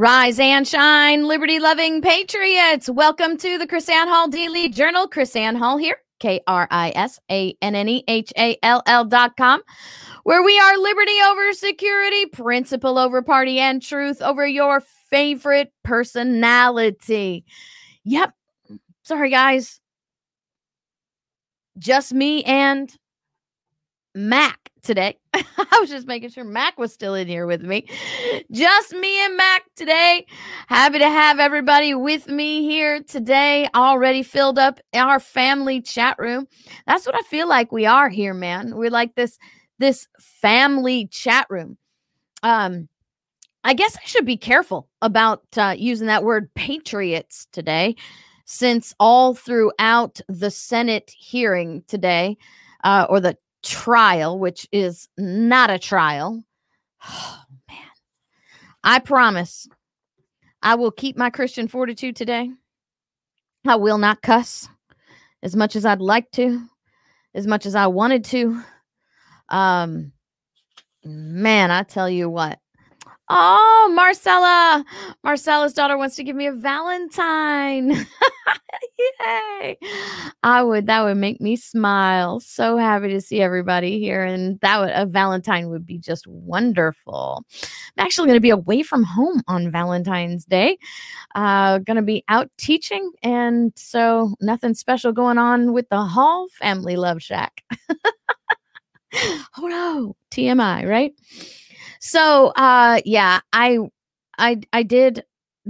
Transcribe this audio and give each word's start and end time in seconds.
Rise 0.00 0.38
and 0.38 0.66
shine, 0.66 1.26
liberty 1.26 1.58
loving 1.58 2.00
patriots. 2.00 2.88
Welcome 2.88 3.36
to 3.36 3.58
the 3.58 3.66
KrisAnne 3.66 4.06
Hall 4.06 4.28
Daily 4.28 4.70
Journal. 4.70 5.06
KrisAnne 5.06 5.58
Hall 5.58 5.76
here, 5.76 5.98
K 6.20 6.40
R 6.46 6.66
I 6.70 6.90
S 6.94 7.20
A 7.30 7.54
N 7.60 7.74
N 7.74 7.86
E 7.86 8.02
H 8.08 8.32
A 8.38 8.56
L 8.62 8.82
L 8.86 9.04
dot 9.04 9.36
com, 9.36 9.60
where 10.22 10.42
we 10.42 10.58
are 10.58 10.78
liberty 10.78 11.12
over 11.28 11.52
security, 11.52 12.24
principle 12.24 12.96
over 12.96 13.20
party, 13.20 13.58
and 13.58 13.82
truth 13.82 14.22
over 14.22 14.46
your 14.46 14.80
favorite 15.10 15.70
personality. 15.84 17.44
Yep. 18.04 18.32
Sorry, 19.02 19.28
guys. 19.28 19.82
Just 21.76 22.14
me 22.14 22.42
and 22.44 22.90
Mac 24.14 24.70
today. 24.82 25.18
I 25.34 25.78
was 25.80 25.90
just 25.90 26.06
making 26.06 26.30
sure 26.30 26.44
Mac 26.44 26.78
was 26.78 26.92
still 26.92 27.14
in 27.14 27.28
here 27.28 27.46
with 27.46 27.62
me. 27.62 27.86
Just 28.50 28.92
me 28.92 29.24
and 29.24 29.36
Mac 29.36 29.62
today. 29.76 30.26
Happy 30.68 30.98
to 30.98 31.08
have 31.08 31.38
everybody 31.38 31.94
with 31.94 32.26
me 32.28 32.62
here 32.62 33.02
today. 33.02 33.68
Already 33.74 34.22
filled 34.22 34.58
up 34.58 34.80
our 34.94 35.20
family 35.20 35.80
chat 35.80 36.16
room. 36.18 36.46
That's 36.86 37.06
what 37.06 37.14
I 37.14 37.22
feel 37.22 37.48
like 37.48 37.72
we 37.72 37.86
are 37.86 38.08
here, 38.08 38.34
man. 38.34 38.76
We're 38.76 38.90
like 38.90 39.14
this 39.14 39.38
this 39.78 40.06
family 40.18 41.06
chat 41.06 41.46
room. 41.48 41.78
Um 42.42 42.88
I 43.62 43.74
guess 43.74 43.96
I 43.96 44.06
should 44.06 44.24
be 44.24 44.38
careful 44.38 44.88
about 45.02 45.42
uh, 45.56 45.74
using 45.76 46.06
that 46.06 46.24
word 46.24 46.52
patriots 46.54 47.46
today 47.52 47.94
since 48.46 48.94
all 48.98 49.34
throughout 49.34 50.20
the 50.28 50.50
Senate 50.50 51.12
hearing 51.16 51.84
today 51.86 52.38
uh, 52.84 53.06
or 53.10 53.20
the 53.20 53.36
trial, 53.62 54.38
which 54.38 54.66
is 54.72 55.08
not 55.16 55.70
a 55.70 55.78
trial. 55.78 56.42
Oh, 57.08 57.42
man. 57.68 57.78
I 58.82 58.98
promise 58.98 59.68
I 60.62 60.74
will 60.74 60.90
keep 60.90 61.16
my 61.16 61.30
Christian 61.30 61.68
fortitude 61.68 62.16
today. 62.16 62.50
I 63.66 63.76
will 63.76 63.98
not 63.98 64.22
cuss 64.22 64.68
as 65.42 65.56
much 65.56 65.76
as 65.76 65.84
I'd 65.84 66.00
like 66.00 66.30
to, 66.32 66.62
as 67.34 67.46
much 67.46 67.66
as 67.66 67.74
I 67.74 67.86
wanted 67.86 68.24
to. 68.26 68.62
Um, 69.48 70.12
man, 71.04 71.70
I 71.70 71.82
tell 71.82 72.08
you 72.08 72.28
what, 72.30 72.58
Oh, 73.32 73.92
Marcella. 73.94 74.84
Marcella's 75.22 75.72
daughter 75.72 75.96
wants 75.96 76.16
to 76.16 76.24
give 76.24 76.34
me 76.34 76.46
a 76.46 76.52
Valentine. 76.52 77.90
Yay. 79.20 79.78
I 80.42 80.62
would 80.64 80.86
that 80.86 81.04
would 81.04 81.16
make 81.16 81.40
me 81.40 81.54
smile. 81.54 82.40
So 82.40 82.76
happy 82.76 83.06
to 83.10 83.20
see 83.20 83.40
everybody 83.40 84.00
here 84.00 84.24
and 84.24 84.58
that 84.62 84.80
would 84.80 84.90
a 84.90 85.06
Valentine 85.06 85.70
would 85.70 85.86
be 85.86 85.96
just 85.96 86.26
wonderful. 86.26 87.44
I'm 87.96 88.04
actually 88.04 88.26
going 88.26 88.36
to 88.36 88.40
be 88.40 88.50
away 88.50 88.82
from 88.82 89.04
home 89.04 89.42
on 89.46 89.70
Valentine's 89.70 90.44
Day. 90.44 90.76
Uh 91.36 91.78
to 91.78 92.02
be 92.02 92.24
out 92.26 92.50
teaching 92.58 93.12
and 93.22 93.72
so 93.76 94.34
nothing 94.40 94.74
special 94.74 95.12
going 95.12 95.38
on 95.38 95.72
with 95.72 95.88
the 95.88 96.02
Hall 96.02 96.48
Family 96.58 96.96
Love 96.96 97.22
Shack. 97.22 97.62
oh 99.14 99.46
no, 99.58 100.16
TMI, 100.32 100.88
right? 100.88 101.12
So 102.00 102.48
uh 102.56 103.00
yeah, 103.04 103.40
I 103.52 103.78
I 104.38 104.60
I 104.72 104.82
did 104.82 105.24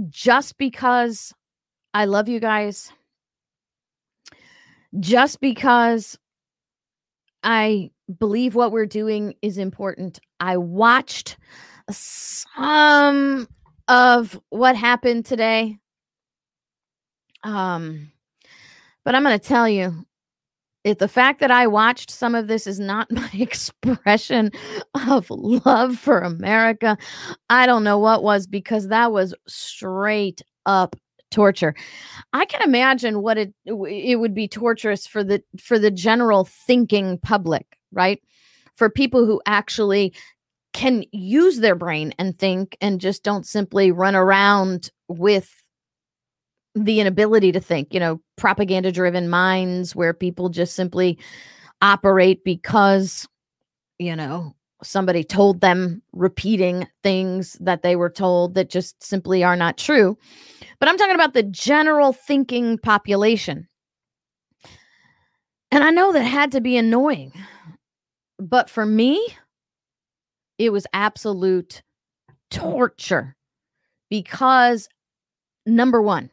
just 0.09 0.57
because 0.57 1.33
I 1.93 2.05
love 2.05 2.29
you 2.29 2.39
guys. 2.39 2.91
Just 4.99 5.39
because 5.39 6.17
I 7.43 7.91
believe 8.19 8.55
what 8.55 8.71
we're 8.71 8.85
doing 8.85 9.35
is 9.41 9.57
important. 9.57 10.19
I 10.39 10.57
watched 10.57 11.37
some 11.89 13.47
of 13.87 14.39
what 14.49 14.75
happened 14.75 15.25
today. 15.25 15.77
Um 17.43 18.11
but 19.03 19.15
I'm 19.15 19.23
going 19.23 19.39
to 19.39 19.47
tell 19.47 19.67
you 19.67 20.05
if 20.83 20.97
the 20.97 21.07
fact 21.07 21.39
that 21.39 21.51
I 21.51 21.67
watched 21.67 22.09
some 22.09 22.35
of 22.35 22.47
this 22.47 22.65
is 22.67 22.79
not 22.79 23.11
my 23.11 23.29
expression 23.33 24.51
of 25.07 25.27
love 25.29 25.97
for 25.97 26.19
America, 26.19 26.97
I 27.49 27.65
don't 27.65 27.83
know 27.83 27.99
what 27.99 28.23
was 28.23 28.47
because 28.47 28.87
that 28.87 29.11
was 29.11 29.33
straight 29.47 30.41
up 30.65 30.95
torture. 31.31 31.73
I 32.33 32.45
can 32.45 32.61
imagine 32.61 33.21
what 33.21 33.37
it 33.37 33.53
it 33.65 34.19
would 34.19 34.35
be 34.35 34.47
torturous 34.47 35.07
for 35.07 35.23
the 35.23 35.41
for 35.59 35.79
the 35.79 35.91
general 35.91 36.45
thinking 36.45 37.17
public, 37.19 37.77
right? 37.91 38.21
For 38.75 38.89
people 38.89 39.25
who 39.25 39.41
actually 39.45 40.13
can 40.73 41.03
use 41.11 41.59
their 41.59 41.75
brain 41.75 42.13
and 42.17 42.37
think 42.37 42.77
and 42.81 43.01
just 43.01 43.23
don't 43.23 43.45
simply 43.45 43.91
run 43.91 44.15
around 44.15 44.89
with 45.07 45.60
the 46.75 46.99
inability 46.99 47.51
to 47.51 47.59
think, 47.59 47.93
you 47.93 47.99
know, 47.99 48.21
propaganda 48.37 48.91
driven 48.91 49.29
minds 49.29 49.95
where 49.95 50.13
people 50.13 50.49
just 50.49 50.75
simply 50.75 51.17
operate 51.81 52.43
because, 52.43 53.27
you 53.99 54.15
know, 54.15 54.55
somebody 54.83 55.23
told 55.23 55.61
them 55.61 56.01
repeating 56.13 56.87
things 57.03 57.57
that 57.59 57.83
they 57.83 57.95
were 57.95 58.09
told 58.09 58.55
that 58.55 58.69
just 58.69 59.01
simply 59.03 59.43
are 59.43 59.55
not 59.55 59.77
true. 59.77 60.17
But 60.79 60.89
I'm 60.89 60.97
talking 60.97 61.15
about 61.15 61.33
the 61.33 61.43
general 61.43 62.13
thinking 62.13 62.77
population. 62.77 63.67
And 65.71 65.83
I 65.83 65.91
know 65.91 66.11
that 66.13 66.23
had 66.23 66.51
to 66.53 66.61
be 66.61 66.77
annoying. 66.77 67.33
But 68.39 68.69
for 68.69 68.85
me, 68.85 69.25
it 70.57 70.71
was 70.71 70.87
absolute 70.93 71.83
torture 72.49 73.35
because 74.09 74.89
number 75.65 76.01
one, 76.01 76.29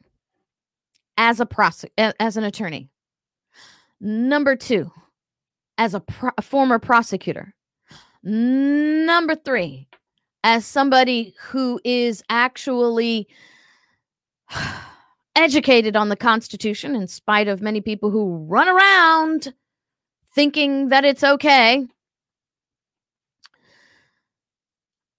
as 1.18 1.40
a 1.40 1.46
prosec- 1.46 1.90
as 2.18 2.38
an 2.38 2.44
attorney. 2.44 2.88
Number 4.00 4.56
2, 4.56 4.90
as 5.76 5.92
a, 5.92 6.00
pro- 6.00 6.30
a 6.38 6.42
former 6.42 6.78
prosecutor. 6.78 7.54
Number 8.22 9.34
3, 9.34 9.88
as 10.44 10.64
somebody 10.64 11.34
who 11.50 11.80
is 11.84 12.22
actually 12.30 13.26
educated 15.36 15.96
on 15.96 16.08
the 16.08 16.16
Constitution, 16.16 16.94
in 16.94 17.08
spite 17.08 17.48
of 17.48 17.60
many 17.60 17.80
people 17.80 18.10
who 18.10 18.46
run 18.48 18.68
around 18.68 19.52
thinking 20.32 20.88
that 20.88 21.04
it's 21.04 21.24
okay. 21.24 21.86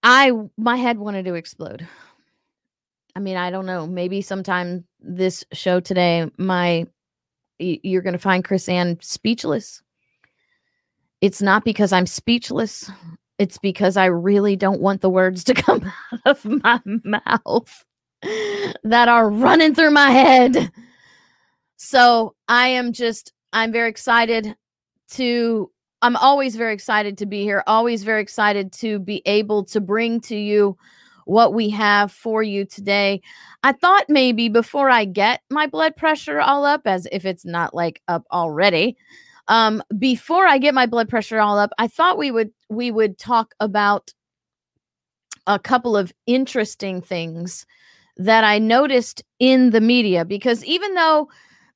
I 0.02 0.32
my 0.56 0.76
head 0.76 0.96
wanted 0.98 1.26
to 1.26 1.34
explode. 1.34 1.86
I 3.20 3.22
mean, 3.22 3.36
I 3.36 3.50
don't 3.50 3.66
know. 3.66 3.86
Maybe 3.86 4.22
sometime 4.22 4.86
this 4.98 5.44
show 5.52 5.78
today, 5.78 6.30
my 6.38 6.86
you're 7.58 8.00
going 8.00 8.14
to 8.14 8.18
find 8.18 8.42
KrisAnne 8.42 9.04
speechless. 9.04 9.82
It's 11.20 11.42
not 11.42 11.62
because 11.62 11.92
I'm 11.92 12.06
speechless. 12.06 12.90
It's 13.38 13.58
because 13.58 13.98
I 13.98 14.06
really 14.06 14.56
don't 14.56 14.80
want 14.80 15.02
the 15.02 15.10
words 15.10 15.44
to 15.44 15.54
come 15.66 15.92
out 16.12 16.20
of 16.24 16.42
my 16.46 16.80
mouth 16.86 17.84
that 18.84 19.08
are 19.08 19.28
running 19.28 19.74
through 19.74 19.90
my 19.90 20.10
head. 20.10 20.72
So 21.76 22.34
I 22.48 22.68
am 22.68 22.94
just, 22.94 23.34
I'm 23.52 23.70
very 23.70 23.90
excited 23.90 24.56
to, 25.10 25.70
I'm 26.00 26.16
always 26.16 26.56
very 26.56 26.72
excited 26.72 27.18
to 27.18 27.26
be 27.26 27.42
here, 27.42 27.62
always 27.66 28.02
very 28.02 28.22
excited 28.22 28.72
to 28.74 28.98
be 28.98 29.20
able 29.26 29.64
to 29.64 29.80
bring 29.82 30.22
to 30.22 30.36
you 30.36 30.78
what 31.24 31.54
we 31.54 31.70
have 31.70 32.12
for 32.12 32.42
you 32.42 32.64
today. 32.64 33.20
I 33.62 33.72
thought 33.72 34.04
maybe 34.08 34.48
before 34.48 34.90
I 34.90 35.04
get 35.04 35.42
my 35.50 35.66
blood 35.66 35.96
pressure 35.96 36.40
all 36.40 36.64
up, 36.64 36.82
as 36.86 37.06
if 37.12 37.24
it's 37.24 37.44
not 37.44 37.74
like 37.74 38.02
up 38.08 38.24
already, 38.32 38.96
um, 39.48 39.82
before 39.98 40.46
I 40.46 40.58
get 40.58 40.74
my 40.74 40.86
blood 40.86 41.08
pressure 41.08 41.40
all 41.40 41.58
up, 41.58 41.70
I 41.78 41.88
thought 41.88 42.18
we 42.18 42.30
would 42.30 42.52
we 42.68 42.90
would 42.90 43.18
talk 43.18 43.54
about 43.58 44.12
a 45.46 45.58
couple 45.58 45.96
of 45.96 46.12
interesting 46.26 47.00
things 47.00 47.66
that 48.16 48.44
I 48.44 48.58
noticed 48.58 49.24
in 49.38 49.70
the 49.70 49.80
media 49.80 50.24
because 50.24 50.64
even 50.64 50.94
though 50.94 51.28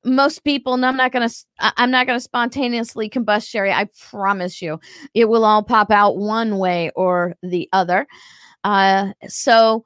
most 0.04 0.44
people 0.44 0.74
and 0.74 0.84
i'm 0.84 0.96
not 0.96 1.12
gonna 1.12 1.30
i'm 1.60 1.90
not 1.90 2.06
gonna 2.06 2.20
spontaneously 2.20 3.08
combust 3.08 3.48
sherry 3.48 3.72
i 3.72 3.88
promise 4.10 4.60
you 4.60 4.78
it 5.14 5.28
will 5.28 5.44
all 5.44 5.62
pop 5.62 5.90
out 5.90 6.16
one 6.16 6.58
way 6.58 6.90
or 6.94 7.34
the 7.42 7.68
other 7.72 8.06
uh, 8.64 9.12
so 9.28 9.84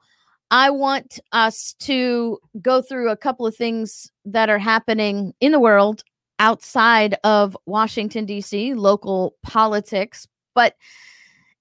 I 0.51 0.71
want 0.71 1.19
us 1.31 1.75
to 1.81 2.39
go 2.61 2.81
through 2.81 3.09
a 3.09 3.17
couple 3.17 3.45
of 3.45 3.55
things 3.55 4.11
that 4.25 4.49
are 4.49 4.57
happening 4.57 5.33
in 5.39 5.51
the 5.51 5.59
world 5.59 6.03
outside 6.39 7.17
of 7.23 7.55
Washington, 7.65 8.25
D.C., 8.25 8.73
local 8.73 9.35
politics, 9.43 10.27
but 10.55 10.73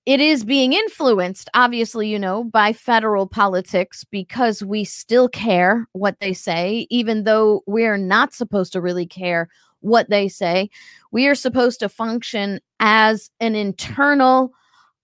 it 0.08 0.20
is 0.20 0.42
being 0.42 0.72
influenced, 0.72 1.50
obviously, 1.52 2.08
you 2.08 2.18
know, 2.18 2.42
by 2.42 2.72
federal 2.72 3.26
politics 3.26 4.04
because 4.04 4.62
we 4.62 4.82
still 4.82 5.28
care 5.28 5.86
what 5.92 6.18
they 6.18 6.32
say, 6.32 6.86
even 6.88 7.24
though 7.24 7.62
we're 7.66 7.98
not 7.98 8.32
supposed 8.32 8.72
to 8.72 8.80
really 8.80 9.04
care 9.04 9.50
what 9.80 10.08
they 10.08 10.26
say. 10.26 10.70
We 11.12 11.26
are 11.26 11.34
supposed 11.34 11.80
to 11.80 11.90
function 11.90 12.58
as 12.80 13.30
an 13.38 13.54
internal 13.54 14.54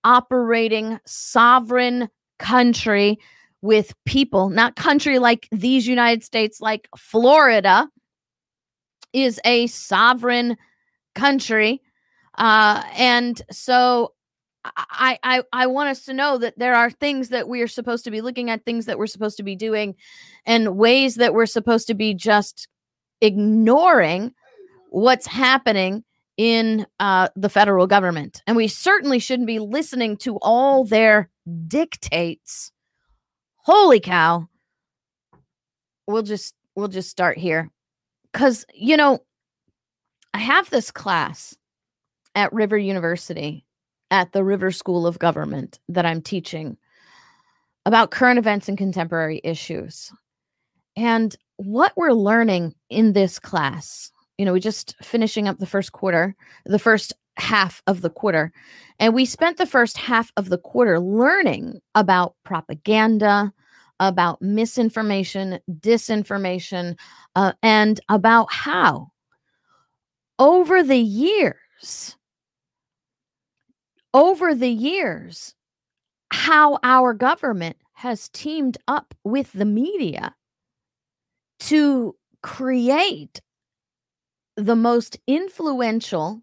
operating 0.04 0.98
sovereign 1.04 2.08
country 2.38 3.18
with 3.60 3.92
people, 4.06 4.48
not 4.48 4.74
country 4.74 5.18
like 5.18 5.46
these 5.52 5.86
United 5.86 6.24
States, 6.24 6.62
like 6.62 6.88
Florida 6.96 7.90
is 9.12 9.38
a 9.44 9.66
sovereign 9.66 10.56
country. 11.14 11.82
Uh, 12.38 12.82
and 12.96 13.42
so 13.50 14.13
I, 14.64 15.18
I 15.22 15.42
I 15.52 15.66
want 15.66 15.90
us 15.90 16.04
to 16.06 16.14
know 16.14 16.38
that 16.38 16.58
there 16.58 16.74
are 16.74 16.90
things 16.90 17.28
that 17.28 17.48
we 17.48 17.60
are 17.62 17.68
supposed 17.68 18.04
to 18.04 18.10
be 18.10 18.20
looking 18.20 18.50
at, 18.50 18.64
things 18.64 18.86
that 18.86 18.98
we're 18.98 19.06
supposed 19.06 19.36
to 19.36 19.42
be 19.42 19.56
doing, 19.56 19.94
and 20.46 20.76
ways 20.76 21.16
that 21.16 21.34
we're 21.34 21.46
supposed 21.46 21.86
to 21.88 21.94
be 21.94 22.14
just 22.14 22.68
ignoring 23.20 24.32
what's 24.90 25.26
happening 25.26 26.04
in 26.36 26.86
uh, 26.98 27.28
the 27.36 27.48
federal 27.48 27.86
government. 27.86 28.42
And 28.46 28.56
we 28.56 28.68
certainly 28.68 29.18
shouldn't 29.18 29.46
be 29.46 29.58
listening 29.58 30.16
to 30.18 30.36
all 30.38 30.84
their 30.84 31.30
dictates. 31.66 32.72
Holy 33.56 34.00
cow. 34.00 34.48
We'll 36.06 36.22
just 36.22 36.54
we'll 36.74 36.88
just 36.88 37.10
start 37.10 37.38
here. 37.38 37.70
Cuz 38.32 38.64
you 38.74 38.96
know 38.96 39.20
i 40.34 40.38
have 40.38 40.68
this 40.68 40.90
class 40.90 41.56
at 42.34 42.52
river 42.52 42.76
university 42.76 43.63
at 44.14 44.30
the 44.30 44.44
river 44.44 44.70
school 44.70 45.06
of 45.06 45.18
government 45.18 45.80
that 45.88 46.06
i'm 46.06 46.22
teaching 46.22 46.76
about 47.84 48.12
current 48.12 48.38
events 48.38 48.68
and 48.68 48.78
contemporary 48.78 49.40
issues 49.42 50.12
and 50.96 51.34
what 51.56 51.92
we're 51.96 52.12
learning 52.12 52.72
in 52.90 53.12
this 53.12 53.40
class 53.40 54.12
you 54.38 54.44
know 54.44 54.52
we 54.52 54.60
just 54.60 54.94
finishing 55.02 55.48
up 55.48 55.58
the 55.58 55.66
first 55.66 55.90
quarter 55.90 56.36
the 56.64 56.78
first 56.78 57.12
half 57.36 57.82
of 57.86 58.00
the 58.00 58.10
quarter. 58.10 58.52
And 58.98 59.14
we 59.14 59.24
spent 59.24 59.58
the 59.58 59.66
first 59.66 59.98
half 59.98 60.30
of 60.36 60.48
the 60.48 60.58
quarter 60.58 61.00
learning 61.00 61.80
about 61.94 62.36
propaganda, 62.44 63.52
about 64.00 64.40
misinformation, 64.40 65.58
disinformation, 65.80 66.96
uh, 67.34 67.52
and 67.62 68.00
about 68.08 68.52
how 68.52 69.08
over 70.38 70.82
the 70.82 70.98
years, 70.98 72.16
over 74.14 74.54
the 74.54 74.70
years, 74.70 75.54
how 76.30 76.78
our 76.82 77.12
government 77.12 77.76
has 77.94 78.28
teamed 78.30 78.78
up 78.88 79.14
with 79.24 79.52
the 79.52 79.64
media 79.64 80.34
to 81.60 82.16
create 82.42 83.40
the 84.56 84.76
most 84.76 85.18
influential 85.26 86.40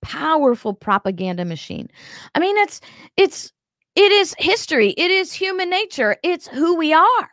powerful 0.00 0.74
propaganda 0.74 1.44
machine. 1.44 1.88
I 2.34 2.40
mean, 2.40 2.56
it's 2.58 2.80
it's 3.16 3.52
it 3.94 4.12
is 4.12 4.34
history. 4.38 4.90
It 4.90 5.10
is 5.10 5.32
human 5.32 5.70
nature. 5.70 6.16
It's 6.22 6.48
who 6.48 6.76
we 6.76 6.92
are. 6.92 7.30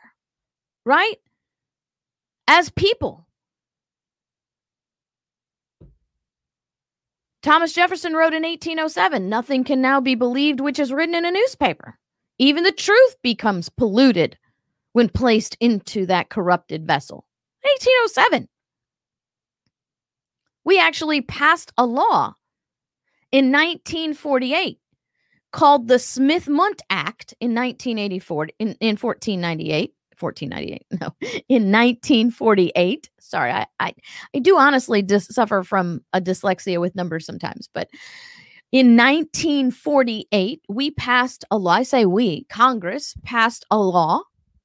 Right? 0.84 1.16
As 2.48 2.70
people. 2.70 3.26
Thomas 7.42 7.72
Jefferson 7.72 8.14
wrote 8.14 8.34
in 8.34 8.42
1807 8.42 9.28
Nothing 9.28 9.64
can 9.64 9.80
now 9.80 10.00
be 10.00 10.14
believed 10.14 10.60
which 10.60 10.78
is 10.78 10.92
written 10.92 11.14
in 11.14 11.24
a 11.24 11.30
newspaper. 11.30 11.98
Even 12.38 12.64
the 12.64 12.72
truth 12.72 13.16
becomes 13.22 13.68
polluted 13.68 14.36
when 14.92 15.08
placed 15.08 15.56
into 15.60 16.06
that 16.06 16.28
corrupted 16.28 16.86
vessel. 16.86 17.26
1807. 17.62 18.48
We 20.64 20.78
actually 20.78 21.20
passed 21.20 21.72
a 21.76 21.86
law 21.86 22.34
in 23.32 23.52
1948 23.52 24.78
called 25.52 25.88
the 25.88 25.98
Smith 25.98 26.48
Mundt 26.48 26.82
Act 26.90 27.34
in 27.40 27.54
1984 27.54 28.48
in, 28.58 28.68
in 28.80 28.96
1498 28.96 29.94
1498 30.20 30.86
no 31.00 31.14
in 31.48 31.70
1948 31.72 33.10
sorry 33.18 33.52
I, 33.52 33.66
I 33.78 33.94
i 34.34 34.38
do 34.38 34.58
honestly 34.58 35.02
dis- 35.02 35.28
suffer 35.28 35.62
from 35.62 36.02
a 36.12 36.20
dyslexia 36.20 36.80
with 36.80 36.94
numbers 36.94 37.26
sometimes 37.26 37.68
but 37.72 37.88
in 38.72 38.96
1948 38.96 40.62
we 40.68 40.90
passed 40.92 41.44
a 41.50 41.58
law 41.58 41.72
i 41.72 41.82
say 41.82 42.06
we 42.06 42.44
congress 42.44 43.14
passed 43.24 43.64
a 43.70 43.78
law 43.78 44.22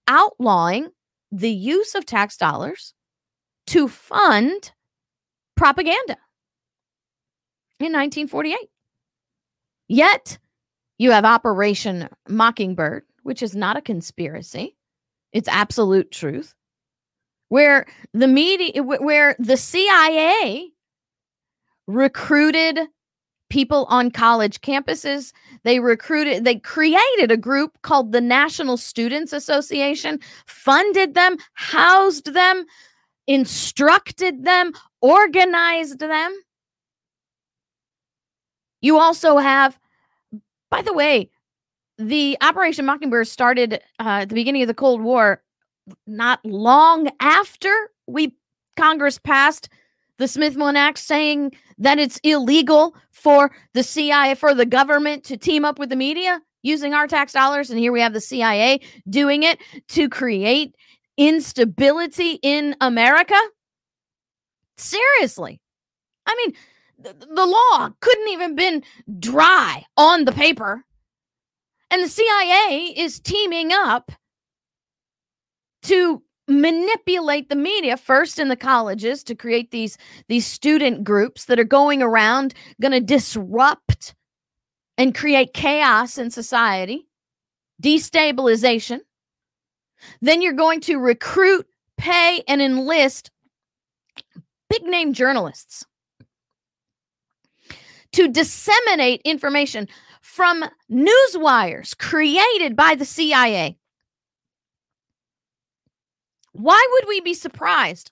outlawing 0.08 0.90
the 1.32 1.52
use 1.52 1.96
of 1.96 2.06
tax 2.06 2.38
dollars 2.38 2.94
to 3.68 3.88
fund 3.88 4.72
propaganda 5.56 6.18
in 7.80 7.92
1948. 7.92 8.58
Yet, 9.88 10.38
you 10.98 11.12
have 11.12 11.26
Operation 11.26 12.10
Mockingbird, 12.28 13.04
which 13.24 13.44
is 13.44 13.56
not 13.56 13.78
a 13.78 13.82
conspiracy, 13.82 14.78
it's 15.36 15.50
absolute 15.50 16.12
truth, 16.12 16.56
where 17.50 17.86
the 18.14 18.28
media, 18.28 18.82
where 18.82 19.36
the 19.38 19.58
CIA 19.58 20.72
recruited 21.88 22.80
people 23.50 23.86
on 23.90 24.12
college 24.12 24.62
campuses. 24.62 25.34
They 25.64 25.80
recruited, 25.80 26.46
they 26.46 26.56
created 26.56 27.32
a 27.32 27.38
group 27.38 27.78
called 27.82 28.12
the 28.12 28.22
National 28.22 28.78
Students 28.78 29.34
Association, 29.34 30.20
funded 30.48 31.14
them, 31.14 31.38
housed 31.54 32.34
them, 32.34 32.66
instructed 33.28 34.46
them, 34.46 34.72
organized 35.02 36.00
them. 36.00 36.34
You 38.82 39.00
also 39.00 39.38
have, 39.38 39.78
by 40.72 40.82
the 40.82 40.94
way, 40.94 41.30
the 41.98 42.38
Operation 42.42 42.86
Mockingbird 42.86 43.28
started 43.28 43.76
uh, 44.00 44.22
at 44.22 44.30
the 44.30 44.36
beginning 44.36 44.62
of 44.62 44.68
the 44.68 44.74
Cold 44.74 45.02
War, 45.02 45.42
not 46.08 46.44
long 46.46 47.10
after 47.20 47.74
we 48.08 48.36
Congress 48.76 49.18
passed 49.18 49.70
the 50.18 50.28
Smith 50.28 50.56
Mundt 50.56 50.78
Act 50.78 50.98
saying 50.98 51.54
that 51.78 52.00
it's 52.00 52.20
illegal 52.24 52.96
for 53.12 53.52
the 53.74 53.84
CIA, 53.84 54.36
for 54.36 54.54
the 54.54 54.66
government 54.66 55.24
to 55.26 55.38
team 55.38 55.66
up 55.66 55.78
with 55.80 55.90
the 55.90 55.96
media 55.96 56.42
using 56.64 56.94
our 56.94 57.08
tax 57.08 57.34
dollars. 57.34 57.70
And 57.70 57.80
here 57.80 57.92
we 57.92 58.02
have 58.02 58.14
the 58.14 58.22
CIA 58.22 58.80
doing 59.10 59.44
it 59.44 59.60
to 59.90 60.10
create 60.10 60.76
instability 61.18 62.40
in 62.42 62.76
America. 62.82 63.40
Seriously. 64.78 65.62
I 66.26 66.36
mean, 66.38 66.56
the 66.98 67.46
law 67.46 67.90
couldn't 68.00 68.30
even 68.30 68.56
been 68.56 68.84
dry 69.20 69.86
on 69.98 70.26
the 70.26 70.32
paper 70.32 70.84
and 71.96 72.04
the 72.04 72.10
cia 72.10 72.94
is 72.98 73.22
teaming 73.22 73.72
up 73.72 74.12
to 75.82 76.22
manipulate 76.46 77.48
the 77.48 77.56
media 77.56 77.96
first 77.96 78.38
in 78.38 78.50
the 78.50 78.58
colleges 78.58 79.24
to 79.24 79.34
create 79.34 79.72
these 79.72 79.98
these 80.28 80.46
student 80.46 81.06
groups 81.06 81.46
that 81.46 81.58
are 81.58 81.64
going 81.64 82.04
around 82.04 82.54
going 82.82 82.92
to 82.92 83.00
disrupt 83.00 84.14
and 84.98 85.16
create 85.16 85.54
chaos 85.54 86.18
in 86.18 86.30
society 86.30 87.08
destabilization. 87.82 89.00
Then 90.22 90.42
you're 90.42 90.54
going 90.54 90.82
to 90.82 90.98
recruit 90.98 91.66
pay 91.98 92.44
and 92.46 92.62
enlist 92.62 93.32
big 94.70 94.84
name 94.84 95.14
journalists 95.14 95.86
to 98.12 98.28
disseminate 98.28 99.22
information 99.24 99.88
from 100.26 100.66
news 100.90 101.36
wires 101.36 101.94
created 101.94 102.76
by 102.76 102.96
the 102.96 103.06
CIA. 103.06 103.78
Why 106.52 106.86
would 106.92 107.08
we 107.08 107.22
be 107.22 107.36
surprised 107.36 108.12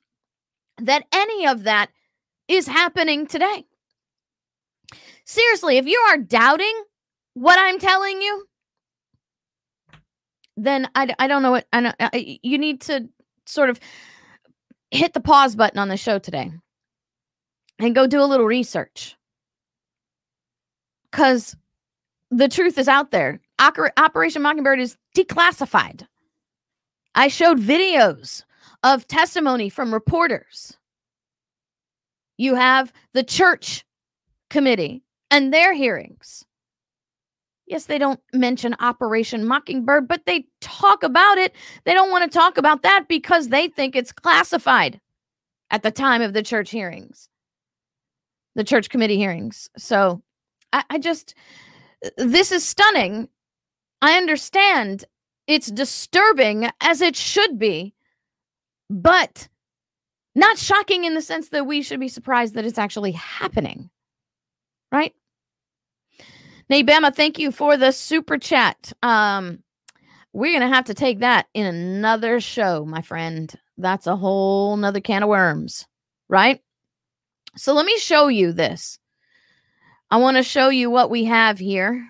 that 0.77 1.05
any 1.11 1.47
of 1.47 1.63
that 1.63 1.89
is 2.47 2.67
happening 2.67 3.25
today? 3.25 3.65
Seriously, 5.25 5.77
if 5.77 5.87
you 5.87 5.97
are 6.09 6.17
doubting 6.17 6.83
what 7.33 7.57
I'm 7.59 7.79
telling 7.79 8.21
you, 8.21 8.45
then 10.55 10.87
I, 10.93 11.13
I 11.17 11.27
don't 11.27 11.41
know 11.41 11.51
what 11.51 11.67
I 11.73 11.79
know, 11.79 11.93
I, 11.99 12.39
you 12.43 12.59
need 12.59 12.81
to 12.81 13.09
sort 13.47 13.71
of 13.71 13.79
hit 14.91 15.13
the 15.13 15.19
pause 15.19 15.55
button 15.55 15.79
on 15.79 15.89
the 15.89 15.97
show 15.97 16.19
today 16.19 16.51
and 17.79 17.95
go 17.95 18.05
do 18.05 18.21
a 18.21 18.29
little 18.29 18.45
research 18.45 19.17
because 21.09 21.55
the 22.37 22.49
truth 22.49 22.77
is 22.77 22.87
out 22.87 23.11
there. 23.11 23.39
Operation 23.59 24.41
Mockingbird 24.41 24.79
is 24.79 24.97
declassified. 25.15 26.05
I 27.15 27.27
showed 27.27 27.59
videos 27.59 28.43
of 28.81 29.07
testimony 29.07 29.69
from 29.69 29.93
reporters. 29.93 30.77
You 32.37 32.55
have 32.55 32.91
the 33.13 33.23
church 33.23 33.85
committee 34.49 35.03
and 35.29 35.53
their 35.53 35.73
hearings. 35.73 36.43
Yes, 37.65 37.85
they 37.85 37.97
don't 37.97 38.19
mention 38.33 38.75
Operation 38.79 39.45
Mockingbird, 39.45 40.07
but 40.07 40.25
they 40.25 40.45
talk 40.59 41.03
about 41.03 41.37
it. 41.37 41.53
They 41.85 41.93
don't 41.93 42.11
want 42.11 42.29
to 42.29 42.37
talk 42.37 42.57
about 42.57 42.81
that 42.81 43.05
because 43.07 43.47
they 43.47 43.69
think 43.69 43.95
it's 43.95 44.11
classified 44.11 44.99
at 45.69 45.83
the 45.83 45.91
time 45.91 46.21
of 46.21 46.33
the 46.33 46.43
church 46.43 46.71
hearings, 46.71 47.29
the 48.55 48.63
church 48.65 48.89
committee 48.89 49.17
hearings. 49.17 49.69
So 49.77 50.21
I, 50.73 50.83
I 50.89 50.97
just, 50.97 51.35
this 52.17 52.51
is 52.51 52.65
stunning. 52.65 53.29
I 54.01 54.17
understand 54.17 55.05
It's 55.47 55.67
disturbing 55.67 56.69
as 56.81 57.01
it 57.01 57.15
should 57.15 57.59
be, 57.59 57.93
but 58.89 59.47
not 60.35 60.57
shocking 60.57 61.03
in 61.03 61.15
the 61.15 61.21
sense 61.21 61.49
that 61.49 61.65
we 61.67 61.81
should 61.81 61.99
be 61.99 62.07
surprised 62.07 62.53
that 62.55 62.65
it's 62.65 62.77
actually 62.77 63.11
happening. 63.11 63.89
Right? 64.91 65.13
Naybama, 66.71 67.13
thank 67.13 67.39
you 67.39 67.51
for 67.51 67.77
the 67.77 67.91
super 67.91 68.37
chat. 68.37 68.93
Um, 69.03 69.59
we're 70.31 70.53
gonna 70.57 70.73
have 70.73 70.85
to 70.85 70.93
take 70.93 71.19
that 71.19 71.47
in 71.53 71.65
another 71.65 72.39
show, 72.39 72.85
my 72.85 73.01
friend. 73.01 73.53
That's 73.77 74.07
a 74.07 74.15
whole 74.15 74.77
nother 74.77 75.01
can 75.01 75.23
of 75.23 75.29
worms, 75.29 75.85
right? 76.29 76.61
So 77.55 77.73
let 77.73 77.85
me 77.85 77.97
show 77.99 78.27
you 78.27 78.53
this. 78.53 78.97
I 80.13 80.17
want 80.17 80.37
to 80.37 80.43
show 80.43 80.69
you 80.69 80.91
what 80.91 81.09
we 81.09 81.23
have 81.23 81.57
here. 81.57 82.07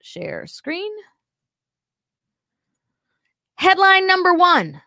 Share 0.00 0.46
screen. 0.46 0.90
Headline 3.56 4.06
number 4.06 4.32
one. 4.32 4.80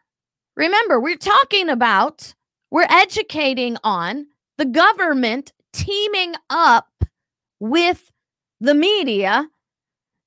Remember, 0.56 1.00
we're 1.00 1.16
talking 1.16 1.70
about, 1.70 2.34
we're 2.72 2.88
educating 2.90 3.78
on 3.84 4.26
the 4.58 4.66
government 4.66 5.54
teaming 5.74 6.34
up 6.50 6.90
with 7.60 8.12
the 8.60 8.74
media 8.74 9.48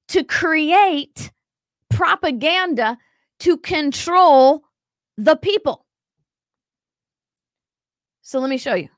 to 0.07 0.23
create 0.23 1.33
propaganda 1.91 2.99
to 3.41 3.59
control 3.59 4.63
the 5.17 5.35
people. 5.35 5.87
So 8.21 8.39
let 8.39 8.49
me 8.49 8.59
show 8.59 8.75
you. 8.75 8.91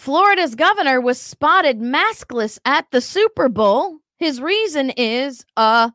Florida's 0.00 0.54
governor 0.54 0.98
was 0.98 1.20
spotted 1.20 1.78
maskless 1.78 2.58
at 2.64 2.90
the 2.90 3.02
Super 3.02 3.50
Bowl. 3.50 3.98
His 4.18 4.40
reason 4.40 4.88
is 4.96 5.44
uh 5.58 5.90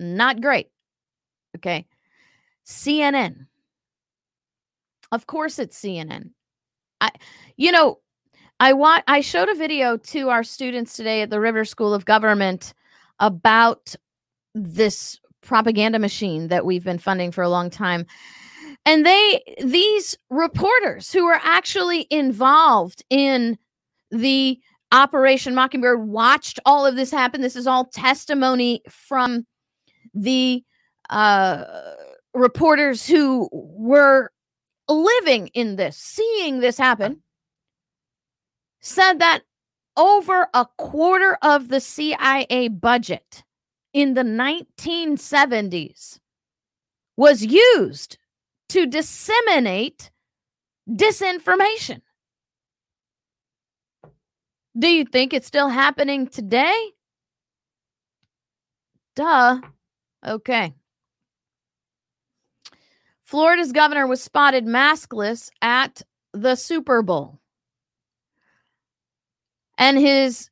not 0.00 0.40
great. 0.42 0.70
Okay. 1.56 1.86
CNN. 2.66 3.46
Of 5.12 5.28
course 5.28 5.60
it's 5.60 5.80
CNN. 5.80 6.30
I 7.00 7.12
you 7.56 7.70
know, 7.70 8.00
I 8.58 8.72
want 8.72 9.04
I 9.06 9.20
showed 9.20 9.48
a 9.48 9.54
video 9.54 9.98
to 9.98 10.30
our 10.30 10.42
students 10.42 10.96
today 10.96 11.22
at 11.22 11.30
the 11.30 11.38
River 11.38 11.64
School 11.64 11.94
of 11.94 12.04
Government 12.04 12.74
about 13.20 13.94
this 14.56 15.20
propaganda 15.42 16.00
machine 16.00 16.48
that 16.48 16.66
we've 16.66 16.82
been 16.82 16.98
funding 16.98 17.30
for 17.30 17.42
a 17.42 17.48
long 17.48 17.70
time. 17.70 18.04
And 18.86 19.06
they 19.06 19.42
these 19.62 20.16
reporters 20.30 21.12
who 21.12 21.26
are 21.26 21.40
actually 21.42 22.06
involved 22.10 23.02
in 23.08 23.58
the 24.10 24.60
Operation 24.92 25.54
Mockingbird 25.54 26.06
watched 26.06 26.60
all 26.64 26.86
of 26.86 26.94
this 26.94 27.10
happen. 27.10 27.40
This 27.40 27.56
is 27.56 27.66
all 27.66 27.86
testimony 27.86 28.82
from 28.88 29.46
the 30.12 30.62
uh, 31.10 31.64
reporters 32.32 33.06
who 33.06 33.48
were 33.52 34.30
living 34.88 35.48
in 35.48 35.76
this, 35.76 35.96
seeing 35.96 36.60
this 36.60 36.78
happen, 36.78 37.22
said 38.80 39.18
that 39.18 39.40
over 39.96 40.48
a 40.52 40.66
quarter 40.76 41.38
of 41.42 41.68
the 41.68 41.80
CIA 41.80 42.68
budget 42.68 43.42
in 43.92 44.14
the 44.14 44.22
1970s 44.22 46.18
was 47.16 47.44
used 47.44 48.18
to 48.70 48.86
disseminate 48.86 50.10
disinformation. 50.88 52.00
Do 54.76 54.88
you 54.88 55.04
think 55.04 55.32
it's 55.32 55.46
still 55.46 55.68
happening 55.68 56.26
today? 56.26 56.90
Duh. 59.14 59.60
Okay. 60.26 60.74
Florida's 63.22 63.72
governor 63.72 64.06
was 64.06 64.22
spotted 64.22 64.66
maskless 64.66 65.50
at 65.62 66.02
the 66.32 66.56
Super 66.56 67.02
Bowl. 67.02 67.40
And 69.78 69.98
his, 69.98 70.50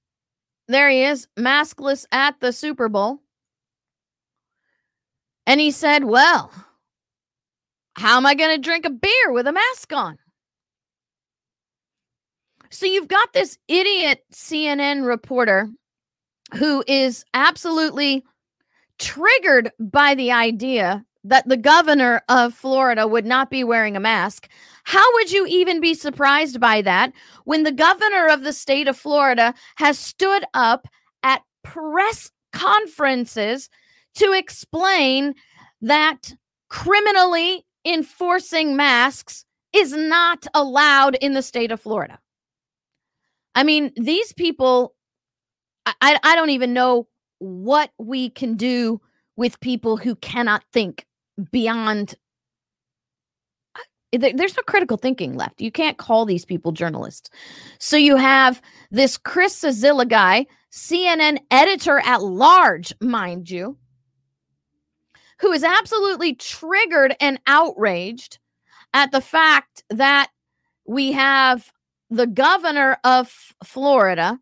there 0.69 0.89
he 0.89 1.05
is, 1.05 1.29
maskless 1.39 2.07
at 2.13 2.41
the 2.41 2.53
Super 2.53 2.89
Bowl. 2.89 3.21
And 5.47 5.61
he 5.61 5.71
said, 5.71 6.05
Well, 6.05 6.53
how 7.95 8.17
am 8.17 8.27
I 8.27 8.35
going 8.35 8.55
to 8.55 8.63
drink 8.63 8.85
a 8.85 8.91
beer 8.91 9.33
with 9.33 9.47
a 9.47 9.53
mask 9.53 9.93
on? 9.93 10.19
So 12.71 12.87
you've 12.87 13.09
got 13.09 13.33
this 13.33 13.59
idiot 13.69 14.25
CNN 14.33 15.07
reporter 15.07 15.69
who 16.55 16.83
is 16.87 17.25
absolutely 17.35 18.25
triggered 18.99 19.71
by 19.79 20.15
the 20.15 20.33
idea 20.33 21.05
that 21.25 21.49
the 21.49 21.57
governor 21.57 22.23
of 22.29 22.55
Florida 22.55 23.07
would 23.07 23.27
not 23.27 23.51
be 23.51 23.63
wearing 23.63 23.97
a 23.97 24.01
mask. 24.01 24.49
How 24.85 25.05
would 25.15 25.31
you 25.31 25.47
even 25.47 25.81
be 25.81 25.95
surprised 25.95 26.61
by 26.61 26.83
that 26.83 27.13
when 27.45 27.63
the 27.63 27.73
governor 27.73 28.27
of 28.29 28.43
the 28.43 28.53
state 28.53 28.89
of 28.89 28.97
Florida 28.97 29.55
has 29.77 29.99
stood 29.99 30.45
up 30.55 30.89
at 31.23 31.43
press 31.63 32.31
conferences 32.53 33.69
to 34.15 34.33
explain 34.33 35.35
that 35.81 36.35
criminally 36.69 37.65
enforcing 37.85 38.77
masks 38.77 39.45
is 39.73 39.93
not 39.93 40.47
allowed 40.55 41.15
in 41.17 41.35
the 41.35 41.43
state 41.43 41.73
of 41.73 41.81
Florida? 41.81 42.19
I 43.55 43.65
mean, 43.65 43.93
these 43.97 44.33
people, 44.33 44.95
I, 45.87 46.19
I 46.23 46.37
don't 46.37 46.51
even 46.51 46.73
know 46.73 47.09
what 47.39 47.91
we 47.99 48.31
can 48.31 48.57
do 48.57 49.01
with 49.37 49.61
people 49.61 49.97
who 49.97 50.15
cannot 50.17 50.63
think 50.73 51.07
beyond 51.51 52.15
there's 54.13 54.57
no 54.57 54.63
critical 54.67 54.99
thinking 54.99 55.37
left. 55.37 55.63
You 55.63 55.73
can't 55.73 55.97
call 55.97 56.27
these 56.27 56.45
people 56.45 56.73
journalists. 56.73 57.31
So 57.79 57.97
you 57.97 58.17
have 58.17 58.61
this 58.91 59.17
Chris 59.17 59.59
Cillizza 59.59 60.07
guy, 60.07 60.47
CNN 60.71 61.39
editor 61.51 61.99
at 62.01 62.23
large, 62.23 62.93
mind 63.01 63.51
you, 63.51 63.79
who 65.43 65.53
is 65.53 65.65
absolutely 65.65 66.35
triggered 66.35 67.15
and 67.21 67.39
outraged 67.47 68.39
at 68.95 69.11
the 69.11 69.21
fact 69.21 69.83
that 69.91 70.31
we 70.87 71.13
have 71.13 71.73
the 72.11 72.29
governor 72.29 72.97
of 73.05 73.53
Florida 73.65 74.39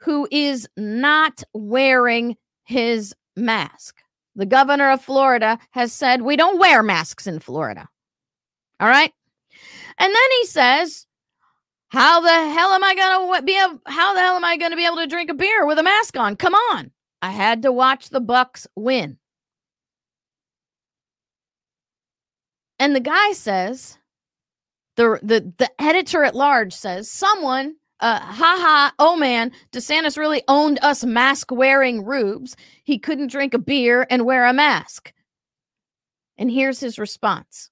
who 0.00 0.28
is 0.30 0.68
not 0.76 1.42
wearing 1.52 2.36
his 2.62 3.14
mask. 3.36 4.00
The 4.36 4.46
governor 4.46 4.92
of 4.92 5.02
Florida 5.02 5.58
has 5.72 5.92
said 5.92 6.22
we 6.22 6.36
don't 6.36 6.60
wear 6.60 6.84
masks 6.84 7.26
in 7.26 7.40
Florida. 7.40 7.88
All 8.78 8.88
right. 8.88 9.12
And 9.98 10.14
then 10.14 10.30
he 10.38 10.46
says, 10.46 11.06
How 11.88 12.20
the 12.20 12.28
hell 12.28 12.70
am 12.70 12.84
I 12.84 12.94
to 12.94 13.42
be 13.42 13.58
able, 13.60 13.80
how 13.86 14.14
the 14.14 14.20
hell 14.20 14.36
am 14.36 14.44
I 14.44 14.56
to 14.56 14.76
be 14.76 14.86
able 14.86 14.98
to 14.98 15.08
drink 15.08 15.30
a 15.30 15.34
beer 15.34 15.66
with 15.66 15.80
a 15.80 15.82
mask 15.82 16.16
on? 16.16 16.36
Come 16.36 16.54
on. 16.54 16.92
I 17.20 17.30
had 17.30 17.62
to 17.62 17.72
watch 17.72 18.10
the 18.10 18.20
Bucks 18.20 18.68
win. 18.76 19.18
And 22.78 22.94
the 22.94 23.00
guy 23.00 23.32
says, 23.32 23.98
the 24.96 25.18
the 25.22 25.52
the 25.58 25.70
editor 25.80 26.24
at 26.24 26.34
large 26.34 26.72
says 26.72 27.10
someone 27.10 27.76
uh, 28.00 28.20
ha 28.20 28.56
ha, 28.58 28.92
oh 28.98 29.16
man, 29.16 29.50
DeSantis 29.72 30.16
really 30.16 30.42
owned 30.46 30.78
us 30.82 31.04
mask 31.04 31.50
wearing 31.50 32.04
rubes. 32.04 32.56
He 32.84 32.98
couldn't 32.98 33.30
drink 33.30 33.54
a 33.54 33.58
beer 33.58 34.06
and 34.08 34.24
wear 34.24 34.46
a 34.46 34.52
mask. 34.52 35.12
And 36.36 36.50
here's 36.50 36.78
his 36.78 36.98
response. 36.98 37.70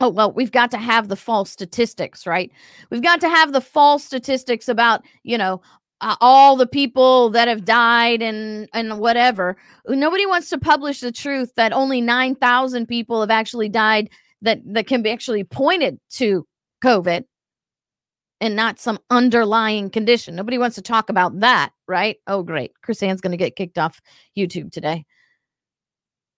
Oh, 0.00 0.10
well, 0.10 0.32
we've 0.32 0.52
got 0.52 0.70
to 0.72 0.78
have 0.78 1.08
the 1.08 1.16
false 1.16 1.50
statistics, 1.50 2.26
right? 2.26 2.50
We've 2.90 3.02
got 3.02 3.20
to 3.20 3.28
have 3.28 3.52
the 3.52 3.60
false 3.60 4.04
statistics 4.04 4.68
about, 4.68 5.02
you 5.22 5.38
know, 5.38 5.62
uh, 6.02 6.16
all 6.20 6.56
the 6.56 6.66
people 6.66 7.30
that 7.30 7.48
have 7.48 7.64
died 7.64 8.20
and 8.22 8.68
and 8.74 8.98
whatever. 8.98 9.56
Nobody 9.86 10.26
wants 10.26 10.50
to 10.50 10.58
publish 10.58 11.00
the 11.00 11.12
truth 11.12 11.54
that 11.54 11.72
only 11.72 12.00
9,000 12.00 12.86
people 12.86 13.20
have 13.20 13.30
actually 13.30 13.68
died 13.68 14.10
that 14.42 14.60
that 14.66 14.86
can 14.86 15.02
be 15.02 15.10
actually 15.10 15.44
pointed 15.44 15.98
to 16.10 16.46
COVID 16.84 17.24
and 18.40 18.56
not 18.56 18.80
some 18.80 18.98
underlying 19.08 19.88
condition. 19.88 20.34
Nobody 20.34 20.58
wants 20.58 20.74
to 20.74 20.82
talk 20.82 21.08
about 21.08 21.38
that, 21.40 21.70
right? 21.86 22.16
Oh, 22.26 22.42
great. 22.42 22.72
KrisAnne's 22.84 23.20
going 23.20 23.30
to 23.30 23.36
get 23.36 23.54
kicked 23.54 23.78
off 23.78 24.00
YouTube 24.36 24.72
today. 24.72 25.04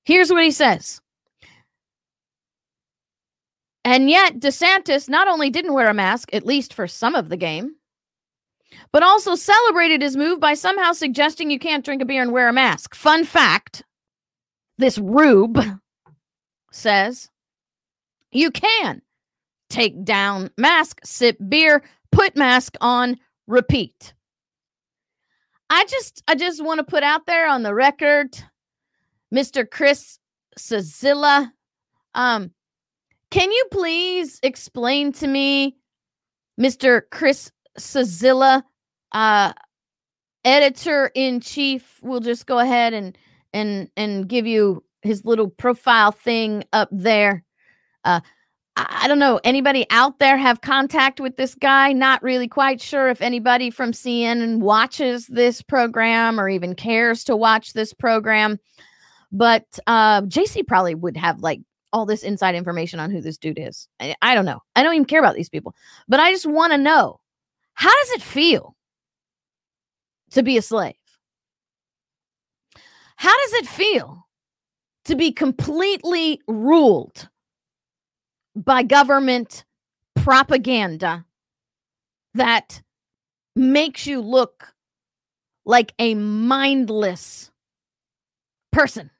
Here's 0.05 0.31
what 0.31 0.45
he 0.45 0.51
says. 0.51 1.01
And 3.87 4.11
yet, 4.11 4.39
DeSantis 4.39 5.09
not 5.09 5.29
only 5.29 5.49
didn't 5.49 5.73
wear 5.73 5.89
a 5.89 5.95
mask, 5.95 6.35
at 6.35 6.47
least 6.47 6.75
for 6.75 6.87
some 6.87 7.15
of 7.15 7.31
the 7.31 7.37
game, 7.39 7.77
but 8.93 9.03
also 9.03 9.35
celebrated 9.35 10.03
his 10.03 10.17
move 10.17 10.41
by 10.41 10.55
somehow 10.55 10.93
suggesting 10.93 11.51
you 11.51 11.59
can't 11.59 11.85
drink 11.85 12.03
a 12.03 12.05
beer 12.05 12.23
and 12.23 12.33
wear 12.33 12.49
a 12.49 12.53
mask. 12.53 12.95
Fun 12.95 13.25
fact 13.25 13.83
this 14.79 14.99
rube 14.99 15.59
says 16.73 17.31
you 18.33 18.51
can 18.51 19.01
take 19.71 20.05
down 20.05 20.51
mask, 20.59 21.01
sip 21.05 21.37
beer, 21.49 21.83
put 22.11 22.37
mask 22.37 22.77
on, 22.81 23.19
repeat. 23.47 24.15
I 25.71 25.85
just 25.87 26.23
I 26.29 26.35
just 26.35 26.63
want 26.63 26.79
to 26.79 26.85
put 26.85 27.03
out 27.03 27.27
there 27.27 27.49
on 27.49 27.63
the 27.63 27.75
record 27.75 28.37
Mr. 29.35 29.69
Chris 29.69 30.19
Cillizza. 30.59 31.51
Um, 32.15 32.53
can 33.31 33.51
you 33.51 33.65
please 33.73 34.39
explain 34.43 35.13
to 35.15 35.27
me, 35.27 35.77
Mr. 36.61 37.03
Chris 37.11 37.51
Cillizza, 37.79 38.63
uh, 39.13 39.53
editor 40.45 41.11
in 41.15 41.41
chief? 41.41 41.99
We'll 42.03 42.21
just 42.21 42.47
go 42.47 42.59
ahead 42.59 42.93
and 42.93 43.17
and 43.53 43.91
and 43.97 44.29
give 44.29 44.47
you 44.47 44.85
his 45.03 45.25
little 45.25 45.49
profile 45.49 46.13
thing 46.13 46.65
up 46.73 46.89
there. 46.91 47.45
Uh, 48.05 48.21
I 48.77 49.07
don't 49.07 49.21
know. 49.21 49.41
Anybody 49.45 49.87
out 49.91 50.19
there 50.19 50.37
have 50.37 50.61
contact 50.61 51.21
with 51.21 51.37
this 51.37 51.55
guy? 51.55 51.93
Not 51.93 52.23
really 52.25 52.49
quite 52.49 52.81
sure 52.81 53.09
if 53.09 53.23
anybody 53.23 53.71
from 53.71 53.93
CNN 53.93 54.59
watches 54.59 55.29
this 55.29 55.63
program 55.63 56.41
or 56.41 56.49
even 56.49 56.75
cares 56.75 57.23
to 57.25 57.37
watch 57.37 57.73
this 57.73 57.93
program. 57.93 58.59
But 59.31 59.79
uh, 59.87 60.23
JC 60.23 60.67
probably 60.67 60.97
would 60.97 61.17
have 61.17 61.41
like 61.41 61.61
all 61.93 62.05
this 62.05 62.25
inside 62.25 62.57
information 62.57 62.99
on 62.99 63.13
who 63.13 63.21
this 63.21 63.39
dude 63.39 63.61
is. 63.61 63.89
I, 64.01 64.17
I 64.21 64.35
don't 64.35 64.45
know. 64.45 64.61
I 64.75 64.83
don't 64.83 64.95
even 64.95 65.05
care 65.05 65.21
about 65.21 65.37
these 65.37 65.49
people. 65.49 65.75
But 66.09 66.19
I 66.19 66.33
just 66.33 66.47
want 66.47 66.73
to 66.73 66.79
know 66.79 67.21
how 67.75 67.91
does 68.03 68.11
it 68.13 68.23
feel 68.23 68.77
to 70.31 70.43
be 70.43 70.57
a 70.57 70.63
slave? 70.63 70.95
How 73.17 73.37
does 73.45 73.53
it 73.55 73.67
feel 73.67 74.27
to 75.05 75.17
be 75.17 75.33
completely 75.33 76.41
ruled 76.49 77.29
by 78.57 78.83
government 78.83 79.65
propaganda 80.15 81.25
that 82.35 82.83
makes 83.55 84.07
you 84.07 84.21
look 84.21 84.75
like 85.65 85.93
a 85.99 86.15
mindless 86.15 87.51
person. 88.73 89.11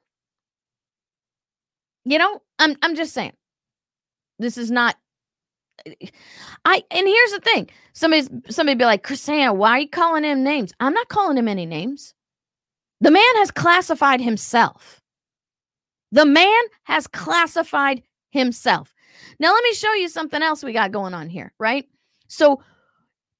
You 2.03 2.19
know, 2.19 2.41
I'm 2.59 2.75
I'm 2.81 2.95
just 2.95 3.13
saying. 3.13 3.33
This 4.37 4.57
is 4.57 4.69
not 4.69 4.95
I 6.65 6.83
and 6.91 7.07
here's 7.07 7.31
the 7.31 7.41
thing. 7.43 7.69
Somebody's 7.93 8.29
somebody 8.49 8.77
be 8.77 8.85
like, 8.85 9.03
KrisAnne, 9.03 9.55
why 9.55 9.71
are 9.71 9.79
you 9.79 9.89
calling 9.89 10.23
him 10.23 10.43
names? 10.43 10.73
I'm 10.79 10.93
not 10.93 11.09
calling 11.09 11.37
him 11.37 11.47
any 11.47 11.65
names. 11.65 12.13
The 13.01 13.11
man 13.11 13.35
has 13.35 13.51
classified 13.51 14.21
himself. 14.21 15.01
The 16.11 16.25
man 16.25 16.63
has 16.83 17.07
classified 17.07 18.03
himself. 18.31 18.93
Now, 19.39 19.53
let 19.53 19.63
me 19.63 19.73
show 19.73 19.93
you 19.93 20.07
something 20.07 20.41
else 20.41 20.63
we 20.63 20.73
got 20.73 20.91
going 20.91 21.13
on 21.13 21.29
here, 21.29 21.53
right? 21.59 21.85
So, 22.27 22.61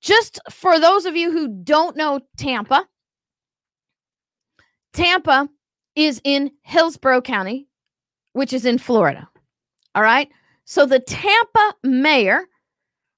just 0.01 0.39
for 0.51 0.79
those 0.79 1.05
of 1.05 1.15
you 1.15 1.31
who 1.31 1.47
don't 1.47 1.95
know 1.95 2.19
Tampa, 2.37 2.87
Tampa 4.93 5.49
is 5.95 6.21
in 6.23 6.51
Hillsborough 6.63 7.21
County, 7.21 7.67
which 8.33 8.53
is 8.53 8.65
in 8.65 8.77
Florida. 8.77 9.27
All 9.95 10.03
right. 10.03 10.29
So, 10.65 10.85
the 10.85 10.99
Tampa 10.99 11.75
mayor, 11.83 12.47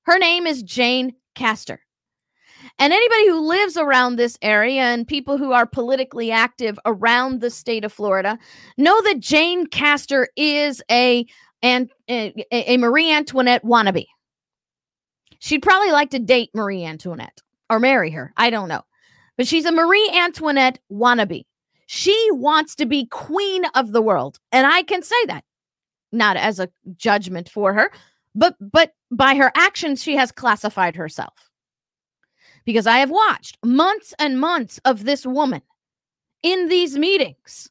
her 0.03 0.19
name 0.19 0.45
is 0.45 0.63
Jane 0.63 1.15
Castor. 1.33 1.79
And 2.79 2.93
anybody 2.93 3.27
who 3.27 3.47
lives 3.47 3.77
around 3.77 4.15
this 4.15 4.38
area 4.41 4.81
and 4.81 5.07
people 5.07 5.38
who 5.38 5.51
are 5.51 5.65
politically 5.65 6.31
active 6.31 6.77
around 6.86 7.41
the 7.41 7.49
state 7.49 7.83
of 7.83 7.93
Florida 7.93 8.38
know 8.77 9.01
that 9.03 9.19
Jane 9.19 9.65
Castor 9.65 10.27
is 10.36 10.81
a 10.91 11.25
and 11.63 11.89
a, 12.10 12.45
a 12.51 12.77
Marie 12.77 13.12
Antoinette 13.12 13.63
wannabe. 13.63 14.05
She'd 15.39 15.63
probably 15.63 15.91
like 15.91 16.12
to 16.12 16.19
date 16.19 16.51
Marie 16.53 16.83
Antoinette 16.83 17.41
or 17.69 17.79
marry 17.79 18.12
her. 18.12 18.33
I 18.38 18.49
don't 18.49 18.69
know. 18.69 18.81
But 19.38 19.47
she's 19.47 19.65
a 19.65 19.71
Marie 19.71 20.12
Antoinette 20.13 20.79
wannabe. 20.91 21.45
She 21.88 22.29
wants 22.31 22.75
to 22.75 22.86
be 22.86 23.05
queen 23.05 23.63
of 23.73 23.91
the 23.91 24.01
world. 24.01 24.39
And 24.51 24.67
I 24.67 24.83
can 24.83 25.01
say 25.01 25.25
that 25.27 25.43
not 26.11 26.37
as 26.37 26.59
a 26.59 26.69
judgment 26.95 27.49
for 27.49 27.73
her, 27.73 27.91
but 28.35 28.55
but 28.59 28.93
by 29.11 29.35
her 29.35 29.51
actions 29.55 30.01
she 30.01 30.15
has 30.15 30.31
classified 30.31 30.95
herself. 30.95 31.49
Because 32.65 32.87
I 32.87 32.97
have 32.97 33.09
watched 33.09 33.57
months 33.63 34.13
and 34.19 34.39
months 34.39 34.79
of 34.85 35.05
this 35.05 35.25
woman 35.25 35.61
in 36.43 36.67
these 36.67 36.97
meetings 36.97 37.69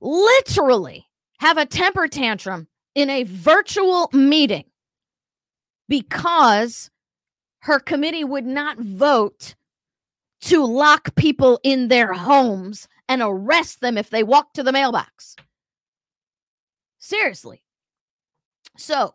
literally 0.00 1.06
have 1.40 1.58
a 1.58 1.66
temper 1.66 2.08
tantrum 2.08 2.66
in 2.94 3.10
a 3.10 3.22
virtual 3.24 4.08
meeting 4.12 4.64
because 5.88 6.90
her 7.60 7.78
committee 7.78 8.24
would 8.24 8.46
not 8.46 8.78
vote 8.78 9.54
to 10.40 10.64
lock 10.64 11.14
people 11.16 11.58
in 11.62 11.88
their 11.88 12.12
homes 12.12 12.88
and 13.08 13.22
arrest 13.22 13.80
them 13.80 13.98
if 13.98 14.10
they 14.10 14.22
walk 14.22 14.52
to 14.52 14.62
the 14.62 14.72
mailbox. 14.72 15.34
Seriously. 17.08 17.62
So, 18.76 19.14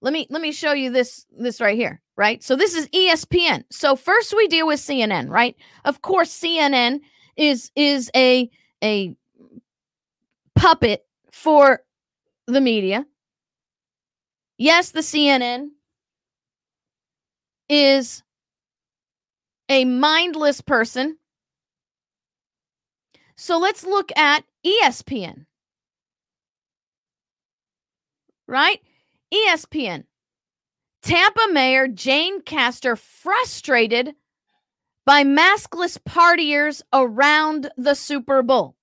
let 0.00 0.12
me 0.12 0.26
let 0.28 0.42
me 0.42 0.50
show 0.50 0.72
you 0.72 0.90
this 0.90 1.24
this 1.30 1.60
right 1.60 1.76
here, 1.76 2.02
right? 2.16 2.42
So 2.42 2.56
this 2.56 2.74
is 2.74 2.88
ESPN. 2.88 3.62
So 3.70 3.94
first 3.94 4.34
we 4.36 4.48
deal 4.48 4.66
with 4.66 4.80
CNN, 4.80 5.28
right? 5.28 5.54
Of 5.84 6.02
course 6.02 6.36
CNN 6.36 6.98
is 7.36 7.70
is 7.76 8.10
a 8.16 8.50
a 8.82 9.14
puppet 10.56 11.06
for 11.30 11.84
the 12.48 12.60
media. 12.60 13.06
Yes, 14.58 14.90
the 14.90 15.02
CNN 15.02 15.68
is 17.68 18.24
a 19.68 19.84
mindless 19.84 20.60
person. 20.60 21.18
So 23.36 23.58
let's 23.58 23.84
look 23.84 24.10
at 24.16 24.42
ESPN. 24.66 25.46
Right? 28.52 28.80
ESPN. 29.32 30.04
Tampa 31.02 31.48
Mayor 31.50 31.88
Jane 31.88 32.42
Castor 32.42 32.96
frustrated 32.96 34.14
by 35.06 35.24
maskless 35.24 35.96
partiers 35.96 36.82
around 36.92 37.70
the 37.78 37.94
Super 37.94 38.42
Bowl. 38.42 38.76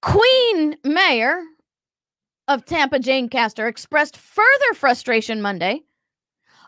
Queen 0.00 0.78
Mayor 0.82 1.42
of 2.48 2.64
Tampa, 2.64 3.00
Jane 3.00 3.28
Castor, 3.28 3.68
expressed 3.68 4.16
further 4.16 4.74
frustration 4.74 5.42
Monday 5.42 5.82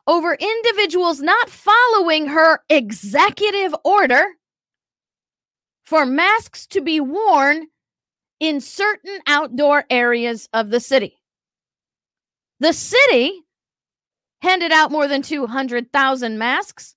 over 0.07 0.35
individuals 0.35 1.22
not 1.22 1.48
following 1.48 2.27
her 2.27 2.61
executive 2.68 3.74
order 3.87 4.27
for 5.87 6.05
masks 6.05 6.66
to 6.66 6.83
be 6.83 7.01
worn 7.01 7.68
in 8.40 8.61
certain 8.61 9.18
outdoor 9.27 9.85
areas 9.90 10.48
of 10.53 10.70
the 10.70 10.81
city. 10.81 11.18
The 12.61 12.72
city 12.72 13.42
handed 14.42 14.72
out 14.72 14.90
more 14.90 15.09
than 15.09 15.22
200,000 15.22 16.38
masks 16.38 16.96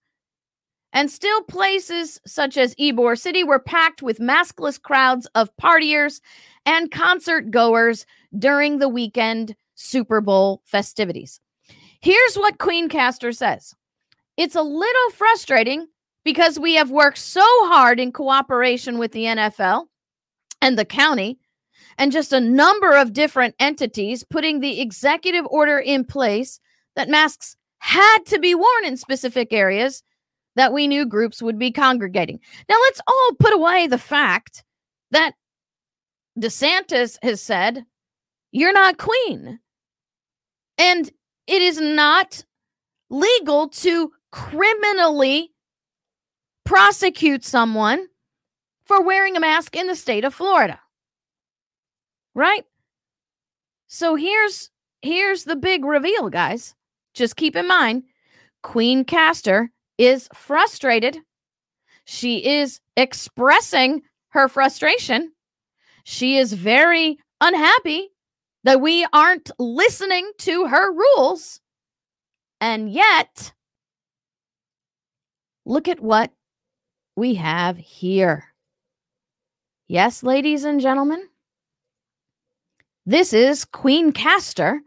and 0.93 1.10
still, 1.10 1.41
places 1.43 2.19
such 2.25 2.58
as 2.58 2.75
Ybor 2.75 3.17
City 3.17 3.43
were 3.43 3.60
packed 3.60 4.01
with 4.01 4.19
maskless 4.19 4.82
crowds 4.82 5.25
of 5.36 5.56
partiers 5.56 6.19
and 6.65 6.91
concert 6.91 7.49
goers 7.49 8.06
during 8.38 8.80
the 8.80 8.89
weekend 8.89 9.56
Super 9.75 10.19
Bowl 10.19 10.62
festivities. 10.65 11.39
Here's 12.01 12.36
what 12.36 12.58
Queen 12.58 12.89
Castor 12.89 13.32
says 13.32 13.73
It's 14.36 14.56
a 14.56 14.62
little 14.62 15.12
frustrating 15.13 15.88
because 16.25 16.60
we 16.60 16.75
have 16.75 16.91
worked 16.91 17.17
so 17.17 17.45
hard 17.67 17.99
in 17.99 18.12
cooperation 18.12 18.97
with 18.97 19.13
the 19.13 19.25
NFL 19.25 19.86
and 20.62 20.78
the 20.78 20.86
county 20.86 21.39
and 21.97 22.12
just 22.12 22.34
a 22.34 22.39
number 22.39 22.95
of 22.95 23.13
different 23.13 23.56
entities 23.60 24.24
putting 24.24 24.60
the 24.60 24.80
executive 24.82 25.45
order 25.47 25.78
in 25.78 26.06
place 26.06 26.60
that 26.95 27.10
masks 27.10 27.56
had 27.80 28.19
to 28.28 28.39
be 28.39 28.56
worn 28.56 28.86
in 28.86 28.95
specific 28.95 29.52
areas 29.52 30.04
that 30.56 30.74
we 30.74 30.88
knew 30.88 31.06
groups 31.06 31.41
would 31.41 31.58
be 31.58 31.71
congregating. 31.71 32.39
Now, 32.69 32.76
let's 32.82 33.02
all 33.08 33.32
put 33.39 33.54
away 33.54 33.88
the 33.88 33.97
fact 33.97 34.63
that 35.12 35.34
DeSantis 36.39 37.17
has 37.24 37.41
said, 37.41 37.86
You're 38.52 38.74
not 38.74 38.97
queen. 38.97 39.60
And 40.78 41.10
it 41.47 41.62
is 41.62 41.80
not 41.80 42.43
legal 43.10 43.69
to 43.69 44.12
criminally 44.32 45.52
prosecute 46.65 47.43
someone 47.43 48.08
for 48.91 49.01
wearing 49.01 49.38
a 49.38 49.39
mask 49.39 49.77
in 49.77 49.88
the 49.88 49.95
state 49.95 50.25
of 50.25 50.34
Florida. 50.34 50.77
Right? 52.36 52.65
So 53.88 54.15
here's 54.15 54.69
here's 55.01 55.45
the 55.45 55.56
big 55.56 55.86
reveal, 55.86 56.30
guys. 56.30 56.75
Just 57.13 57.38
keep 57.38 57.56
in 57.56 57.69
mind, 57.69 58.04
Queen 58.63 59.06
Castor 59.06 59.71
is 59.97 60.27
frustrated. 60.34 61.19
She 62.04 62.45
is 62.45 62.82
expressing 62.97 64.01
her 64.32 64.49
frustration. 64.49 65.32
She 66.04 66.36
is 66.38 66.51
very 66.51 67.17
unhappy 67.39 68.10
that 68.65 68.82
we 68.82 69.08
aren't 69.13 69.51
listening 69.58 70.30
to 70.39 70.67
her 70.67 70.91
rules. 70.91 71.62
And 72.60 72.91
yet, 72.91 73.54
look 75.65 75.88
at 75.88 76.01
what 76.01 76.34
we 77.15 77.36
have 77.36 77.77
here. 77.77 78.50
Yes, 79.91 80.23
ladies 80.23 80.63
and 80.63 80.80
gentlemen, 80.80 81.27
this 83.06 83.34
is 83.34 83.65
Queen 83.65 84.13
Castor 84.13 84.84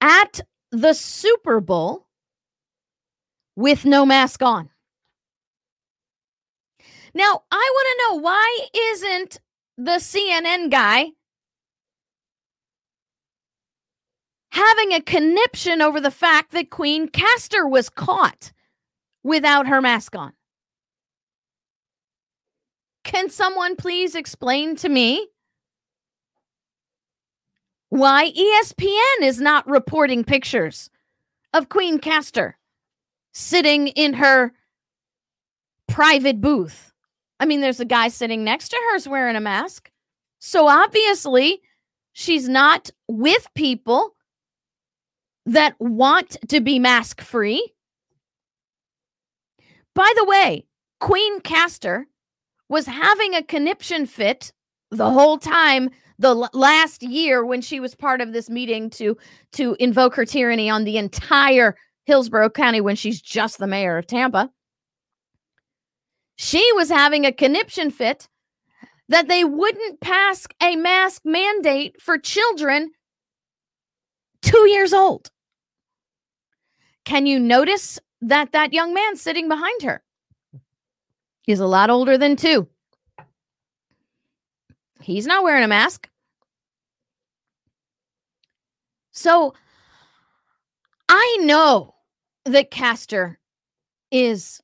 at 0.00 0.40
the 0.72 0.94
Super 0.94 1.60
Bowl 1.60 2.08
with 3.54 3.84
no 3.84 4.04
mask 4.04 4.42
on. 4.42 4.70
Now, 7.14 7.44
I 7.52 7.70
want 7.72 7.86
to 7.86 8.02
know 8.02 8.20
why 8.20 8.66
isn't 8.74 9.38
the 9.78 10.00
CNN 10.00 10.72
guy 10.72 11.12
having 14.50 14.92
a 14.92 15.00
conniption 15.00 15.80
over 15.80 16.00
the 16.00 16.10
fact 16.10 16.50
that 16.50 16.70
Queen 16.70 17.06
Castor 17.06 17.64
was 17.68 17.88
caught 17.88 18.50
without 19.22 19.68
her 19.68 19.80
mask 19.80 20.16
on? 20.16 20.32
Can 23.06 23.30
someone 23.30 23.76
please 23.76 24.16
explain 24.16 24.74
to 24.76 24.88
me 24.88 25.28
why 27.88 28.32
ESPN 28.32 29.22
is 29.22 29.40
not 29.40 29.64
reporting 29.68 30.24
pictures 30.24 30.90
of 31.54 31.68
Queen 31.68 32.00
Castor 32.00 32.58
sitting 33.32 33.86
in 33.86 34.14
her 34.14 34.52
private 35.86 36.40
booth? 36.40 36.92
I 37.38 37.46
mean, 37.46 37.60
there's 37.60 37.78
a 37.78 37.84
guy 37.84 38.08
sitting 38.08 38.42
next 38.42 38.70
to 38.70 38.76
her 38.76 39.08
wearing 39.08 39.36
a 39.36 39.40
mask. 39.40 39.88
So 40.40 40.66
obviously, 40.66 41.62
she's 42.12 42.48
not 42.48 42.90
with 43.06 43.46
people 43.54 44.16
that 45.46 45.76
want 45.78 46.38
to 46.48 46.60
be 46.60 46.80
mask 46.80 47.20
free. 47.20 47.72
By 49.94 50.12
the 50.16 50.24
way, 50.24 50.66
Queen 50.98 51.38
Castor 51.40 52.08
was 52.68 52.86
having 52.86 53.34
a 53.34 53.42
conniption 53.42 54.06
fit 54.06 54.52
the 54.90 55.10
whole 55.10 55.38
time 55.38 55.90
the 56.18 56.28
l- 56.28 56.50
last 56.52 57.02
year 57.02 57.44
when 57.44 57.60
she 57.60 57.80
was 57.80 57.94
part 57.94 58.20
of 58.20 58.32
this 58.32 58.48
meeting 58.48 58.90
to 58.90 59.16
to 59.52 59.76
invoke 59.78 60.14
her 60.14 60.24
tyranny 60.24 60.70
on 60.70 60.84
the 60.84 60.96
entire 60.96 61.76
Hillsborough 62.04 62.50
County 62.50 62.80
when 62.80 62.96
she's 62.96 63.20
just 63.20 63.58
the 63.58 63.66
mayor 63.66 63.98
of 63.98 64.06
Tampa. 64.06 64.50
She 66.36 66.70
was 66.74 66.88
having 66.88 67.24
a 67.24 67.32
conniption 67.32 67.90
fit 67.90 68.28
that 69.08 69.28
they 69.28 69.44
wouldn't 69.44 70.00
pass 70.00 70.46
a 70.62 70.76
mask 70.76 71.22
mandate 71.24 72.00
for 72.00 72.18
children 72.18 72.90
2 74.42 74.68
years 74.68 74.92
old. 74.92 75.30
Can 77.04 77.26
you 77.26 77.38
notice 77.38 77.98
that 78.20 78.52
that 78.52 78.72
young 78.72 78.92
man 78.94 79.16
sitting 79.16 79.48
behind 79.48 79.82
her 79.82 80.02
He's 81.46 81.60
a 81.60 81.66
lot 81.66 81.90
older 81.90 82.18
than 82.18 82.34
two. 82.34 82.68
He's 85.00 85.26
not 85.26 85.44
wearing 85.44 85.62
a 85.62 85.68
mask. 85.68 86.08
So 89.12 89.54
I 91.08 91.38
know 91.42 91.94
that 92.44 92.72
Castor 92.72 93.38
is 94.10 94.60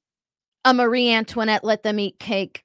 a 0.64 0.74
Marie 0.74 1.10
Antoinette, 1.10 1.64
let 1.64 1.84
them 1.84 2.00
eat 2.00 2.18
cake. 2.18 2.64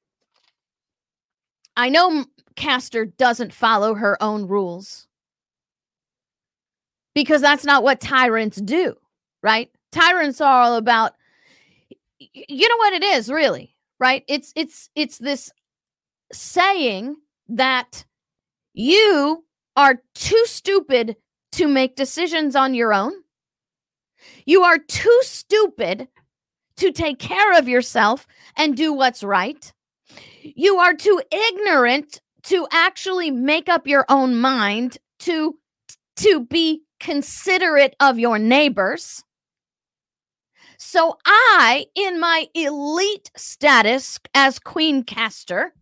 I 1.76 1.90
know 1.90 2.26
Castor 2.56 3.06
doesn't 3.06 3.54
follow 3.54 3.94
her 3.94 4.22
own 4.22 4.48
rules 4.48 5.08
because 7.14 7.42
that's 7.42 7.66
not 7.66 7.84
what 7.84 8.02
tyrants 8.02 8.58
do, 8.58 8.96
right? 9.44 9.70
Tyrants 9.92 10.42
are 10.42 10.64
all 10.64 10.76
about, 10.76 11.14
you 12.20 12.68
know 12.68 12.78
what 12.78 12.94
it 12.94 13.04
is, 13.04 13.30
really? 13.30 13.76
Right? 14.00 14.24
It's 14.28 14.54
it's 14.56 14.90
it's 14.96 15.18
this 15.18 15.52
saying 16.32 17.16
that 17.50 18.06
you 18.74 19.46
are 19.76 20.02
too 20.16 20.44
stupid 20.46 21.16
to 21.54 21.68
make 21.68 21.96
decisions 21.96 22.56
on 22.56 22.74
your 22.74 22.94
own. 22.94 23.14
You 24.46 24.64
are 24.64 24.78
too 24.78 25.20
stupid 25.24 26.08
to 26.78 26.92
take 26.92 27.20
care 27.20 27.58
of 27.58 27.68
yourself 27.68 28.28
and 28.56 28.78
do 28.78 28.94
what's 28.94 29.24
right. 29.24 29.72
You 30.42 30.78
are 30.78 30.94
too 30.94 31.22
ignorant 31.32 32.22
to 32.44 32.68
actually 32.72 33.32
make 33.32 33.68
up 33.68 33.88
your 33.88 34.06
own 34.10 34.36
mind 34.36 34.98
to 35.20 35.58
to 36.18 36.46
be 36.46 36.84
considerate 37.00 37.96
of 38.00 38.18
your 38.18 38.40
neighbors 38.40 39.24
so 40.88 41.18
I, 41.26 41.88
in 41.96 42.18
my 42.18 42.48
elite 42.54 43.30
status 43.36 44.20
as 44.34 44.58
Queen 44.58 45.04
Castor, 45.04 45.74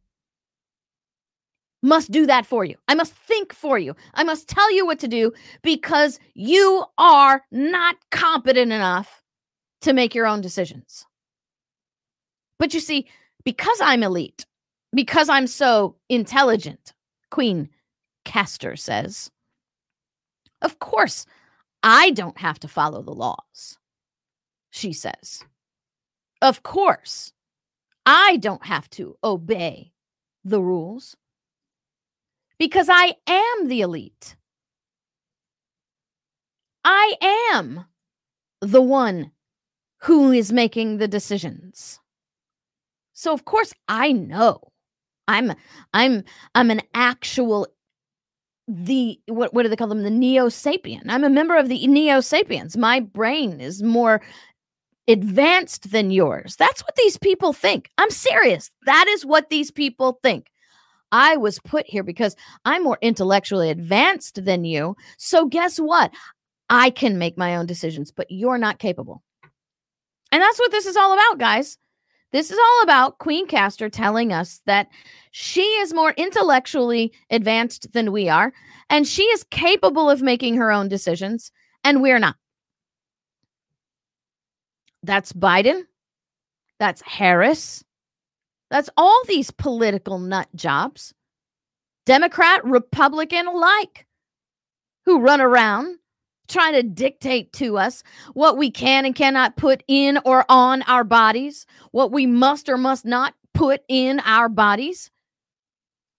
must 1.84 2.10
do 2.10 2.26
that 2.26 2.48
for 2.48 2.66
you. 2.66 2.76
I 2.88 2.96
must 2.96 3.14
think 3.14 3.54
for 3.54 3.78
you. 3.78 3.96
I 4.16 4.24
must 4.24 4.50
tell 4.50 4.74
you 4.74 4.84
what 4.84 4.98
to 5.00 5.08
do 5.08 5.32
because 5.62 6.20
you 6.34 6.86
are 6.98 7.44
not 7.52 7.98
competent 8.10 8.72
enough 8.72 9.22
to 9.82 9.94
make 9.94 10.16
your 10.16 10.26
own 10.26 10.42
decisions. 10.42 11.06
But 12.58 12.74
you 12.74 12.80
see, 12.80 13.08
because 13.44 13.80
I'm 13.82 14.02
elite, 14.02 14.48
because 14.92 15.30
I'm 15.30 15.46
so 15.46 15.98
intelligent, 16.10 16.94
Queen 17.30 17.70
Castor 18.24 18.76
says, 18.76 19.30
of 20.64 20.80
course, 20.80 21.28
I 21.84 22.10
don't 22.10 22.40
have 22.40 22.60
to 22.62 22.68
follow 22.68 23.04
the 23.04 23.14
laws 23.14 23.78
she 24.76 24.92
says. 24.92 25.44
Of 26.42 26.62
course, 26.62 27.32
I 28.06 28.38
don't 28.38 28.66
have 28.66 28.90
to 28.92 29.18
obey 29.24 29.94
the 30.44 30.62
rules 30.62 31.16
because 32.60 32.88
I 32.92 33.16
am 33.26 33.68
the 33.68 33.82
elite. 33.82 34.36
I 36.84 37.16
am 37.54 37.86
the 38.62 38.82
one 38.82 39.32
who 40.02 40.32
is 40.32 40.52
making 40.52 40.98
the 40.98 41.08
decisions. 41.08 42.00
So 43.14 43.34
of 43.34 43.46
course 43.46 43.74
I 43.88 44.12
know. 44.12 44.60
I'm 45.28 45.54
I'm 45.94 46.24
I'm 46.54 46.70
an 46.70 46.82
actual 46.94 47.68
the 48.68 49.20
what 49.28 49.54
what 49.54 49.64
do 49.64 49.70
they 49.70 49.76
call 49.76 49.88
them 49.88 50.02
the 50.02 50.10
neo 50.10 50.48
sapien 50.48 51.04
i'm 51.08 51.24
a 51.24 51.30
member 51.30 51.56
of 51.56 51.70
the 51.70 51.86
neo 51.86 52.20
sapiens 52.20 52.76
my 52.76 53.00
brain 53.00 53.62
is 53.62 53.84
more 53.84 54.24
advanced 55.08 55.92
than 55.92 56.12
yours. 56.12 56.56
That's 56.56 56.82
what 56.82 56.96
these 56.96 57.18
people 57.18 57.54
think. 57.54 57.90
I'm 57.98 58.10
serious. 58.10 58.72
That 58.86 59.08
is 59.08 59.26
what 59.26 59.50
these 59.50 59.72
people 59.72 60.20
think. 60.24 60.52
I 61.12 61.38
was 61.38 61.60
put 61.60 61.88
here 61.88 62.04
because 62.04 62.36
I'm 62.66 62.84
more 62.84 62.98
intellectually 63.02 63.70
advanced 63.70 64.44
than 64.44 64.66
you. 64.66 64.96
So, 65.18 65.46
guess 65.46 65.78
what? 65.78 66.12
I 66.70 66.90
can 66.90 67.18
make 67.18 67.38
my 67.38 67.56
own 67.56 67.68
decisions, 67.68 68.12
but 68.12 68.28
you're 68.30 68.58
not 68.58 68.80
capable. 68.80 69.22
And 70.32 70.42
that's 70.42 70.60
what 70.60 70.72
this 70.72 70.86
is 70.86 70.98
all 70.98 71.14
about, 71.14 71.38
guys. 71.38 71.78
This 72.32 72.52
is 72.52 72.58
all 72.58 72.84
about 72.84 73.20
Queen 73.20 73.48
Castor 73.48 73.90
telling 73.90 74.34
us 74.34 74.62
that 74.66 74.90
she 75.32 75.62
is 75.62 75.94
more 75.94 76.12
intellectually 76.18 77.14
advanced 77.30 77.94
than 77.94 78.12
we 78.12 78.28
are, 78.28 78.52
and 78.90 79.08
she 79.08 79.24
is 79.24 79.46
capable 79.52 80.10
of 80.10 80.22
making 80.22 80.56
her 80.56 80.72
own 80.72 80.90
decisions, 80.90 81.52
and 81.84 82.02
we're 82.02 82.20
not. 82.20 82.36
That's 85.06 85.34
Biden. 85.34 85.84
That's 86.80 87.02
Harris. 87.02 87.84
That's 88.72 88.90
all 88.98 89.22
these 89.28 89.52
political 89.52 90.20
nut 90.20 90.50
jobs, 90.56 91.14
Democrat, 92.06 92.66
Republican 92.66 93.48
alike, 93.48 94.08
who 95.06 95.22
run 95.22 95.40
around 95.40 96.00
trying 96.48 96.74
to 96.74 96.84
dictate 96.84 97.54
to 97.54 97.78
us 97.78 98.04
what 98.34 98.58
we 98.58 98.70
can 98.70 99.06
and 99.06 99.16
cannot 99.16 99.58
put 99.58 99.84
in 99.88 100.20
or 100.26 100.46
on 100.50 100.82
our 100.84 101.04
bodies, 101.04 101.66
what 101.92 102.12
we 102.12 102.26
must 102.26 102.70
or 102.70 102.78
must 102.78 103.06
not 103.06 103.34
put 103.54 103.82
in 103.88 104.20
our 104.22 104.50
bodies. 104.50 105.10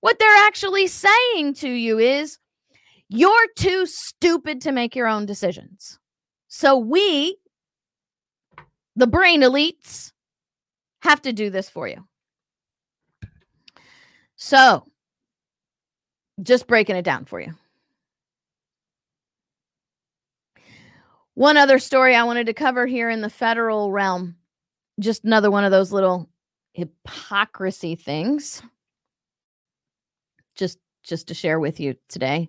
What 0.01 0.19
they're 0.19 0.47
actually 0.47 0.87
saying 0.87 1.55
to 1.55 1.69
you 1.69 1.99
is 1.99 2.39
you're 3.09 3.49
too 3.57 3.87
stupid 3.87 4.61
to 4.63 4.73
make 4.73 4.97
your 4.97 5.07
own 5.07 5.27
decisions. 5.27 5.99
So 6.49 6.77
we 6.77 7.37
the 8.97 9.07
brain 9.07 9.43
elites 9.43 10.13
have 11.01 11.23
to 11.23 11.33
do 11.33 11.51
this 11.51 11.69
for 11.69 11.87
you. 11.87 12.05
So, 14.37 14.85
just 16.43 16.67
breaking 16.67 16.97
it 16.97 17.05
down 17.05 17.25
for 17.25 17.41
you. 17.41 17.55
One 21.35 21.57
other 21.57 21.79
story 21.79 22.15
I 22.15 22.25
wanted 22.25 22.47
to 22.47 22.55
cover 22.55 22.87
here 22.87 23.11
in 23.11 23.21
the 23.21 23.31
federal 23.31 23.93
realm, 23.93 24.37
just 24.99 25.25
another 25.25 25.51
one 25.51 25.65
of 25.65 25.71
those 25.71 25.93
little 25.93 26.29
hypocrisy 26.73 27.95
things. 27.95 28.63
Just 30.55 30.79
just 31.03 31.29
to 31.29 31.35
share 31.35 31.61
with 31.61 31.79
you 31.79 31.95
today. 32.09 32.49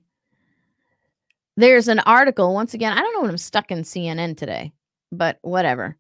There's 1.57 1.88
an 1.88 1.99
article 1.99 2.53
once 2.53 2.73
again, 2.73 2.93
I 2.93 3.01
don't 3.01 3.13
know 3.13 3.21
when 3.21 3.29
I'm 3.29 3.38
stuck 3.38 3.71
in 3.71 3.79
CNN 3.79 4.38
today, 4.38 4.71
but 5.12 5.38
whatever. 5.41 5.97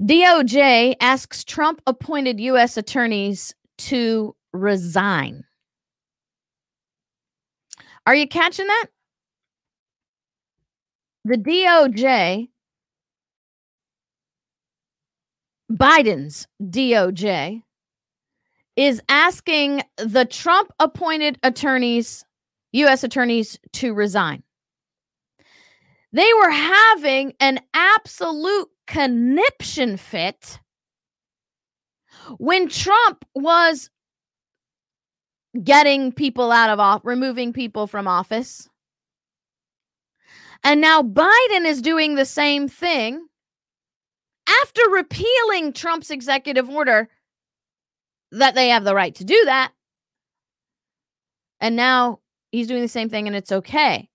DOJ 0.00 0.94
asks 1.00 1.44
Trump 1.44 1.82
appointed 1.86 2.40
U.S. 2.40 2.78
attorneys 2.78 3.54
to 3.78 4.34
resign. 4.52 5.44
Are 8.06 8.14
you 8.14 8.26
catching 8.26 8.66
that? 8.66 8.86
The 11.26 11.36
DOJ, 11.36 12.48
Biden's 15.70 16.48
DOJ, 16.62 17.62
is 18.76 19.02
asking 19.10 19.82
the 19.98 20.24
Trump 20.24 20.72
appointed 20.78 21.38
attorneys, 21.42 22.24
U.S. 22.72 23.04
attorneys, 23.04 23.58
to 23.74 23.92
resign. 23.92 24.42
They 26.12 26.28
were 26.42 26.50
having 26.50 27.34
an 27.38 27.60
absolute 27.74 28.68
conniption 28.90 29.96
fit 29.96 30.58
when 32.38 32.68
Trump 32.68 33.24
was 33.36 33.88
getting 35.62 36.10
people 36.10 36.50
out 36.50 36.70
of 36.70 36.80
off, 36.80 37.00
removing 37.04 37.52
people 37.52 37.86
from 37.86 38.08
office. 38.08 38.68
And 40.64 40.80
now 40.80 41.02
Biden 41.02 41.66
is 41.66 41.80
doing 41.80 42.16
the 42.16 42.24
same 42.24 42.66
thing 42.66 43.24
after 44.62 44.82
repealing 44.90 45.72
Trump's 45.72 46.10
executive 46.10 46.68
order 46.68 47.08
that 48.32 48.56
they 48.56 48.70
have 48.70 48.82
the 48.82 48.94
right 48.94 49.14
to 49.14 49.24
do 49.24 49.40
that. 49.44 49.72
And 51.60 51.76
now 51.76 52.18
he's 52.50 52.66
doing 52.66 52.82
the 52.82 52.88
same 52.88 53.08
thing 53.08 53.28
and 53.28 53.36
it's 53.36 53.52
okay. 53.52 54.08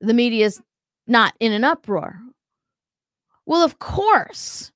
The 0.00 0.14
media 0.14 0.46
is 0.46 0.60
not 1.06 1.34
in 1.38 1.52
an 1.52 1.62
uproar. 1.62 2.25
Well, 3.46 3.62
of 3.62 3.78
course, 3.78 4.72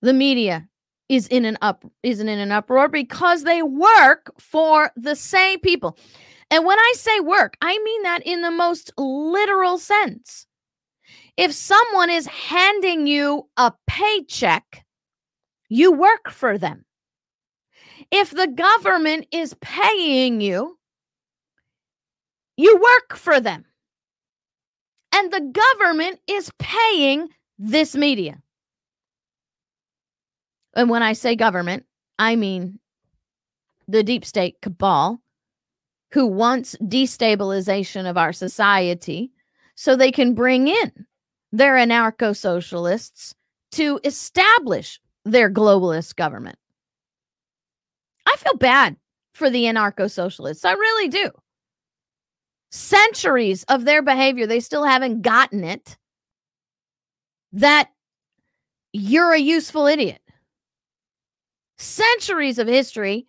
the 0.00 0.12
media 0.12 0.68
is 1.08 1.26
in 1.28 1.44
an 1.44 1.58
up 1.62 1.84
isn't 2.02 2.28
in 2.28 2.38
an 2.38 2.52
uproar 2.52 2.88
because 2.88 3.44
they 3.44 3.62
work 3.62 4.32
for 4.38 4.90
the 4.96 5.14
same 5.14 5.60
people. 5.60 5.96
And 6.50 6.64
when 6.66 6.78
I 6.78 6.92
say 6.96 7.20
work, 7.20 7.56
I 7.62 7.78
mean 7.78 8.02
that 8.02 8.22
in 8.26 8.42
the 8.42 8.50
most 8.50 8.92
literal 8.98 9.78
sense. 9.78 10.46
If 11.36 11.52
someone 11.52 12.10
is 12.10 12.26
handing 12.26 13.06
you 13.06 13.48
a 13.56 13.72
paycheck, 13.86 14.84
you 15.68 15.92
work 15.92 16.28
for 16.30 16.58
them. 16.58 16.84
If 18.10 18.30
the 18.30 18.48
government 18.48 19.26
is 19.32 19.54
paying 19.60 20.40
you, 20.40 20.78
you 22.56 22.76
work 22.76 23.16
for 23.16 23.40
them. 23.40 23.64
And 25.14 25.32
the 25.32 25.40
government 25.40 26.20
is 26.26 26.50
paying 26.58 27.28
this 27.62 27.94
media. 27.94 28.42
And 30.74 30.90
when 30.90 31.02
I 31.02 31.12
say 31.12 31.36
government, 31.36 31.86
I 32.18 32.34
mean 32.34 32.80
the 33.86 34.02
deep 34.02 34.24
state 34.24 34.60
cabal 34.60 35.20
who 36.10 36.26
wants 36.26 36.76
destabilization 36.82 38.08
of 38.08 38.16
our 38.16 38.32
society 38.32 39.30
so 39.76 39.94
they 39.94 40.10
can 40.10 40.34
bring 40.34 40.66
in 40.66 41.06
their 41.52 41.74
anarcho 41.74 42.36
socialists 42.36 43.34
to 43.72 44.00
establish 44.02 45.00
their 45.24 45.48
globalist 45.48 46.16
government. 46.16 46.58
I 48.26 48.34
feel 48.38 48.56
bad 48.56 48.96
for 49.34 49.50
the 49.50 49.64
anarcho 49.64 50.10
socialists. 50.10 50.64
I 50.64 50.72
really 50.72 51.08
do. 51.08 51.30
Centuries 52.70 53.62
of 53.64 53.84
their 53.84 54.02
behavior, 54.02 54.46
they 54.46 54.60
still 54.60 54.84
haven't 54.84 55.22
gotten 55.22 55.62
it 55.62 55.96
that 57.52 57.90
you're 58.92 59.32
a 59.32 59.38
useful 59.38 59.86
idiot. 59.86 60.20
Centuries 61.78 62.58
of 62.58 62.68
history 62.68 63.26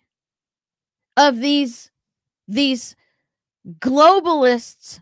of 1.16 1.40
these 1.40 1.90
these 2.46 2.94
globalists 3.80 5.00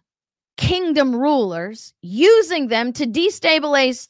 kingdom 0.56 1.16
rulers 1.16 1.94
using 2.02 2.68
them 2.68 2.92
to 2.92 3.06
destabilize 3.06 4.08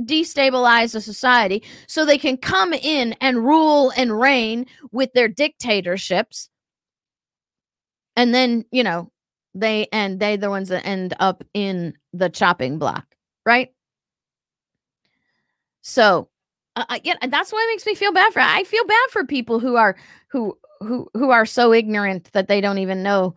destabilize 0.00 0.94
a 0.94 1.00
society 1.00 1.62
so 1.86 2.04
they 2.04 2.18
can 2.18 2.36
come 2.36 2.72
in 2.72 3.14
and 3.20 3.44
rule 3.44 3.92
and 3.96 4.18
reign 4.18 4.66
with 4.92 5.12
their 5.12 5.28
dictatorships. 5.28 6.48
And 8.16 8.34
then 8.34 8.64
you 8.70 8.82
know 8.82 9.10
they 9.54 9.88
and 9.92 10.20
they 10.20 10.36
the 10.36 10.50
ones 10.50 10.68
that 10.68 10.86
end 10.86 11.14
up 11.20 11.44
in 11.54 11.94
the 12.12 12.28
chopping 12.28 12.78
block 12.78 13.04
right 13.44 13.70
so 15.82 16.28
uh, 16.76 16.98
yeah, 17.02 17.14
that's 17.28 17.52
why 17.52 17.64
it 17.66 17.72
makes 17.72 17.86
me 17.86 17.94
feel 17.94 18.12
bad 18.12 18.32
for. 18.32 18.40
I 18.40 18.64
feel 18.64 18.84
bad 18.84 19.10
for 19.10 19.24
people 19.24 19.58
who 19.58 19.76
are 19.76 19.96
who 20.28 20.56
who 20.80 21.08
who 21.14 21.30
are 21.30 21.46
so 21.46 21.72
ignorant 21.72 22.32
that 22.32 22.48
they 22.48 22.60
don't 22.60 22.78
even 22.78 23.02
know 23.02 23.34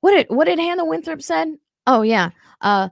what 0.00 0.12
did 0.12 0.26
what 0.28 0.44
did 0.44 0.58
Hannah 0.58 0.84
Winthrop 0.84 1.22
said. 1.22 1.54
Oh 1.86 2.02
yeah, 2.02 2.30
uh, 2.60 2.90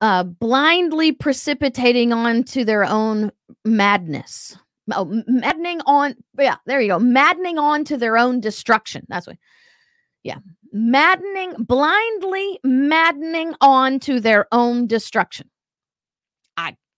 uh, 0.00 0.24
blindly 0.24 1.12
precipitating 1.12 2.12
onto 2.12 2.64
their 2.64 2.84
own 2.84 3.32
madness. 3.64 4.56
Oh, 4.92 5.22
maddening 5.26 5.80
on. 5.86 6.14
Yeah, 6.38 6.56
there 6.66 6.80
you 6.80 6.88
go. 6.88 6.98
Maddening 6.98 7.58
on 7.58 7.84
to 7.84 7.96
their 7.96 8.18
own 8.18 8.40
destruction. 8.40 9.06
That's 9.08 9.26
what. 9.26 9.36
Yeah, 10.24 10.38
maddening, 10.72 11.54
blindly 11.64 12.60
maddening 12.62 13.54
on 13.60 13.98
to 14.00 14.20
their 14.20 14.46
own 14.52 14.86
destruction. 14.86 15.50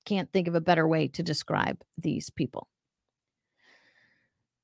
Can't 0.04 0.30
think 0.32 0.48
of 0.48 0.54
a 0.54 0.60
better 0.60 0.86
way 0.86 1.08
to 1.08 1.22
describe 1.22 1.82
these 1.98 2.30
people. 2.30 2.68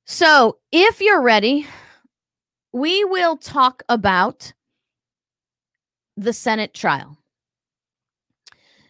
So, 0.06 0.58
if 0.72 1.00
you're 1.00 1.22
ready, 1.22 1.66
we 2.72 3.04
will 3.04 3.36
talk 3.36 3.82
about 3.88 4.52
the 6.16 6.32
Senate 6.32 6.74
trial. 6.74 7.16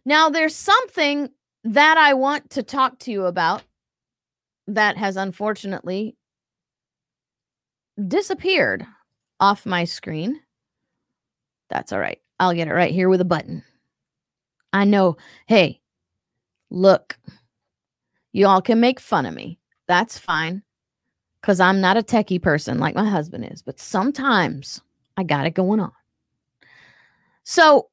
Now, 0.05 0.31
there's 0.31 0.57
something 0.57 1.29
that 1.65 1.99
I 1.99 2.15
want 2.15 2.51
to 2.51 2.63
talk 2.63 2.99
to 3.01 3.11
you 3.11 3.27
about 3.27 3.63
that 4.67 4.97
has 4.97 5.17
unfortunately 5.17 6.17
disappeared 8.09 8.87
off 9.39 9.67
my 9.67 9.85
screen. 9.85 10.41
That's 11.69 11.93
all 11.93 12.01
right. 12.01 12.21
I'll 12.39 12.55
get 12.55 12.69
it 12.69 12.73
right 12.73 12.93
here 12.93 13.09
with 13.09 13.21
a 13.21 13.27
button. 13.27 13.63
I 14.73 14.85
know, 14.85 15.17
hey, 15.47 15.81
Look, 16.71 17.19
you 18.33 18.47
all 18.47 18.63
can 18.63 18.81
make 18.81 19.01
fun 19.01 19.27
of 19.27 19.35
me. 19.35 19.59
That's 19.89 20.19
fine. 20.19 20.63
Because 21.41 21.59
I'm 21.59 21.81
not 21.81 21.97
a 21.97 22.03
techie 22.03 22.41
person 22.41 22.79
like 22.79 22.95
my 22.95 23.09
husband 23.09 23.49
is. 23.51 23.63
But 23.63 23.81
sometimes 23.81 24.83
I 25.17 25.25
got 25.25 25.47
it 25.47 25.55
going 25.55 25.81
on. 25.81 25.93
So 27.45 27.89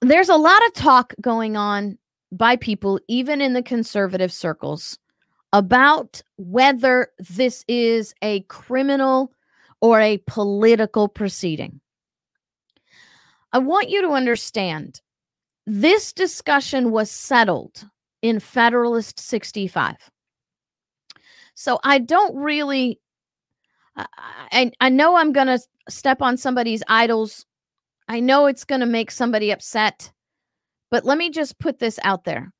there's 0.00 0.28
a 0.28 0.36
lot 0.36 0.64
of 0.66 0.74
talk 0.74 1.14
going 1.20 1.56
on 1.56 1.98
by 2.30 2.56
people, 2.56 3.00
even 3.08 3.40
in 3.40 3.54
the 3.54 3.62
conservative 3.62 4.32
circles, 4.32 4.98
about 5.52 6.22
whether 6.36 7.08
this 7.18 7.64
is 7.66 8.14
a 8.22 8.40
criminal 8.42 9.32
or 9.80 10.00
a 10.00 10.22
political 10.26 11.08
proceeding. 11.08 11.80
I 13.52 13.58
want 13.58 13.90
you 13.90 14.02
to 14.02 14.10
understand 14.10 15.00
this 15.66 16.12
discussion 16.12 16.92
was 16.92 17.10
settled 17.10 17.84
in 18.22 18.40
Federalist 18.40 19.18
65. 19.18 19.96
So 21.54 21.78
I 21.84 21.98
don't 21.98 22.36
really 22.36 23.00
I 23.96 24.72
I 24.80 24.88
know 24.88 25.16
I'm 25.16 25.32
going 25.32 25.46
to 25.48 25.60
step 25.88 26.22
on 26.22 26.36
somebody's 26.36 26.82
idols. 26.88 27.46
I 28.08 28.20
know 28.20 28.46
it's 28.46 28.64
going 28.64 28.80
to 28.80 28.86
make 28.86 29.10
somebody 29.10 29.50
upset. 29.50 30.12
But 30.90 31.04
let 31.04 31.18
me 31.18 31.30
just 31.30 31.58
put 31.58 31.78
this 31.78 31.98
out 32.02 32.24
there. 32.24 32.52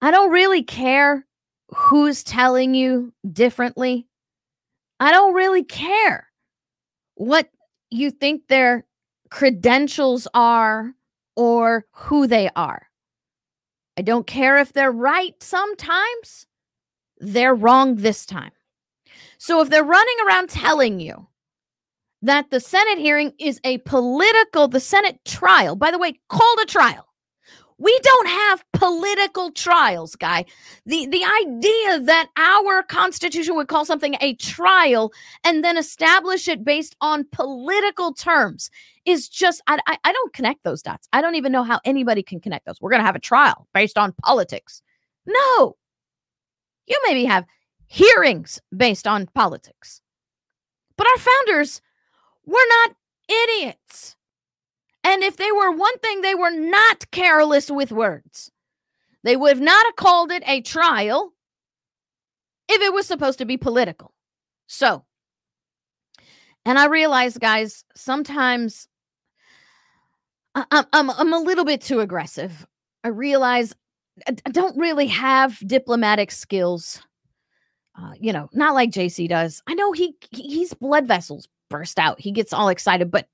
I 0.00 0.10
don't 0.10 0.30
really 0.30 0.62
care 0.62 1.26
who's 1.74 2.22
telling 2.22 2.74
you 2.74 3.12
differently. 3.32 4.06
I 5.00 5.10
don't 5.10 5.34
really 5.34 5.64
care 5.64 6.28
what 7.14 7.48
you 7.90 8.10
think 8.10 8.42
their 8.46 8.84
credentials 9.30 10.28
are 10.34 10.94
or 11.36 11.86
who 11.92 12.26
they 12.26 12.48
are. 12.54 12.86
I 13.96 14.02
don't 14.02 14.26
care 14.26 14.56
if 14.58 14.72
they're 14.72 14.90
right 14.92 15.34
sometimes, 15.42 16.46
they're 17.18 17.54
wrong 17.54 17.96
this 17.96 18.26
time. 18.26 18.50
So 19.38 19.60
if 19.60 19.70
they're 19.70 19.84
running 19.84 20.16
around 20.26 20.48
telling 20.50 21.00
you 21.00 21.28
that 22.22 22.50
the 22.50 22.60
Senate 22.60 22.98
hearing 22.98 23.32
is 23.38 23.60
a 23.64 23.78
political, 23.78 24.68
the 24.68 24.80
Senate 24.80 25.20
trial, 25.24 25.76
by 25.76 25.90
the 25.90 25.98
way, 25.98 26.18
called 26.28 26.58
a 26.62 26.66
trial, 26.66 27.06
we 27.78 27.98
don't 28.02 28.28
have 28.28 28.64
political 28.72 29.50
trials, 29.50 30.14
guy. 30.14 30.44
The 30.86 31.06
the 31.06 31.24
idea 31.24 32.00
that 32.00 32.28
our 32.36 32.82
constitution 32.84 33.56
would 33.56 33.68
call 33.68 33.84
something 33.84 34.16
a 34.20 34.34
trial 34.34 35.12
and 35.42 35.64
then 35.64 35.76
establish 35.76 36.46
it 36.46 36.64
based 36.64 36.94
on 37.00 37.26
political 37.32 38.12
terms 38.12 38.70
is 39.04 39.28
just 39.28 39.60
I, 39.66 39.78
I, 39.86 39.98
I 40.04 40.12
don't 40.12 40.32
connect 40.32 40.62
those 40.62 40.82
dots. 40.82 41.08
I 41.12 41.20
don't 41.20 41.34
even 41.34 41.52
know 41.52 41.64
how 41.64 41.80
anybody 41.84 42.22
can 42.22 42.40
connect 42.40 42.66
those. 42.66 42.80
We're 42.80 42.90
gonna 42.90 43.02
have 43.04 43.16
a 43.16 43.20
trial 43.20 43.66
based 43.74 43.98
on 43.98 44.12
politics. 44.22 44.82
No. 45.26 45.76
You 46.86 47.00
maybe 47.06 47.24
have 47.24 47.44
hearings 47.86 48.60
based 48.76 49.06
on 49.06 49.26
politics. 49.34 50.00
But 50.96 51.08
our 51.08 51.18
founders 51.18 51.80
were 52.46 52.66
not 52.68 52.96
idiots. 53.28 54.16
And 55.04 55.22
if 55.22 55.36
they 55.36 55.52
were 55.52 55.70
one 55.70 55.98
thing, 55.98 56.22
they 56.22 56.34
were 56.34 56.50
not 56.50 57.10
careless 57.10 57.70
with 57.70 57.92
words. 57.92 58.50
They 59.22 59.36
would 59.36 59.60
not 59.60 59.86
have 59.86 59.96
called 59.96 60.32
it 60.32 60.42
a 60.46 60.62
trial 60.62 61.32
if 62.68 62.80
it 62.80 62.92
was 62.92 63.06
supposed 63.06 63.38
to 63.38 63.44
be 63.44 63.58
political. 63.58 64.14
So, 64.66 65.04
and 66.64 66.78
I 66.78 66.86
realize, 66.86 67.36
guys, 67.36 67.84
sometimes 67.94 68.88
I, 70.54 70.84
I'm, 70.92 71.10
I'm 71.10 71.32
a 71.32 71.38
little 71.38 71.64
bit 71.64 71.82
too 71.82 72.00
aggressive. 72.00 72.66
I 73.02 73.08
realize 73.08 73.74
I 74.28 74.50
don't 74.50 74.76
really 74.78 75.08
have 75.08 75.58
diplomatic 75.66 76.30
skills. 76.30 77.02
Uh, 77.98 78.12
you 78.18 78.32
know, 78.32 78.48
not 78.52 78.74
like 78.74 78.90
JC 78.90 79.28
does. 79.28 79.62
I 79.66 79.74
know 79.74 79.92
he 79.92 80.16
he's 80.30 80.74
blood 80.74 81.06
vessels 81.06 81.48
burst 81.70 81.98
out. 81.98 82.20
He 82.20 82.32
gets 82.32 82.52
all 82.52 82.68
excited, 82.68 83.10
but 83.10 83.28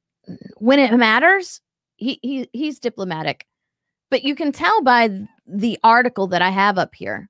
when 0.56 0.78
it 0.78 0.94
matters, 0.96 1.60
he, 1.96 2.18
he 2.22 2.48
he's 2.52 2.78
diplomatic. 2.78 3.46
But 4.10 4.24
you 4.24 4.34
can 4.34 4.52
tell 4.52 4.82
by 4.82 5.10
the 5.46 5.78
article 5.84 6.26
that 6.28 6.42
I 6.42 6.50
have 6.50 6.78
up 6.78 6.94
here. 6.94 7.28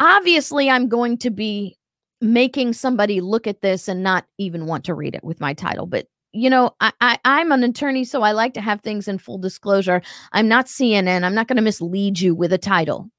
Obviously, 0.00 0.68
I'm 0.68 0.88
going 0.88 1.18
to 1.18 1.30
be 1.30 1.76
making 2.20 2.72
somebody 2.72 3.20
look 3.20 3.46
at 3.46 3.60
this 3.60 3.88
and 3.88 4.02
not 4.02 4.26
even 4.38 4.66
want 4.66 4.84
to 4.84 4.94
read 4.94 5.14
it 5.14 5.22
with 5.22 5.40
my 5.40 5.54
title, 5.54 5.86
but 5.86 6.06
you 6.32 6.50
know, 6.50 6.74
I, 6.80 6.92
I 7.00 7.18
I'm 7.24 7.50
an 7.50 7.64
attorney, 7.64 8.04
so 8.04 8.22
I 8.22 8.32
like 8.32 8.52
to 8.54 8.60
have 8.60 8.82
things 8.82 9.08
in 9.08 9.18
full 9.18 9.38
disclosure. 9.38 10.02
I'm 10.32 10.48
not 10.48 10.66
CNN. 10.66 11.24
I'm 11.24 11.34
not 11.34 11.48
going 11.48 11.56
to 11.56 11.62
mislead 11.62 12.20
you 12.20 12.34
with 12.34 12.52
a 12.52 12.58
title. 12.58 13.10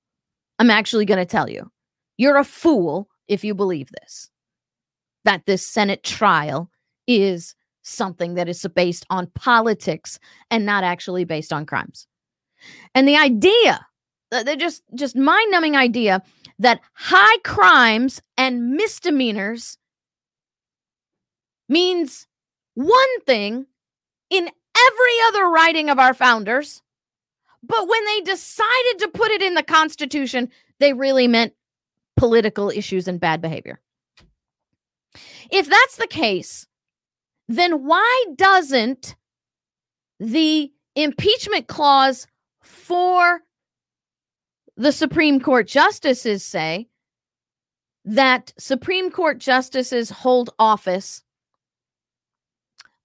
I'm 0.60 0.70
actually 0.70 1.06
going 1.06 1.20
to 1.20 1.26
tell 1.26 1.50
you, 1.50 1.72
you're 2.18 2.38
a 2.38 2.44
fool 2.44 3.10
if 3.28 3.44
you 3.44 3.56
believe 3.56 3.90
this. 4.02 4.30
That 5.26 5.46
this 5.46 5.66
Senate 5.66 6.04
trial 6.04 6.70
is 7.08 7.56
something 7.88 8.36
that 8.36 8.50
is 8.50 8.66
based 8.76 9.06
on 9.10 9.28
politics 9.28 10.20
and 10.52 10.66
not 10.66 10.84
actually 10.84 11.24
based 11.24 11.54
on 11.54 11.66
crimes. 11.66 12.08
And 12.94 13.08
the 13.08 13.18
idea, 13.18 13.86
the 14.32 14.56
just 14.58 14.84
just 14.96 15.16
mind-numbing 15.16 15.76
idea 15.76 16.22
that 16.60 16.82
high 16.94 17.38
crimes 17.44 18.22
and 18.38 18.72
misdemeanors 18.72 19.78
means 21.70 22.28
one 22.74 23.22
thing 23.22 23.66
in 24.30 24.50
every 24.78 25.18
other 25.28 25.48
writing 25.48 25.90
of 25.90 26.00
our 26.00 26.14
founders, 26.14 26.82
but 27.64 27.88
when 27.88 28.06
they 28.06 28.22
decided 28.22 29.00
to 29.00 29.08
put 29.14 29.32
it 29.32 29.42
in 29.42 29.54
the 29.54 29.64
Constitution, 29.64 30.50
they 30.80 30.94
really 30.94 31.28
meant 31.28 31.54
political 32.16 32.70
issues 32.70 33.08
and 33.08 33.20
bad 33.20 33.42
behavior. 33.42 33.80
If 35.52 35.70
that's 35.70 35.98
the 35.98 36.08
case, 36.08 36.68
then 37.48 37.86
why 37.86 38.26
doesn't 38.36 39.16
the 40.20 40.72
impeachment 40.96 41.68
clause 41.68 42.28
for 42.62 43.42
the 44.76 44.92
Supreme 44.92 45.40
Court 45.40 45.68
justices 45.68 46.44
say 46.44 46.88
that 48.06 48.54
Supreme 48.58 49.10
Court 49.12 49.38
justices 49.38 50.10
hold 50.10 50.50
office 50.60 51.24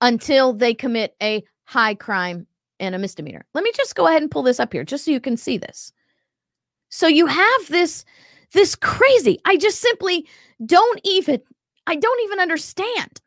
until 0.01 0.53
they 0.53 0.75
commit 0.75 1.15
a 1.23 1.45
high 1.65 1.95
crime 1.95 2.47
and 2.81 2.95
a 2.95 2.99
misdemeanor. 2.99 3.47
Let 3.55 3.65
me 3.65 3.73
just 3.75 3.95
go 3.95 4.07
ahead 4.07 4.23
and 4.23 4.31
pull 4.31 4.43
this 4.43 4.61
up 4.61 4.73
here 4.73 4.85
just 4.85 5.05
so 5.05 5.11
you 5.11 5.21
can 5.21 5.37
see 5.37 5.57
this. 5.57 5.93
So 6.91 7.07
you 7.07 7.27
have 7.27 7.69
this 7.69 8.05
this 8.53 8.75
crazy. 8.75 9.39
I 9.47 9.57
just 9.57 9.81
simply 9.81 10.29
don't 10.65 11.01
even 11.05 11.41
I 11.87 11.97
don't 11.97 12.21
even 12.25 12.39
understand 12.39 13.21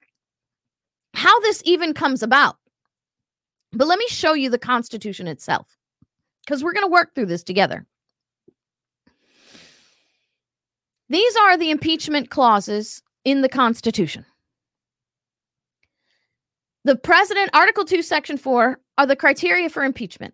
how 1.16 1.39
this 1.39 1.61
even 1.66 1.93
comes 1.93 2.22
about. 2.22 2.57
But 3.72 3.88
let 3.88 3.99
me 3.99 4.07
show 4.07 4.34
you 4.34 4.49
the 4.49 4.57
Constitution 4.57 5.28
itself 5.28 5.78
because 6.45 6.63
we're 6.63 6.74
going 6.74 6.86
to 6.86 6.91
work 6.91 7.13
through 7.13 7.26
this 7.26 7.43
together. 7.43 7.86
These 11.09 11.36
are 11.36 11.57
the 11.57 11.72
impeachment 11.72 12.30
clauses 12.30 13.01
in 13.24 13.41
the 13.41 13.49
Constitution. 13.49 14.26
The 16.84 16.95
president, 16.95 17.49
Article 17.53 17.86
2, 17.86 18.01
Section 18.01 18.38
4, 18.38 18.80
are 18.97 19.05
the 19.05 19.16
criteria 19.16 19.70
for 19.70 19.84
impeachment. 19.84 20.34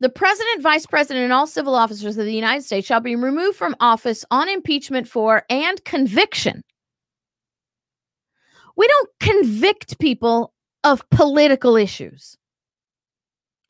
The 0.00 0.08
president, 0.08 0.62
vice 0.62 0.84
president, 0.84 1.24
and 1.24 1.32
all 1.32 1.46
civil 1.46 1.74
officers 1.74 2.18
of 2.18 2.24
the 2.24 2.34
United 2.34 2.62
States 2.62 2.86
shall 2.86 3.00
be 3.00 3.16
removed 3.16 3.56
from 3.56 3.76
office 3.80 4.24
on 4.30 4.48
impeachment 4.48 5.08
for 5.08 5.44
and 5.48 5.82
conviction. 5.84 6.62
We 8.82 8.88
don't 8.88 9.10
convict 9.20 10.00
people 10.00 10.52
of 10.82 11.08
political 11.10 11.76
issues, 11.76 12.36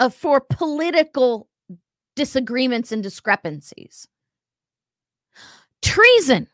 of 0.01 0.15
for 0.15 0.41
political 0.41 1.51
disagreements 2.17 2.93
and 2.93 3.03
discrepancies. 3.03 4.09
Treason, 5.83 6.49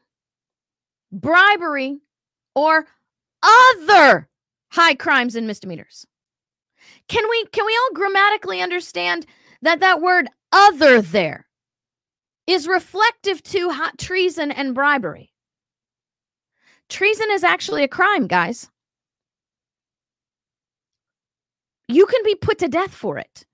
bribery, 1.12 2.00
or 2.56 2.88
other 3.44 4.28
high 4.72 4.96
crimes 4.96 5.36
and 5.36 5.46
misdemeanors. 5.46 6.04
Can 7.06 7.22
we 7.30 7.46
can 7.52 7.64
we 7.64 7.78
all 7.80 7.94
grammatically 7.94 8.60
understand 8.60 9.24
that 9.62 9.78
that 9.78 10.02
word 10.02 10.26
other 10.50 11.00
there 11.00 11.46
is 12.48 12.66
reflective 12.66 13.40
to 13.44 13.70
hot 13.70 13.98
treason 13.98 14.50
and 14.50 14.74
bribery? 14.74 15.30
Treason 16.88 17.26
is 17.30 17.44
actually 17.44 17.84
a 17.84 17.88
crime, 17.88 18.26
guys. 18.26 18.70
You 21.86 22.06
can 22.06 22.20
be 22.24 22.34
put 22.34 22.58
to 22.58 22.68
death 22.68 22.92
for 22.92 23.18
it. 23.18 23.44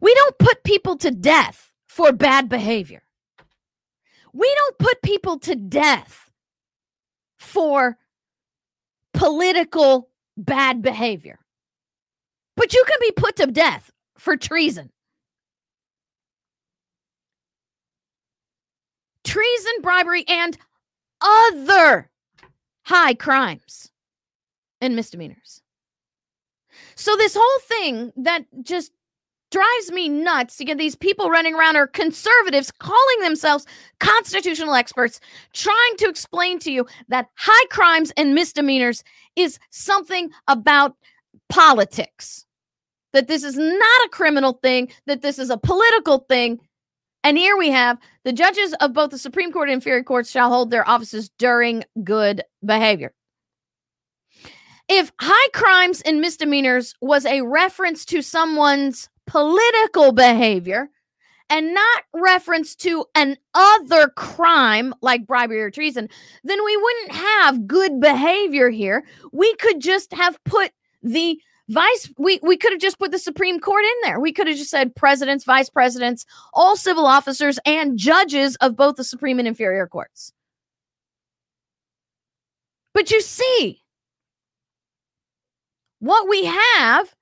We 0.00 0.14
don't 0.14 0.38
put 0.38 0.64
people 0.64 0.96
to 0.98 1.10
death 1.10 1.72
for 1.88 2.12
bad 2.12 2.48
behavior. 2.48 3.02
We 4.32 4.52
don't 4.54 4.78
put 4.78 5.02
people 5.02 5.38
to 5.40 5.54
death 5.54 6.30
for 7.38 7.98
political 9.14 10.10
bad 10.36 10.82
behavior. 10.82 11.38
But 12.56 12.74
you 12.74 12.84
can 12.86 12.96
be 13.00 13.12
put 13.12 13.36
to 13.36 13.46
death 13.46 13.90
for 14.18 14.36
treason. 14.36 14.90
Treason, 19.24 19.72
bribery, 19.82 20.24
and 20.28 20.58
other 21.20 22.10
high 22.84 23.14
crimes 23.14 23.90
and 24.80 24.96
misdemeanors. 24.96 25.62
So, 26.94 27.16
this 27.16 27.36
whole 27.38 27.60
thing 27.60 28.12
that 28.16 28.44
just 28.62 28.92
drives 29.50 29.90
me 29.90 30.08
nuts 30.08 30.56
to 30.56 30.64
get 30.64 30.78
these 30.78 30.94
people 30.94 31.28
running 31.28 31.54
around 31.54 31.76
are 31.76 31.86
conservatives 31.86 32.70
calling 32.70 33.20
themselves 33.20 33.66
constitutional 33.98 34.74
experts 34.74 35.20
trying 35.52 35.96
to 35.98 36.08
explain 36.08 36.58
to 36.60 36.70
you 36.70 36.86
that 37.08 37.28
high 37.34 37.66
crimes 37.68 38.12
and 38.16 38.34
misdemeanors 38.34 39.02
is 39.36 39.58
something 39.70 40.30
about 40.46 40.94
politics 41.48 42.46
that 43.12 43.26
this 43.26 43.42
is 43.42 43.58
not 43.58 44.06
a 44.06 44.10
criminal 44.10 44.52
thing 44.62 44.88
that 45.06 45.20
this 45.20 45.38
is 45.38 45.50
a 45.50 45.58
political 45.58 46.18
thing 46.28 46.60
and 47.24 47.36
here 47.36 47.56
we 47.56 47.70
have 47.70 47.98
the 48.24 48.32
judges 48.32 48.74
of 48.80 48.92
both 48.92 49.10
the 49.10 49.18
supreme 49.18 49.52
court 49.52 49.68
and 49.68 49.74
inferior 49.74 50.02
courts 50.02 50.30
shall 50.30 50.50
hold 50.50 50.70
their 50.70 50.88
offices 50.88 51.30
during 51.38 51.84
good 52.04 52.42
behavior 52.64 53.12
if 54.88 55.12
high 55.20 55.48
crimes 55.54 56.00
and 56.00 56.20
misdemeanors 56.20 56.94
was 57.00 57.24
a 57.24 57.42
reference 57.42 58.04
to 58.06 58.22
someone's 58.22 59.08
political 59.24 60.10
behavior 60.10 60.90
and 61.48 61.72
not 61.72 62.02
reference 62.12 62.74
to 62.74 63.04
an 63.14 63.36
other 63.54 64.08
crime 64.08 64.92
like 65.00 65.28
bribery 65.28 65.60
or 65.60 65.70
treason, 65.70 66.08
then 66.42 66.64
we 66.64 66.76
wouldn't 66.76 67.12
have 67.12 67.68
good 67.68 68.00
behavior 68.00 68.68
here. 68.68 69.04
We 69.32 69.54
could 69.56 69.80
just 69.80 70.12
have 70.12 70.42
put 70.44 70.72
the 71.02 71.40
vice 71.70 72.10
we, 72.18 72.40
we 72.42 72.56
could 72.56 72.72
have 72.72 72.80
just 72.80 72.98
put 72.98 73.12
the 73.12 73.18
Supreme 73.18 73.60
Court 73.60 73.84
in 73.84 73.94
there. 74.02 74.20
We 74.20 74.32
could 74.32 74.48
have 74.48 74.56
just 74.56 74.70
said 74.70 74.94
presidents, 74.94 75.44
vice 75.44 75.70
presidents, 75.70 76.26
all 76.52 76.76
civil 76.76 77.06
officers 77.06 77.58
and 77.64 77.96
judges 77.96 78.56
of 78.56 78.76
both 78.76 78.96
the 78.96 79.04
Supreme 79.04 79.38
and 79.38 79.48
inferior 79.48 79.86
courts. 79.86 80.32
But 82.92 83.10
you 83.10 83.20
see, 83.20 83.82
what 86.00 86.28
we 86.28 86.44
have 86.44 87.14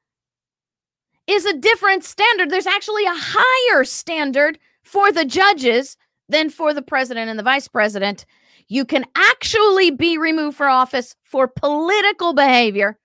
is 1.27 1.45
a 1.45 1.59
different 1.59 2.05
standard. 2.05 2.49
There's 2.49 2.67
actually 2.67 3.05
a 3.05 3.15
higher 3.15 3.85
standard 3.85 4.59
for 4.83 5.13
the 5.13 5.27
judges 5.27 5.97
than 6.31 6.49
for 6.49 6.73
the 6.73 6.83
president 6.83 7.29
and 7.29 7.39
the 7.39 7.43
vice 7.43 7.69
president. 7.69 8.25
You 8.69 8.87
can 8.87 9.05
actually 9.15 9.91
be 9.91 10.17
removed 10.17 10.57
for 10.57 10.69
office 10.69 11.15
for 11.23 11.49
political 11.49 12.33
behavior 12.33 12.99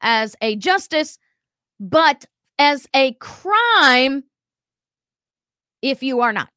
as 0.00 0.36
a 0.40 0.56
justice, 0.56 1.18
but 1.78 2.24
as 2.58 2.86
a 2.94 3.12
crime 3.14 4.24
if 5.82 6.02
you 6.02 6.20
are 6.20 6.32
not. 6.32 6.50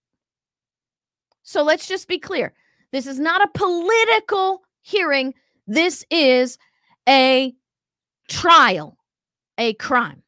So 1.44 1.64
let's 1.64 1.88
just 1.88 2.08
be 2.08 2.20
clear. 2.20 2.54
This 2.92 3.08
is 3.08 3.20
not 3.20 3.42
a 3.42 3.48
political 3.58 4.64
hearing 4.82 5.34
This 5.68 6.06
is 6.10 6.58
a 7.08 7.54
trial, 8.30 8.98
a 9.58 9.74
crime. 9.76 10.24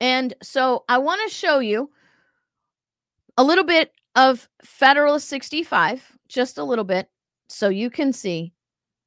And 0.00 0.34
so 0.42 0.84
I 0.88 0.98
want 0.98 1.20
to 1.28 1.34
show 1.34 1.58
you 1.58 1.90
a 3.36 3.44
little 3.44 3.64
bit 3.64 3.92
of 4.16 4.48
Federalist 4.64 5.28
65, 5.28 6.16
just 6.28 6.58
a 6.58 6.64
little 6.64 6.84
bit, 6.84 7.10
so 7.48 7.68
you 7.68 7.90
can 7.90 8.12
see 8.12 8.52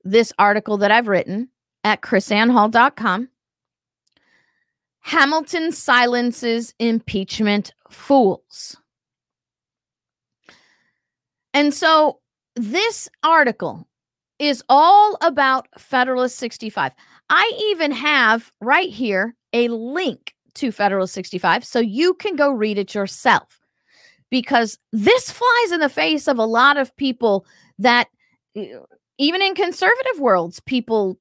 this 0.04 0.32
article 0.38 0.78
that 0.78 0.92
I've 0.92 1.08
written 1.08 1.50
at 1.84 2.02
krisannehall.com. 2.02 3.30
Hamilton 5.02 5.72
silences 5.72 6.74
impeachment 6.80 7.74
fools. 7.90 8.78
And 11.54 11.74
so 11.74 12.20
this 12.56 13.10
article 13.22 13.88
is 14.40 14.64
all 14.70 15.18
about 15.22 15.68
Federalist 15.78 16.38
65. 16.38 16.94
I 17.30 17.52
even 17.72 17.92
have 17.92 18.52
right 18.62 18.90
here 18.90 19.36
a 19.54 19.68
link 19.68 20.34
to 20.56 20.72
Federalist 20.72 21.14
65 21.14 21.66
so 21.66 21.80
you 21.80 22.14
can 22.16 22.36
go 22.36 22.52
read 22.52 22.78
it 22.78 22.94
yourself 22.94 23.60
because 24.30 24.80
this 24.92 25.32
flies 25.32 25.72
in 25.72 25.80
the 25.80 25.90
face 25.90 26.28
of 26.28 26.38
a 26.38 26.46
lot 26.46 26.78
of 26.78 26.96
people 26.96 27.46
that 27.80 28.08
even 29.18 29.42
in 29.42 29.56
conservative 29.56 30.20
worlds 30.20 30.60
people 30.62 31.18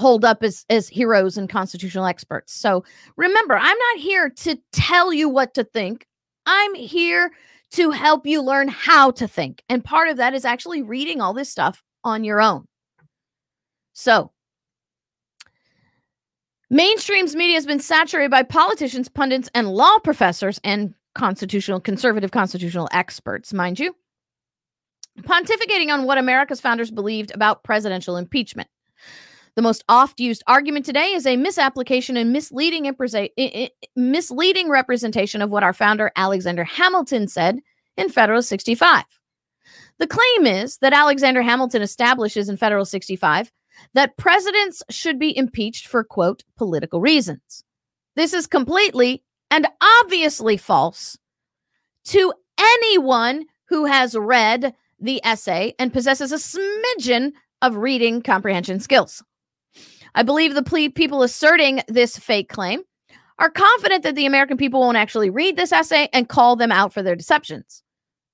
hold 0.00 0.24
up 0.24 0.42
as 0.42 0.64
as 0.70 0.88
heroes 0.88 1.36
and 1.36 1.48
constitutional 1.48 2.06
experts. 2.06 2.52
So 2.52 2.84
remember, 3.16 3.56
I'm 3.56 3.78
not 3.78 3.98
here 3.98 4.30
to 4.30 4.58
tell 4.72 5.12
you 5.12 5.28
what 5.28 5.54
to 5.54 5.64
think. 5.64 6.06
I'm 6.46 6.74
here 6.74 7.30
to 7.72 7.90
help 7.90 8.26
you 8.26 8.42
learn 8.42 8.68
how 8.68 9.12
to 9.12 9.28
think. 9.28 9.62
And 9.68 9.84
part 9.84 10.08
of 10.08 10.16
that 10.16 10.34
is 10.34 10.44
actually 10.44 10.82
reading 10.82 11.20
all 11.20 11.32
this 11.32 11.50
stuff 11.50 11.82
on 12.02 12.24
your 12.24 12.40
own. 12.40 12.64
So, 13.92 14.32
mainstream's 16.70 17.36
media 17.36 17.56
has 17.56 17.66
been 17.66 17.80
saturated 17.80 18.30
by 18.30 18.42
politicians, 18.42 19.08
pundits, 19.08 19.50
and 19.54 19.68
law 19.68 19.98
professors 19.98 20.58
and 20.64 20.94
constitutional 21.14 21.80
conservative 21.80 22.30
constitutional 22.30 22.88
experts, 22.92 23.52
mind 23.52 23.78
you, 23.78 23.94
pontificating 25.20 25.92
on 25.92 26.04
what 26.04 26.18
America's 26.18 26.60
founders 26.60 26.90
believed 26.90 27.32
about 27.34 27.62
presidential 27.62 28.16
impeachment. 28.16 28.68
The 29.60 29.64
most 29.64 29.84
oft 29.90 30.20
used 30.20 30.42
argument 30.46 30.86
today 30.86 31.12
is 31.12 31.26
a 31.26 31.36
misapplication 31.36 32.16
and 32.16 32.32
misleading, 32.32 32.90
misleading 33.94 34.70
representation 34.70 35.42
of 35.42 35.50
what 35.50 35.62
our 35.62 35.74
founder 35.74 36.10
Alexander 36.16 36.64
Hamilton 36.64 37.28
said 37.28 37.60
in 37.98 38.08
Federal 38.08 38.40
65. 38.40 39.04
The 39.98 40.06
claim 40.06 40.46
is 40.46 40.78
that 40.78 40.94
Alexander 40.94 41.42
Hamilton 41.42 41.82
establishes 41.82 42.48
in 42.48 42.56
Federal 42.56 42.86
65 42.86 43.52
that 43.92 44.16
presidents 44.16 44.82
should 44.88 45.18
be 45.18 45.36
impeached 45.36 45.86
for, 45.86 46.04
quote, 46.04 46.42
political 46.56 47.02
reasons. 47.02 47.62
This 48.16 48.32
is 48.32 48.46
completely 48.46 49.22
and 49.50 49.66
obviously 50.00 50.56
false 50.56 51.18
to 52.04 52.32
anyone 52.58 53.44
who 53.68 53.84
has 53.84 54.16
read 54.16 54.74
the 54.98 55.20
essay 55.22 55.74
and 55.78 55.92
possesses 55.92 56.32
a 56.32 56.36
smidgen 56.36 57.32
of 57.60 57.76
reading 57.76 58.22
comprehension 58.22 58.80
skills. 58.80 59.22
I 60.14 60.22
believe 60.22 60.54
the 60.54 60.62
ple- 60.62 60.90
people 60.90 61.22
asserting 61.22 61.82
this 61.88 62.16
fake 62.18 62.48
claim 62.48 62.82
are 63.38 63.50
confident 63.50 64.02
that 64.02 64.14
the 64.14 64.26
American 64.26 64.56
people 64.56 64.80
won't 64.80 64.96
actually 64.96 65.30
read 65.30 65.56
this 65.56 65.72
essay 65.72 66.08
and 66.12 66.28
call 66.28 66.56
them 66.56 66.70
out 66.72 66.92
for 66.92 67.02
their 67.02 67.16
deceptions. 67.16 67.82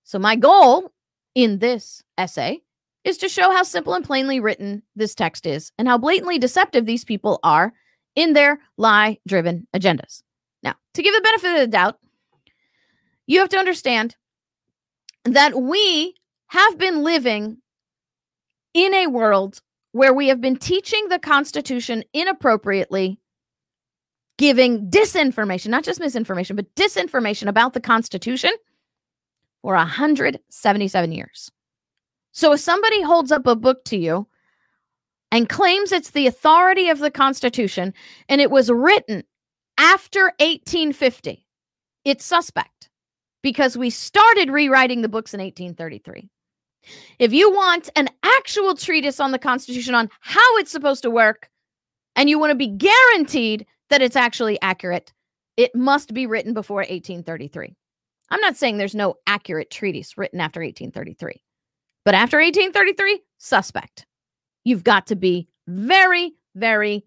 So, 0.05 0.19
my 0.19 0.37
goal 0.37 0.91
in 1.35 1.59
this 1.59 2.03
essay 2.19 2.61
is 3.05 3.19
to 3.19 3.29
show 3.29 3.53
how 3.53 3.63
simple 3.63 3.95
and 3.95 4.05
plainly 4.05 4.41
written 4.41 4.83
this 4.97 5.15
text 5.15 5.47
is 5.47 5.71
and 5.79 5.87
how 5.87 5.97
blatantly 5.97 6.39
deceptive 6.39 6.87
these 6.87 7.05
people 7.05 7.39
are 7.45 7.73
in 8.17 8.33
their 8.33 8.59
lie 8.77 9.19
driven 9.27 9.67
agendas. 9.75 10.23
Now, 10.63 10.75
to 10.95 11.03
give 11.03 11.15
the 11.15 11.21
benefit 11.21 11.53
of 11.53 11.61
the 11.61 11.67
doubt, 11.69 11.99
you 13.27 13.41
have 13.41 13.49
to 13.51 13.59
understand 13.59 14.17
that 15.25 15.61
we 15.61 16.15
have 16.49 16.79
been 16.79 17.05
living 17.05 17.59
in 18.75 18.95
a 18.95 19.07
world 19.07 19.61
where 19.97 20.13
we 20.13 20.29
have 20.29 20.43
been 20.43 20.57
teaching 20.57 21.09
the 21.09 21.19
Constitution 21.19 22.05
inappropriately, 22.13 23.19
giving 24.37 24.91
disinformation, 24.91 25.69
not 25.69 25.85
just 25.85 26.01
misinformation, 26.01 26.55
but 26.55 26.75
disinformation 26.75 27.49
about 27.49 27.73
the 27.73 27.81
Constitution 27.81 28.51
for 29.63 29.75
177 29.75 31.13
years. 31.13 31.51
So 32.33 32.53
if 32.53 32.61
somebody 32.61 33.01
holds 33.01 33.33
up 33.33 33.47
a 33.47 33.57
book 33.57 33.85
to 33.87 33.97
you 33.97 34.29
and 35.33 35.49
claims 35.49 35.93
it's 35.93 36.11
the 36.11 36.27
authority 36.27 36.91
of 36.91 36.99
the 36.99 37.11
Constitution 37.11 37.95
and 38.29 38.43
it 38.43 38.51
was 38.51 38.71
written 38.71 39.25
after 39.79 40.25
1850, 40.41 41.47
it's 42.05 42.25
suspect 42.27 42.91
because 43.43 43.79
we 43.79 43.89
started 43.89 44.51
rewriting 44.51 45.01
the 45.01 45.09
books 45.09 45.33
in 45.33 45.41
1833. 45.41 46.29
If 47.19 47.33
you 47.33 47.51
want 47.51 47.91
an 47.97 48.09
actual 48.23 48.75
treatise 48.75 49.21
on 49.21 49.33
the 49.33 49.39
Constitution 49.39 49.95
on 49.95 50.11
how 50.21 50.57
it's 50.59 50.71
supposed 50.71 51.03
to 51.03 51.11
work, 51.11 51.51
and 52.15 52.31
you 52.31 52.39
want 52.39 52.51
to 52.51 52.57
be 52.57 52.69
guaranteed 52.69 53.67
that 53.91 54.03
it's 54.03 54.17
actually 54.17 54.61
accurate, 54.63 55.13
it 55.57 55.75
must 55.75 56.13
be 56.15 56.27
written 56.27 56.55
before 56.55 56.79
1833. 56.79 57.75
I'm 58.31 58.41
not 58.41 58.57
saying 58.57 58.77
there's 58.77 58.95
no 58.95 59.15
accurate 59.27 59.71
treatise 59.71 60.19
written 60.19 60.41
after 60.41 60.61
1833, 60.61 61.43
but 62.05 62.15
after 62.15 62.39
1833, 62.39 63.21
suspect. 63.39 64.07
You've 64.65 64.85
got 64.85 65.07
to 65.09 65.17
be 65.17 65.49
very, 65.69 66.35
very 66.55 67.05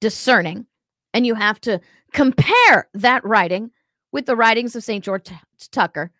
discerning, 0.00 0.66
and 1.14 1.26
you 1.26 1.34
have 1.34 1.60
to 1.62 1.80
compare 2.12 2.88
that 2.94 3.24
writing 3.24 3.70
with 4.12 4.26
the 4.26 4.36
writings 4.36 4.74
of 4.74 4.82
St. 4.82 5.04
George 5.04 5.24
T- 5.24 5.36
Tucker 5.70 6.10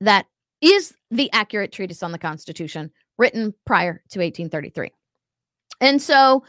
that 0.00 0.26
is 0.64 0.94
the 1.10 1.30
accurate 1.32 1.72
treatise 1.72 2.02
on 2.02 2.12
the 2.12 2.18
Constitution 2.18 2.90
written 3.18 3.54
prior 3.66 4.02
to 4.10 4.20
1833. 4.20 4.90
And 5.80 6.00
so 6.00 6.44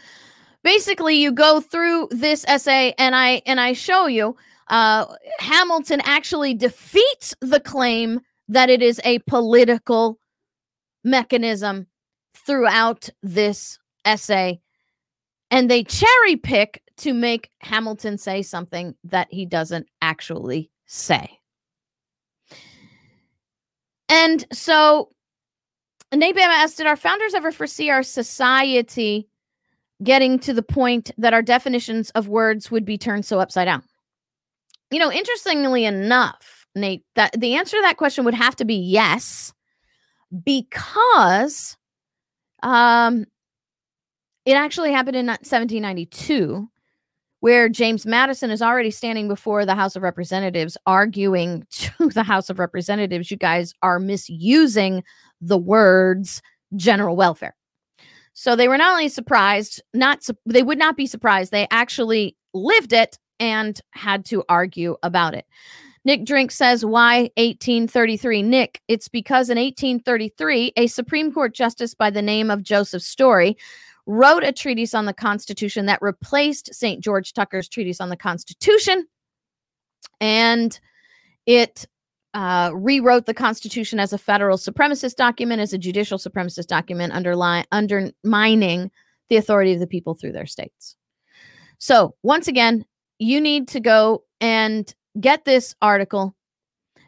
basically 0.63 1.15
you 1.15 1.31
go 1.31 1.59
through 1.59 2.07
this 2.11 2.45
essay 2.47 2.93
and 2.97 3.15
I 3.15 3.41
and 3.45 3.59
I 3.59 3.73
show 3.73 4.07
you 4.07 4.35
uh, 4.69 5.05
Hamilton 5.39 6.01
actually 6.05 6.53
defeats 6.53 7.35
the 7.41 7.59
claim 7.59 8.21
that 8.47 8.69
it 8.69 8.81
is 8.81 8.99
a 9.03 9.19
political 9.19 10.19
mechanism 11.03 11.87
throughout 12.35 13.09
this 13.21 13.77
essay 14.05 14.59
and 15.51 15.69
they 15.69 15.83
cherry 15.83 16.35
pick 16.35 16.81
to 16.97 17.13
make 17.13 17.49
Hamilton 17.59 18.17
say 18.17 18.41
something 18.41 18.95
that 19.03 19.27
he 19.29 19.45
doesn't 19.45 19.87
actually 20.01 20.71
say. 20.85 21.39
And 24.09 24.45
so 24.53 25.09
Nate 26.13 26.35
Bama 26.35 26.47
asked, 26.47 26.77
did 26.77 26.87
our 26.87 26.95
founders 26.95 27.33
ever 27.33 27.51
foresee 27.51 27.89
our 27.89 28.03
society 28.03 29.27
getting 30.03 30.39
to 30.39 30.53
the 30.53 30.61
point 30.61 31.11
that 31.17 31.33
our 31.33 31.41
definitions 31.41 32.09
of 32.11 32.27
words 32.27 32.69
would 32.69 32.85
be 32.85 32.97
turned 32.97 33.25
so 33.25 33.39
upside 33.39 33.65
down? 33.65 33.83
You 34.91 34.99
know, 34.99 35.11
interestingly 35.11 35.85
enough, 35.85 36.65
Nate, 36.75 37.03
that 37.15 37.39
the 37.39 37.55
answer 37.55 37.77
to 37.77 37.81
that 37.81 37.97
question 37.97 38.23
would 38.25 38.33
have 38.33 38.55
to 38.57 38.65
be 38.65 38.75
yes, 38.75 39.53
because 40.43 41.77
um 42.63 43.25
it 44.45 44.53
actually 44.53 44.91
happened 44.91 45.15
in 45.15 45.25
1792 45.27 46.69
where 47.45 47.69
James 47.69 48.07
Madison 48.07 48.49
is 48.49 48.59
already 48.59 48.89
standing 48.89 49.27
before 49.27 49.67
the 49.67 49.75
House 49.75 49.95
of 49.95 50.01
Representatives 50.01 50.77
arguing 50.87 51.63
to 51.73 52.09
the 52.09 52.23
House 52.23 52.49
of 52.49 52.57
Representatives, 52.57 53.29
you 53.29 53.37
guys 53.37 53.71
are 53.83 53.99
misusing 53.99 55.03
the 55.41 55.59
words 55.59 56.41
general 56.75 57.15
welfare. 57.15 57.55
So 58.33 58.55
they 58.55 58.67
were 58.67 58.79
not 58.79 58.93
only 58.93 59.09
surprised, 59.09 59.79
not 59.93 60.23
su- 60.23 60.33
they 60.47 60.63
would 60.63 60.79
not 60.79 60.97
be 60.97 61.05
surprised. 61.05 61.51
They 61.51 61.67
actually 61.69 62.35
lived 62.55 62.93
it 62.93 63.19
and 63.39 63.79
had 63.91 64.25
to 64.25 64.43
argue 64.49 64.97
about 65.03 65.35
it. 65.35 65.45
Nick 66.03 66.25
Drink 66.25 66.49
says, 66.49 66.83
Why 66.83 67.29
1833? 67.37 68.41
Nick, 68.41 68.81
it's 68.87 69.07
because 69.07 69.51
in 69.51 69.59
1833, 69.59 70.73
a 70.77 70.87
Supreme 70.87 71.31
Court 71.31 71.53
justice 71.53 71.93
by 71.93 72.09
the 72.09 72.23
name 72.23 72.49
of 72.49 72.63
Joseph 72.63 73.03
Story 73.03 73.55
wrote 74.05 74.43
a 74.43 74.51
treatise 74.51 74.93
on 74.93 75.05
the 75.05 75.13
Constitution 75.13 75.85
that 75.87 76.01
replaced 76.01 76.73
St. 76.73 77.03
George 77.03 77.33
Tucker's 77.33 77.67
treatise 77.67 77.99
on 77.99 78.09
the 78.09 78.17
Constitution. 78.17 79.07
And 80.21 80.79
it 81.45 81.85
uh, 82.33 82.71
rewrote 82.73 83.25
the 83.25 83.33
Constitution 83.33 83.99
as 83.99 84.13
a 84.13 84.17
federal 84.17 84.57
supremacist 84.57 85.15
document, 85.15 85.61
as 85.61 85.73
a 85.73 85.77
judicial 85.77 86.17
supremacist 86.17 86.67
document, 86.67 87.13
undermining 87.71 88.91
the 89.29 89.37
authority 89.37 89.73
of 89.73 89.79
the 89.79 89.87
people 89.87 90.13
through 90.13 90.33
their 90.33 90.45
states. 90.45 90.95
So, 91.77 92.15
once 92.23 92.47
again, 92.47 92.85
you 93.19 93.39
need 93.39 93.67
to 93.69 93.79
go 93.79 94.23
and 94.41 94.93
get 95.19 95.45
this 95.45 95.73
article 95.81 96.35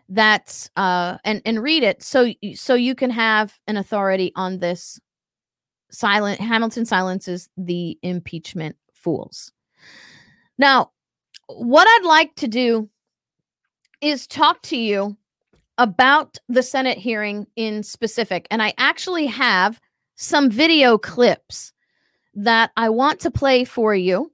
that's 0.10 0.70
uh 0.78 1.18
and 1.26 1.42
and 1.44 1.62
read 1.62 1.84
it 1.84 2.02
so 2.02 2.32
so 2.56 2.74
you 2.76 2.96
can 2.96 3.10
have 3.10 3.60
an 3.68 3.76
authority 3.76 4.32
on 4.38 4.60
this 4.60 5.02
silent 5.92 6.40
Hamilton 6.40 6.86
silences 6.86 7.50
the 7.58 7.98
impeachment 8.02 8.76
fools. 8.94 9.52
Now, 10.58 10.92
what 11.48 11.88
I'd 11.88 12.08
like 12.08 12.36
to 12.36 12.48
do 12.48 12.90
is 14.02 14.28
talk 14.28 14.62
to 14.64 14.78
you 14.78 15.18
about 15.78 16.38
the 16.50 16.64
Senate 16.64 16.98
hearing 16.98 17.48
in 17.56 17.84
specific. 17.84 18.48
And 18.50 18.62
I 18.62 18.74
actually 18.78 19.28
have 19.28 19.80
some 20.16 20.50
video 20.50 20.98
clips 20.98 21.74
that 22.34 22.72
I 22.78 22.90
want 22.90 23.20
to 23.22 23.32
play 23.32 23.64
for 23.64 23.96
you 23.96 24.32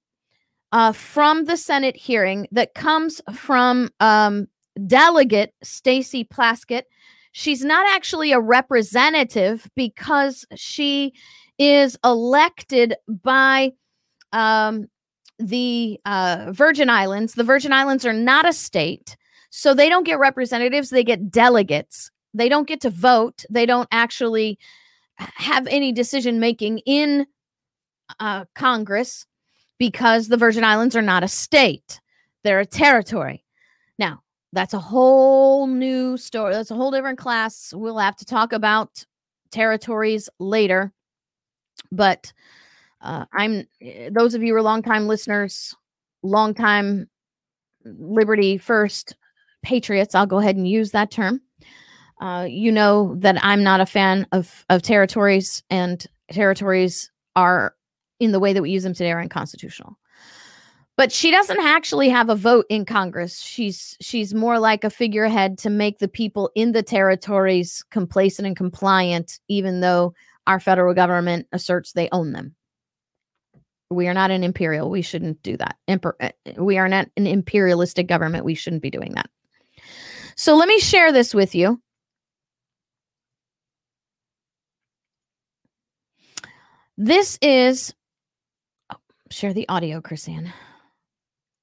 uh, 0.71 0.91
from 0.91 1.45
the 1.45 1.57
Senate 1.57 1.95
hearing 1.95 2.47
that 2.51 2.73
comes 2.73 3.21
from 3.33 3.89
um, 3.99 4.47
Delegate 4.87 5.53
Stacey 5.61 6.23
Plaskett. 6.23 6.83
She's 7.31 7.63
not 7.63 7.85
actually 7.93 8.31
a 8.31 8.39
representative 8.39 9.69
because 9.75 10.45
she 10.55 11.13
is 11.57 11.97
elected 12.03 12.95
by 13.07 13.71
um, 14.31 14.87
the 15.39 15.99
uh, 16.05 16.47
Virgin 16.51 16.89
Islands. 16.89 17.33
The 17.33 17.43
Virgin 17.43 17.73
Islands 17.73 18.05
are 18.05 18.13
not 18.13 18.47
a 18.47 18.53
state, 18.53 19.15
so 19.49 19.73
they 19.73 19.89
don't 19.89 20.05
get 20.05 20.19
representatives, 20.19 20.89
they 20.89 21.03
get 21.03 21.31
delegates. 21.31 22.09
They 22.33 22.49
don't 22.49 22.67
get 22.67 22.81
to 22.81 22.89
vote, 22.89 23.45
they 23.49 23.65
don't 23.65 23.87
actually 23.91 24.57
have 25.17 25.67
any 25.67 25.91
decision 25.91 26.39
making 26.39 26.79
in 26.79 27.27
uh, 28.19 28.45
Congress 28.55 29.25
because 29.77 30.27
the 30.27 30.37
Virgin 30.37 30.63
Islands 30.63 30.95
are 30.95 31.01
not 31.01 31.23
a 31.23 31.27
state, 31.27 32.01
they're 32.43 32.59
a 32.59 32.65
territory. 32.65 33.45
Now, 33.99 34.23
that's 34.53 34.73
a 34.73 34.79
whole 34.79 35.67
new 35.67 36.15
story. 36.17 36.53
That's 36.53 36.71
a 36.71 36.75
whole 36.75 36.91
different 36.91 37.17
class. 37.17 37.73
We'll 37.75 37.97
have 37.97 38.15
to 38.17 38.25
talk 38.25 38.53
about 38.53 39.05
territories 39.51 40.29
later. 40.39 40.93
But 41.91 42.31
uh, 43.01 43.25
I'm 43.33 43.67
eh, 43.81 44.09
those 44.11 44.33
of 44.33 44.41
you 44.41 44.53
who 44.53 44.55
are 44.55 44.61
longtime 44.61 45.07
listeners, 45.07 45.75
longtime 46.23 47.09
Liberty 47.85 48.57
First 48.57 49.15
patriots. 49.63 50.15
I'll 50.15 50.25
go 50.25 50.39
ahead 50.39 50.55
and 50.55 50.67
use 50.67 50.91
that 50.91 51.11
term. 51.11 51.41
Uh, 52.21 52.45
you 52.49 52.71
know 52.71 53.15
that 53.17 53.37
I'm 53.43 53.63
not 53.63 53.81
a 53.81 53.85
fan 53.85 54.27
of 54.31 54.65
of 54.69 54.81
territories, 54.81 55.63
and 55.69 56.05
territories 56.31 57.11
are 57.35 57.75
in 58.19 58.31
the 58.31 58.39
way 58.39 58.53
that 58.53 58.61
we 58.61 58.71
use 58.71 58.83
them 58.83 58.93
today 58.93 59.11
are 59.11 59.21
unconstitutional. 59.21 59.97
But 60.95 61.11
she 61.11 61.31
doesn't 61.31 61.59
actually 61.59 62.09
have 62.09 62.29
a 62.29 62.35
vote 62.35 62.67
in 62.69 62.85
Congress. 62.85 63.39
She's 63.41 63.97
she's 63.99 64.33
more 64.33 64.59
like 64.59 64.83
a 64.83 64.91
figurehead 64.91 65.57
to 65.59 65.69
make 65.69 65.97
the 65.97 66.07
people 66.07 66.51
in 66.55 66.71
the 66.71 66.83
territories 66.83 67.83
complacent 67.89 68.45
and 68.45 68.55
compliant, 68.55 69.39
even 69.47 69.81
though 69.81 70.13
our 70.47 70.59
federal 70.59 70.93
government 70.93 71.47
asserts 71.51 71.93
they 71.93 72.09
own 72.11 72.31
them. 72.33 72.55
We 73.89 74.07
are 74.07 74.13
not 74.13 74.31
an 74.31 74.43
imperial. 74.43 74.89
We 74.89 75.01
shouldn't 75.01 75.41
do 75.43 75.55
that. 75.57 75.77
Emper- 75.87 76.15
uh, 76.19 76.31
we 76.57 76.77
are 76.77 76.89
not 76.89 77.09
an 77.15 77.27
imperialistic 77.27 78.07
government. 78.07 78.45
We 78.45 78.55
shouldn't 78.55 78.81
be 78.81 78.89
doing 78.89 79.13
that. 79.13 79.29
So 80.35 80.55
let 80.55 80.67
me 80.67 80.79
share 80.79 81.11
this 81.11 81.33
with 81.33 81.53
you. 81.53 81.79
This 86.97 87.37
is 87.41 87.93
oh, 88.91 88.97
share 89.31 89.53
the 89.53 89.67
audio, 89.69 89.99
KrisAnne. 90.01 90.51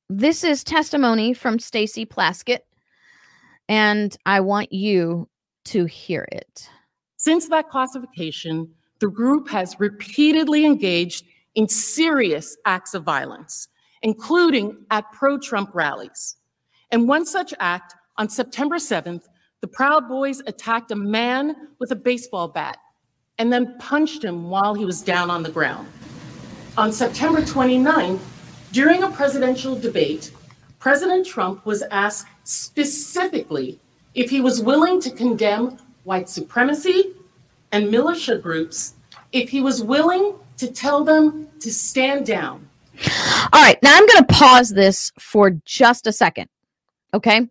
This 0.09 0.43
is 0.43 0.65
testimony 0.65 1.35
from 1.35 1.61
Stacey 1.61 2.05
Plaskett, 2.05 2.61
and 3.69 4.17
I 4.27 4.41
want 4.41 4.73
you 4.73 5.29
to 5.67 5.85
hear 5.85 6.27
it. 6.33 6.69
Since 7.23 7.49
that 7.49 7.69
classification, 7.69 8.71
the 8.99 9.11
group 9.11 9.51
has 9.51 9.79
repeatedly 9.79 10.65
engaged 10.65 11.27
in 11.55 11.69
serious 11.69 12.57
acts 12.65 12.95
of 12.95 13.03
violence, 13.03 13.69
including 14.01 14.87
at 14.91 15.05
pro 15.13 15.37
Trump 15.37 15.75
rallies. 15.75 16.37
And 16.91 17.07
one 17.07 17.27
such 17.27 17.53
act 17.61 17.95
on 18.17 18.31
September 18.31 18.77
7th, 18.77 19.25
the 19.61 19.67
Proud 19.67 20.09
Boys 20.09 20.41
attacked 20.47 20.93
a 20.93 20.97
man 20.97 21.69
with 21.79 21.91
a 21.91 21.95
baseball 21.95 22.49
bat 22.49 22.79
and 23.37 23.53
then 23.53 23.77
punched 23.79 24.25
him 24.25 24.49
while 24.49 24.73
he 24.73 24.87
was 24.87 25.03
down 25.03 25.31
on 25.31 25.43
the 25.43 25.51
ground. 25.51 25.87
On 26.79 26.91
September 26.91 27.43
29th, 27.43 28.21
during 28.73 29.03
a 29.03 29.11
presidential 29.11 29.79
debate, 29.79 30.33
President 30.79 31.27
Trump 31.27 31.67
was 31.67 31.83
asked 31.91 32.29
specifically 32.45 33.79
if 34.15 34.31
he 34.31 34.41
was 34.41 34.63
willing 34.63 35.03
to 35.03 35.11
condemn 35.11 35.77
white 36.05 36.29
supremacy 36.29 37.13
and 37.73 37.91
militia 37.91 38.37
groups, 38.37 38.95
if 39.33 39.51
he 39.51 39.61
was 39.61 39.83
willing 39.83 40.35
to 40.57 40.71
tell 40.71 41.05
them 41.05 41.49
to 41.61 41.73
stand 41.73 42.27
down. 42.27 42.69
All 43.53 43.63
right, 43.63 43.83
now 43.83 43.97
I'm 43.97 44.07
going 44.07 44.25
to 44.25 44.35
pause 44.35 44.71
this 44.71 45.13
for 45.19 45.51
just 45.65 46.07
a 46.07 46.13
second. 46.13 46.49
Okay. 47.15 47.49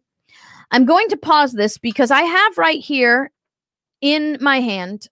I'm 0.72 0.86
going 0.86 1.10
to 1.10 1.18
pause 1.18 1.54
this 1.54 1.78
because 1.78 2.12
I 2.12 2.22
have 2.22 2.58
right 2.58 2.80
here 2.80 3.32
in 4.02 4.38
my 4.39 4.60
hand 4.60 5.08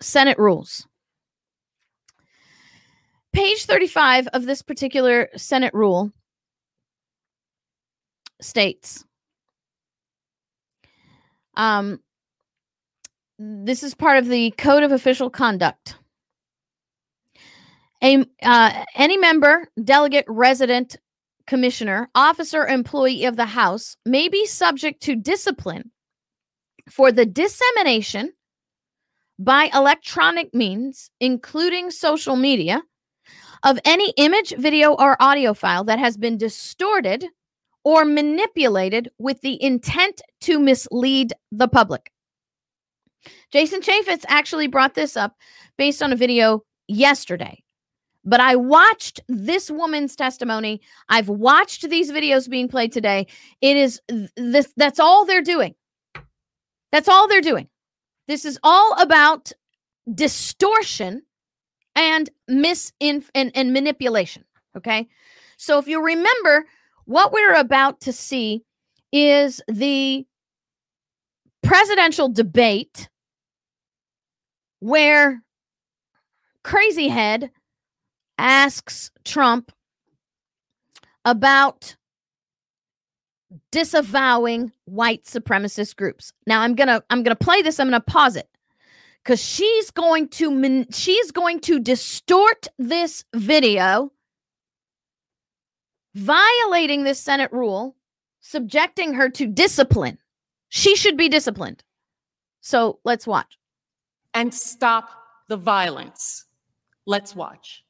Senate 0.00 0.38
rules. 0.38 0.86
Page 3.32 3.64
35 3.64 4.28
of 4.28 4.46
this 4.46 4.62
particular 4.62 5.28
Senate 5.36 5.74
rule 5.74 6.12
states 8.40 9.04
um, 11.56 12.00
this 13.38 13.82
is 13.82 13.94
part 13.94 14.18
of 14.18 14.28
the 14.28 14.52
Code 14.52 14.82
of 14.82 14.92
Official 14.92 15.30
Conduct. 15.30 15.96
A, 18.02 18.24
uh, 18.42 18.84
any 18.94 19.16
member, 19.16 19.68
delegate, 19.82 20.26
resident, 20.28 20.96
commissioner, 21.46 22.10
officer, 22.14 22.66
employee 22.66 23.24
of 23.24 23.36
the 23.36 23.46
House 23.46 23.96
may 24.04 24.28
be 24.28 24.46
subject 24.46 25.02
to 25.02 25.16
discipline 25.16 25.90
for 26.90 27.10
the 27.10 27.26
dissemination 27.26 28.32
by 29.38 29.70
electronic 29.74 30.54
means, 30.54 31.10
including 31.20 31.90
social 31.90 32.36
media, 32.36 32.82
of 33.62 33.78
any 33.84 34.12
image, 34.16 34.54
video, 34.58 34.92
or 34.92 35.16
audio 35.20 35.54
file 35.54 35.84
that 35.84 35.98
has 35.98 36.16
been 36.16 36.36
distorted 36.36 37.26
or 37.82 38.04
manipulated 38.04 39.10
with 39.18 39.40
the 39.40 39.60
intent 39.62 40.20
to 40.42 40.58
mislead 40.58 41.32
the 41.50 41.68
public. 41.68 42.10
Jason 43.54 43.80
Chaffetz 43.80 44.24
actually 44.26 44.66
brought 44.66 44.94
this 44.94 45.16
up 45.16 45.36
based 45.78 46.02
on 46.02 46.12
a 46.12 46.16
video 46.16 46.64
yesterday 46.88 47.64
but 48.24 48.40
I 48.40 48.56
watched 48.56 49.20
this 49.28 49.70
woman's 49.70 50.16
testimony. 50.16 50.80
I've 51.08 51.28
watched 51.28 51.88
these 51.88 52.10
videos 52.10 52.48
being 52.48 52.68
played 52.68 52.92
today. 52.92 53.26
It 53.60 53.76
is 53.76 54.00
this 54.36 54.72
that's 54.76 54.98
all 54.98 55.26
they're 55.26 55.42
doing. 55.42 55.74
That's 56.90 57.08
all 57.08 57.28
they're 57.28 57.40
doing. 57.40 57.68
This 58.26 58.44
is 58.44 58.58
all 58.62 58.94
about 59.00 59.52
distortion 60.12 61.22
and 61.94 62.30
misin 62.50 63.24
and, 63.34 63.52
and 63.54 63.72
manipulation. 63.72 64.44
Okay. 64.76 65.08
So 65.56 65.78
if 65.78 65.86
you 65.86 66.02
remember, 66.02 66.64
what 67.04 67.32
we're 67.32 67.54
about 67.54 68.00
to 68.02 68.12
see 68.12 68.64
is 69.12 69.60
the 69.68 70.26
presidential 71.62 72.28
debate 72.28 73.08
where 74.84 75.42
crazy 76.62 77.08
head 77.08 77.50
asks 78.36 79.10
Trump 79.24 79.72
about 81.24 81.96
disavowing 83.72 84.72
white 84.84 85.24
supremacist 85.24 85.96
groups. 85.96 86.34
Now 86.46 86.60
I'm 86.60 86.74
going 86.74 86.88
to 86.88 87.02
I'm 87.08 87.22
going 87.22 87.34
to 87.34 87.44
play 87.44 87.62
this. 87.62 87.80
I'm 87.80 87.88
going 87.88 87.98
to 87.98 88.12
pause 88.12 88.36
it 88.36 88.48
cuz 89.24 89.42
she's 89.42 89.90
going 89.90 90.28
to 90.28 90.84
she's 90.90 91.30
going 91.30 91.60
to 91.60 91.80
distort 91.80 92.66
this 92.78 93.24
video 93.34 94.12
violating 96.14 97.04
this 97.04 97.18
Senate 97.18 97.52
rule, 97.52 97.96
subjecting 98.40 99.14
her 99.14 99.30
to 99.30 99.46
discipline. 99.46 100.18
She 100.68 100.94
should 100.94 101.16
be 101.16 101.30
disciplined. 101.30 101.82
So, 102.60 102.98
let's 103.04 103.26
watch. 103.26 103.58
And 104.34 104.52
stop 104.52 105.10
the 105.48 105.56
violence. 105.56 106.46
Let's 107.06 107.36
watch. 107.36 107.84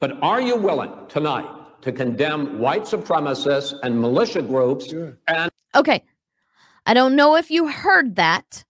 But 0.00 0.22
are 0.22 0.40
you 0.40 0.56
willing 0.56 0.92
tonight 1.08 1.48
to 1.82 1.92
condemn 1.92 2.58
white 2.58 2.82
supremacists 2.82 3.74
and 3.82 4.00
militia 4.00 4.42
groups 4.42 4.88
sure. 4.88 5.18
and 5.28 5.50
Okay. 5.74 6.04
I 6.86 6.94
don't 6.94 7.16
know 7.16 7.36
if 7.36 7.50
you 7.50 7.68
heard 7.68 8.16
that. 8.16 8.64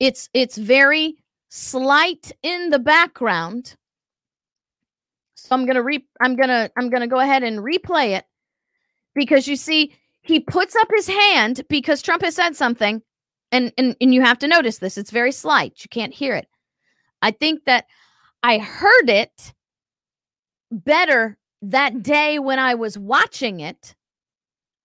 It's 0.00 0.28
it's 0.34 0.56
very 0.56 1.16
slight 1.48 2.32
in 2.42 2.70
the 2.70 2.78
background. 2.78 3.76
So 5.34 5.54
I'm 5.54 5.64
going 5.64 5.76
to 5.76 5.82
re 5.82 6.04
I'm 6.20 6.36
going 6.36 6.48
to 6.48 6.70
I'm 6.76 6.90
going 6.90 7.02
to 7.02 7.06
go 7.06 7.20
ahead 7.20 7.42
and 7.42 7.60
replay 7.60 8.16
it 8.16 8.24
because 9.14 9.46
you 9.46 9.56
see 9.56 9.94
he 10.22 10.40
puts 10.40 10.74
up 10.74 10.88
his 10.94 11.06
hand 11.06 11.62
because 11.68 12.02
Trump 12.02 12.22
has 12.22 12.34
said 12.34 12.56
something 12.56 13.02
and 13.54 13.72
and 13.78 13.96
and 14.00 14.12
you 14.12 14.20
have 14.20 14.38
to 14.40 14.48
notice 14.48 14.78
this. 14.78 14.98
It's 14.98 15.10
very 15.10 15.32
slight. 15.32 15.84
You 15.84 15.88
can't 15.88 16.12
hear 16.12 16.34
it. 16.34 16.48
I 17.22 17.30
think 17.30 17.64
that 17.64 17.86
I 18.42 18.58
heard 18.58 19.08
it 19.08 19.54
better 20.70 21.38
that 21.62 22.02
day 22.02 22.38
when 22.38 22.58
I 22.58 22.74
was 22.74 22.98
watching 22.98 23.60
it 23.60 23.94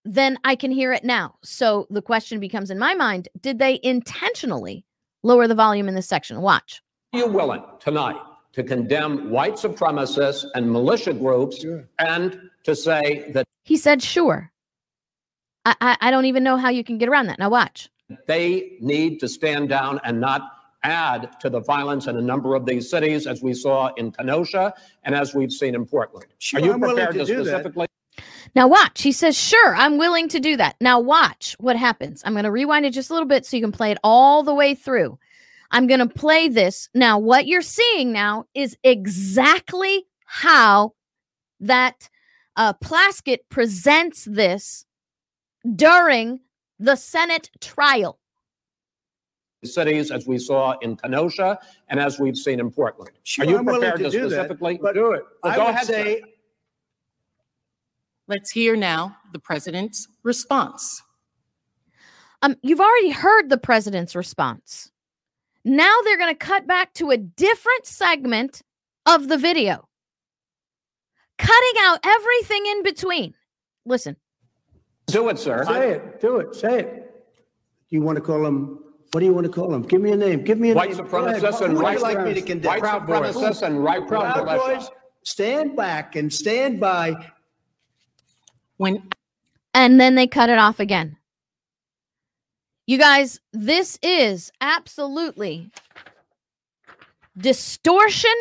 than 0.06 0.38
I 0.46 0.56
can 0.56 0.72
hear 0.72 0.94
it 0.94 1.04
now. 1.04 1.36
So 1.44 1.88
the 1.90 2.02
question 2.02 2.40
becomes 2.40 2.70
in 2.70 2.80
my 2.80 2.94
mind 2.94 3.28
did 3.42 3.60
they 3.60 3.80
intentionally 3.84 4.86
lower 5.24 5.48
the 5.48 5.56
volume 5.56 5.90
in 5.90 5.96
this 5.96 6.08
section? 6.08 6.40
Watch. 6.42 6.82
Are 7.12 7.20
you 7.20 7.28
willing 7.28 7.64
tonight 7.80 8.22
to 8.54 8.64
condemn 8.64 9.32
white 9.32 9.56
supremacists 9.56 10.46
and 10.54 10.72
militia 10.72 11.14
groups 11.14 11.62
sure. 11.62 11.88
and 11.98 12.40
to 12.64 12.76
say 12.76 13.32
that? 13.32 13.46
He 13.64 13.78
said, 13.78 14.02
sure. 14.02 14.52
I, 15.66 15.76
I, 15.82 15.98
I 16.02 16.12
don't 16.12 16.26
even 16.26 16.44
know 16.44 16.56
how 16.56 16.70
you 16.70 16.84
can 16.84 16.98
get 16.98 17.10
around 17.10 17.28
that. 17.28 17.40
Now, 17.40 17.50
watch. 17.50 17.90
They 18.28 18.78
need 18.80 19.20
to 19.20 19.28
stand 19.28 19.70
down 19.70 20.00
and 20.04 20.20
not 20.20 20.42
add 20.84 21.40
to 21.42 21.50
the 21.50 21.60
violence 21.60 22.08
in 22.08 22.18
a 22.18 22.22
number 22.22 22.56
of 22.56 22.66
these 22.66 22.90
cities, 22.90 23.28
as 23.28 23.42
we 23.42 23.54
saw 23.54 23.92
in 23.96 24.12
Kenosha 24.12 24.74
and 25.04 25.14
as 25.14 25.34
we've 25.34 25.52
seen 25.52 25.76
in 25.76 25.86
Portland. 25.86 26.28
Sure, 26.40 26.62
Are 26.62 26.66
you 26.66 26.74
I'm 26.74 26.80
prepared 26.80 27.14
to, 27.14 27.20
to 27.20 27.26
specifically? 27.26 27.88
That. 28.16 28.24
Now, 28.56 28.68
watch. 28.68 29.02
He 29.02 29.12
says, 29.12 29.38
Sure, 29.38 29.76
I'm 29.76 29.98
willing 29.98 30.28
to 30.30 30.40
do 30.40 30.58
that. 30.58 30.76
Now, 30.82 31.00
watch 31.00 31.56
what 31.60 31.76
happens. 31.76 32.22
I'm 32.26 32.34
going 32.34 32.46
to 32.46 32.52
rewind 32.52 32.86
it 32.86 32.94
just 32.94 33.10
a 33.10 33.14
little 33.14 33.28
bit 33.28 33.46
so 33.46 33.58
you 33.58 33.64
can 33.64 33.72
play 33.72 33.92
it 33.92 34.00
all 34.04 34.44
the 34.44 34.54
way 34.54 34.74
through. 34.74 35.20
I'm 35.72 35.86
going 35.86 36.00
to 36.00 36.08
play 36.08 36.48
this. 36.48 36.90
Now, 36.96 37.20
what 37.20 37.46
you're 37.46 37.62
seeing 37.62 38.12
now 38.12 38.46
is 38.56 38.76
exactly 38.84 40.06
how 40.26 40.94
that 41.60 42.10
uh, 42.56 42.74
Plaskett 42.74 43.40
presents 43.50 44.26
this 44.26 44.86
during 45.76 46.40
the 46.80 46.96
Senate 46.96 47.50
trial 47.60 48.20
cities 49.64 50.12
as 50.12 50.26
we 50.26 50.38
saw 50.38 50.78
in 50.80 50.96
Kenosha 50.96 51.60
and 51.90 52.00
as 52.00 52.20
we've 52.20 52.38
seen 52.38 52.60
in 52.60 52.72
Portland. 52.72 53.12
Sure, 53.24 53.46
Are 53.46 53.50
you 53.50 53.58
I'm 53.58 53.66
prepared 53.66 53.98
to, 53.98 54.06
to, 54.06 54.10
do 54.10 54.30
specifically 54.30 54.76
that, 54.76 54.82
but 54.82 54.96
do 54.96 55.12
it? 55.12 55.24
I 55.44 55.56
go 55.56 55.66
would 55.66 55.76
ahead, 55.76 55.86
say. 55.86 56.22
sir. 56.22 56.28
Let's 58.28 58.52
hear 58.52 58.76
now 58.76 59.18
the 59.34 59.40
president's 59.40 60.08
response. 60.24 61.02
Um, 62.42 62.56
you've 62.62 62.80
already 62.80 63.10
heard 63.10 63.50
the 63.50 63.58
president's 63.58 64.16
response. 64.16 64.92
Now 65.66 65.94
they're 66.04 66.18
going 66.18 66.34
to 66.34 66.38
cut 66.38 66.66
back 66.66 66.94
to 66.96 67.10
a 67.10 67.18
different 67.18 67.86
segment 67.86 68.62
of 69.06 69.28
the 69.28 69.38
video, 69.38 69.90
cutting 71.38 71.82
out 71.82 72.00
everything 72.06 72.66
in 72.66 72.84
between. 72.84 73.34
Listen. 73.86 74.16
Do 75.12 75.30
it, 75.30 75.40
sir. 75.40 75.64
Say 75.66 75.92
it. 75.92 76.22
Do 76.22 76.38
it. 76.38 76.56
Say 76.56 76.80
it. 76.80 76.94
Do 77.90 77.96
you 77.96 78.02
want 78.02 78.18
to 78.18 78.22
call 78.22 78.46
him? 78.46 78.80
What 79.12 79.22
do 79.22 79.26
you 79.26 79.34
want 79.34 79.46
to 79.48 79.52
call 79.52 79.74
him? 79.74 79.82
Give 79.84 80.02
me 80.02 80.12
a 80.12 80.18
name. 80.18 80.44
Give 80.44 80.60
me 80.60 80.72
a 80.72 80.76
white 80.76 80.92
name. 80.92 81.00
supremacists 81.06 81.62
and 81.62 81.72
Who 81.74 81.78
would 81.80 81.84
right 81.84 81.98
you 81.98 82.04
like 82.04 82.24
me 82.24 82.34
to 82.36 82.42
condemn? 82.42 82.70
white 82.70 82.80
Proud 82.82 83.08
supremacists 83.08 83.62
and 83.64 83.84
right 83.84 84.08
Proud 84.08 84.46
militia. 84.46 84.78
boys, 84.80 84.90
stand 85.24 85.76
back 85.76 86.16
and 86.16 86.32
stand 86.32 86.80
by. 86.80 87.16
When 88.78 89.10
and 89.74 90.00
then 90.00 90.16
they 90.16 90.28
cut 90.28 90.50
it 90.50 90.58
off 90.60 90.80
again. 90.80 91.18
You 92.86 92.98
guys, 92.98 93.40
this 93.54 93.98
is 94.02 94.52
absolutely 94.62 95.72
distortion 97.38 98.34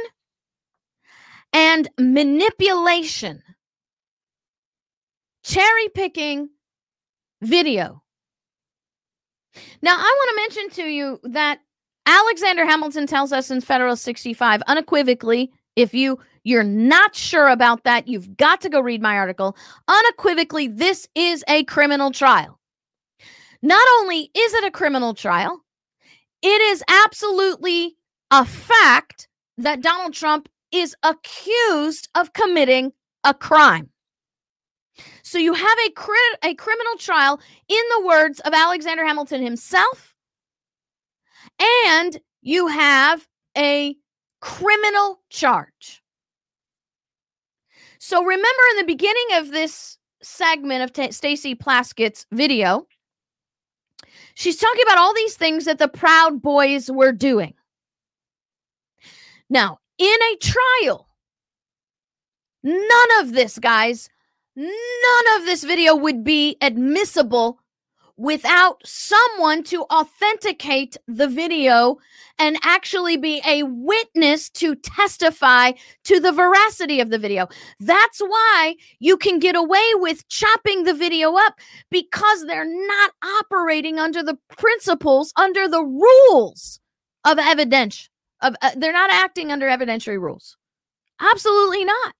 and 1.53 1.89
manipulation, 1.99 3.43
cherry 5.43 5.89
picking 5.95 6.51
video. 7.43 8.03
Now, 9.82 9.97
I 9.97 10.16
want 10.16 10.30
to 10.30 10.36
mention 10.36 10.84
to 10.84 10.91
you 10.91 11.20
that 11.24 11.61
Alexander 12.07 12.64
Hamilton 12.64 13.07
tells 13.07 13.32
us 13.32 13.51
in 13.51 13.61
Federal 13.61 13.97
65 13.97 14.62
unequivocally 14.66 15.53
if 15.76 15.95
you 15.95 16.18
you're 16.43 16.64
not 16.64 17.14
sure 17.14 17.49
about 17.49 17.84
that, 17.84 18.09
you've 18.09 18.36
got 18.36 18.61
to 18.62 18.68
go 18.68 18.80
read 18.80 19.03
my 19.03 19.16
article. 19.16 19.57
Unequivocally, 19.86 20.66
this 20.66 21.07
is 21.14 21.45
a 21.47 21.62
criminal 21.64 22.11
trial. 22.11 22.59
Not 23.62 23.86
only 23.99 24.30
is 24.34 24.55
it 24.55 24.64
a 24.64 24.70
criminal 24.70 25.14
trial, 25.14 25.61
it 26.43 26.61
is 26.72 26.82
absolutely 26.89 27.97
a 28.30 28.45
fact 28.45 29.28
that 29.59 29.82
Donald 29.82 30.14
Trump 30.14 30.49
is 30.72 30.97
accused 31.03 32.09
of 32.14 32.32
committing 32.32 32.93
a 33.24 33.34
crime. 33.34 33.91
So 35.22 35.38
you 35.38 35.53
have 35.55 35.78
a 35.86 35.90
cri- 35.90 36.38
a 36.42 36.55
criminal 36.55 36.96
trial 36.99 37.40
in 37.68 37.82
the 37.96 38.07
words 38.07 38.40
of 38.40 38.53
Alexander 38.55 39.05
Hamilton 39.05 39.42
himself 39.42 40.14
and 41.90 42.18
you 42.40 42.68
have 42.68 43.26
a 43.57 43.96
criminal 44.40 45.20
charge. 45.30 46.03
So 47.99 48.22
remember 48.22 48.62
in 48.70 48.76
the 48.78 48.92
beginning 48.92 49.26
of 49.34 49.51
this 49.51 49.99
segment 50.22 50.82
of 50.82 50.92
T- 50.92 51.12
Stacey 51.12 51.55
Plaskett's 51.55 52.26
video, 52.32 52.86
she's 54.34 54.57
talking 54.57 54.82
about 54.84 54.99
all 54.99 55.14
these 55.14 55.36
things 55.36 55.64
that 55.64 55.78
the 55.78 55.88
Proud 55.88 56.40
Boys 56.40 56.90
were 56.90 57.12
doing. 57.12 57.55
Now, 59.51 59.78
in 59.99 60.07
a 60.07 60.36
trial, 60.36 61.09
none 62.62 63.09
of 63.20 63.32
this, 63.32 63.59
guys, 63.59 64.09
none 64.59 65.36
of 65.36 65.46
this 65.46 65.62
video 65.62 65.94
would 65.94 66.24
be 66.24 66.56
admissible 66.61 67.61
without 68.16 68.84
someone 68.84 69.62
to 69.62 69.84
authenticate 69.84 70.96
the 71.06 71.28
video 71.28 71.96
and 72.36 72.59
actually 72.64 73.16
be 73.16 73.40
a 73.46 73.62
witness 73.62 74.50
to 74.50 74.74
testify 74.74 75.70
to 76.02 76.18
the 76.18 76.32
veracity 76.32 77.00
of 77.00 77.11
the 77.11 77.18
video. 77.18 77.46
That's 77.78 78.18
why 78.18 78.74
you 78.98 79.16
can 79.16 79.38
get 79.38 79.54
away 79.54 79.92
with 79.94 80.28
chopping 80.28 80.82
the 80.82 80.94
video 80.94 81.36
up 81.36 81.54
because 81.90 82.44
they're 82.46 82.64
not 82.64 83.12
operating 83.24 84.00
under 84.00 84.24
the 84.24 84.36
principles, 84.56 85.32
under 85.36 85.68
the 85.68 85.84
rules 85.84 86.80
of 87.24 87.38
evidence. 87.38 88.11
Of 88.40 88.56
uh, 88.62 88.70
they're 88.76 88.92
not 88.92 89.11
acting 89.11 89.52
under 89.52 89.66
evidentiary 89.66 90.20
rules. 90.20 90.56
Absolutely 91.20 91.84
not. 91.84 92.14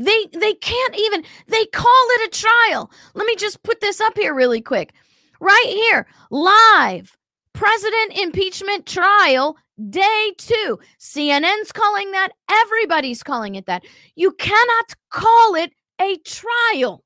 They 0.00 0.26
they 0.32 0.54
can't 0.54 0.96
even 0.96 1.24
they 1.46 1.66
call 1.66 2.06
it 2.12 2.34
a 2.34 2.38
trial. 2.38 2.90
Let 3.14 3.26
me 3.26 3.36
just 3.36 3.62
put 3.62 3.80
this 3.80 4.00
up 4.00 4.16
here 4.16 4.34
really 4.34 4.62
quick. 4.62 4.94
Right 5.40 5.66
here, 5.66 6.06
live 6.30 7.16
president 7.52 8.18
impeachment 8.18 8.86
trial 8.86 9.58
day 9.90 10.32
2. 10.38 10.78
CNN's 10.98 11.72
calling 11.72 12.12
that, 12.12 12.30
everybody's 12.50 13.22
calling 13.22 13.56
it 13.56 13.66
that. 13.66 13.84
You 14.14 14.32
cannot 14.32 14.94
call 15.10 15.54
it 15.54 15.72
a 16.00 16.16
trial 16.24 17.04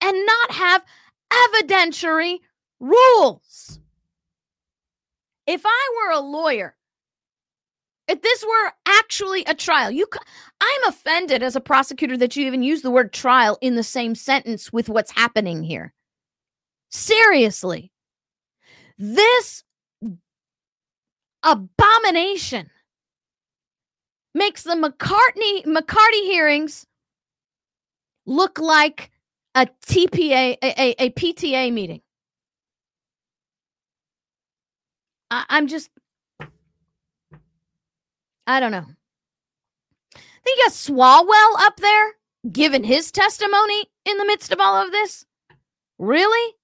and 0.00 0.26
not 0.26 0.52
have 0.52 0.84
evidentiary 1.32 2.38
rules. 2.80 3.78
If 5.46 5.62
I 5.64 5.88
were 5.96 6.12
a 6.12 6.20
lawyer 6.20 6.76
if 8.10 8.22
this 8.22 8.44
were 8.44 8.72
actually 8.86 9.44
a 9.44 9.54
trial, 9.54 9.90
you 9.90 10.06
I'm 10.60 10.84
offended 10.88 11.44
as 11.44 11.54
a 11.54 11.60
prosecutor 11.60 12.16
that 12.16 12.34
you 12.34 12.44
even 12.44 12.62
use 12.62 12.82
the 12.82 12.90
word 12.90 13.12
trial 13.12 13.56
in 13.60 13.76
the 13.76 13.84
same 13.84 14.16
sentence 14.16 14.72
with 14.72 14.88
what's 14.88 15.12
happening 15.12 15.62
here. 15.62 15.94
Seriously. 16.90 17.92
This 18.98 19.62
abomination 21.44 22.70
makes 24.34 24.64
the 24.64 24.74
McCartney 24.74 25.64
McCarty 25.64 26.24
hearings 26.24 26.86
look 28.26 28.58
like 28.58 29.12
a 29.54 29.68
TPA 29.86 30.56
a, 30.62 30.82
a, 30.82 30.94
a 30.98 31.10
PTA 31.10 31.72
meeting. 31.72 32.00
I, 35.30 35.44
I'm 35.48 35.68
just 35.68 35.90
I 38.50 38.58
don't 38.58 38.72
know. 38.72 38.84
Think 40.12 40.58
you 40.58 40.64
got 40.64 40.72
Swalwell 40.72 41.66
up 41.66 41.76
there 41.76 42.14
giving 42.50 42.82
his 42.82 43.12
testimony 43.12 43.86
in 44.04 44.16
the 44.16 44.24
midst 44.24 44.50
of 44.50 44.58
all 44.58 44.84
of 44.84 44.90
this. 44.90 45.24
Really? 45.98 46.54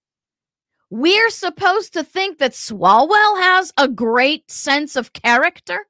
We're 0.91 1.31
supposed 1.31 1.93
to 1.93 2.03
think 2.03 2.39
that 2.39 2.53
Swalwell 2.53 3.41
has 3.41 3.73
a 3.79 3.87
great 3.87 4.51
sense 4.51 4.97
of 4.97 5.13
character? 5.13 5.87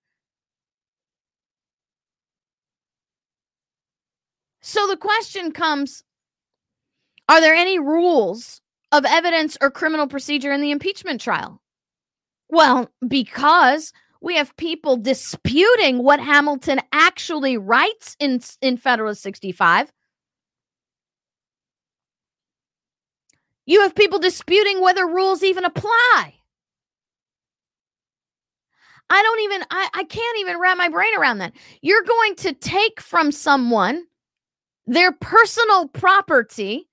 So 4.60 4.86
the 4.86 4.98
question 4.98 5.50
comes 5.50 6.04
Are 7.26 7.40
there 7.40 7.54
any 7.54 7.78
rules 7.78 8.60
of 8.92 9.06
evidence 9.06 9.56
or 9.62 9.70
criminal 9.70 10.08
procedure 10.08 10.52
in 10.52 10.60
the 10.60 10.72
impeachment 10.72 11.22
trial? 11.22 11.62
Well, 12.50 12.90
because 13.06 13.94
we 14.26 14.34
have 14.34 14.56
people 14.56 14.96
disputing 14.96 16.02
what 16.02 16.18
Hamilton 16.18 16.80
actually 16.90 17.56
writes 17.56 18.16
in, 18.18 18.40
in 18.60 18.76
Federalist 18.76 19.22
65. 19.22 19.92
You 23.66 23.82
have 23.82 23.94
people 23.94 24.18
disputing 24.18 24.80
whether 24.80 25.06
rules 25.06 25.44
even 25.44 25.64
apply. 25.64 26.34
I 29.08 29.22
don't 29.22 29.40
even, 29.42 29.62
I, 29.70 29.88
I 29.94 30.02
can't 30.02 30.38
even 30.40 30.58
wrap 30.58 30.76
my 30.76 30.88
brain 30.88 31.16
around 31.16 31.38
that. 31.38 31.52
You're 31.80 32.02
going 32.02 32.34
to 32.34 32.52
take 32.52 33.00
from 33.00 33.30
someone 33.30 34.06
their 34.88 35.12
personal 35.12 35.86
property 35.86 36.88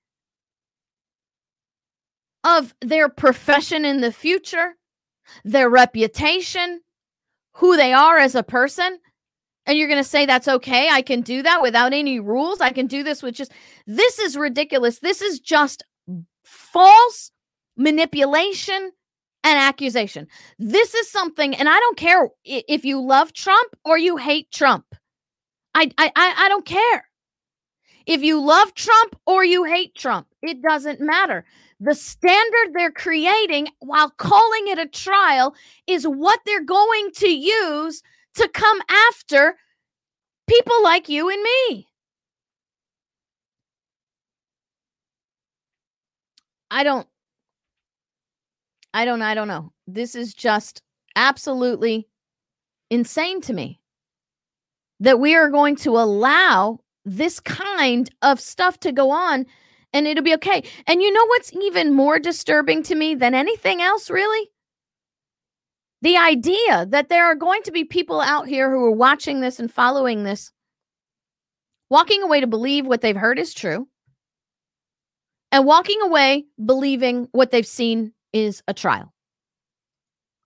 of 2.44 2.76
their 2.80 3.08
profession 3.08 3.84
in 3.84 4.02
the 4.02 4.12
future, 4.12 4.76
their 5.44 5.68
reputation, 5.68 6.80
who 7.54 7.76
they 7.76 7.92
are 7.92 8.18
as 8.18 8.34
a 8.34 8.42
person. 8.42 8.98
And 9.66 9.78
you're 9.78 9.88
going 9.88 10.02
to 10.02 10.08
say 10.08 10.26
that's 10.26 10.48
okay. 10.48 10.88
I 10.90 11.00
can 11.00 11.22
do 11.22 11.42
that 11.42 11.62
without 11.62 11.94
any 11.94 12.20
rules. 12.20 12.60
I 12.60 12.70
can 12.70 12.86
do 12.86 13.02
this 13.02 13.22
with 13.22 13.34
just, 13.34 13.52
this 13.86 14.18
is 14.18 14.36
ridiculous. 14.36 14.98
This 14.98 15.22
is 15.22 15.40
just 15.40 15.82
false 16.44 17.30
manipulation 17.76 18.92
and 19.42 19.58
accusation. 19.58 20.26
This 20.58 20.94
is 20.94 21.10
something, 21.10 21.54
and 21.54 21.68
I 21.68 21.78
don't 21.78 21.96
care 21.96 22.28
if 22.44 22.84
you 22.84 23.00
love 23.00 23.32
Trump 23.32 23.74
or 23.84 23.96
you 23.96 24.16
hate 24.16 24.50
Trump. 24.50 24.84
I, 25.74 25.90
I, 25.98 26.10
I 26.16 26.48
don't 26.48 26.66
care. 26.66 27.08
If 28.06 28.22
you 28.22 28.40
love 28.40 28.74
Trump 28.74 29.16
or 29.26 29.44
you 29.44 29.64
hate 29.64 29.94
Trump, 29.94 30.26
it 30.42 30.60
doesn't 30.62 31.00
matter. 31.00 31.46
The 31.84 31.94
standard 31.94 32.72
they're 32.72 32.90
creating 32.90 33.68
while 33.80 34.08
calling 34.08 34.68
it 34.68 34.78
a 34.78 34.86
trial 34.86 35.54
is 35.86 36.04
what 36.04 36.40
they're 36.46 36.64
going 36.64 37.10
to 37.16 37.28
use 37.28 38.02
to 38.36 38.48
come 38.48 38.80
after 38.88 39.58
people 40.48 40.82
like 40.82 41.10
you 41.10 41.28
and 41.28 41.42
me. 41.42 41.86
I 46.70 46.84
don't 46.84 47.06
I 48.94 49.04
don't 49.04 49.20
I 49.20 49.34
don't 49.34 49.48
know. 49.48 49.70
This 49.86 50.14
is 50.14 50.32
just 50.32 50.80
absolutely 51.16 52.08
insane 52.88 53.42
to 53.42 53.52
me 53.52 53.78
that 55.00 55.20
we 55.20 55.34
are 55.34 55.50
going 55.50 55.76
to 55.76 55.98
allow 55.98 56.78
this 57.04 57.40
kind 57.40 58.08
of 58.22 58.40
stuff 58.40 58.80
to 58.80 58.90
go 58.90 59.10
on 59.10 59.44
and 59.94 60.08
it'll 60.08 60.24
be 60.24 60.34
okay. 60.34 60.62
And 60.86 61.00
you 61.00 61.10
know 61.10 61.24
what's 61.26 61.52
even 61.54 61.94
more 61.94 62.18
disturbing 62.18 62.82
to 62.82 62.94
me 62.94 63.14
than 63.14 63.32
anything 63.32 63.80
else, 63.80 64.10
really? 64.10 64.50
The 66.02 66.18
idea 66.18 66.84
that 66.86 67.08
there 67.08 67.24
are 67.24 67.36
going 67.36 67.62
to 67.62 67.72
be 67.72 67.84
people 67.84 68.20
out 68.20 68.46
here 68.46 68.70
who 68.70 68.84
are 68.84 68.90
watching 68.90 69.40
this 69.40 69.58
and 69.58 69.72
following 69.72 70.24
this, 70.24 70.52
walking 71.88 72.22
away 72.22 72.40
to 72.40 72.46
believe 72.46 72.86
what 72.86 73.00
they've 73.00 73.16
heard 73.16 73.38
is 73.38 73.54
true, 73.54 73.88
and 75.50 75.64
walking 75.64 76.02
away 76.02 76.44
believing 76.62 77.28
what 77.30 77.52
they've 77.52 77.66
seen 77.66 78.12
is 78.32 78.62
a 78.66 78.74
trial. 78.74 79.14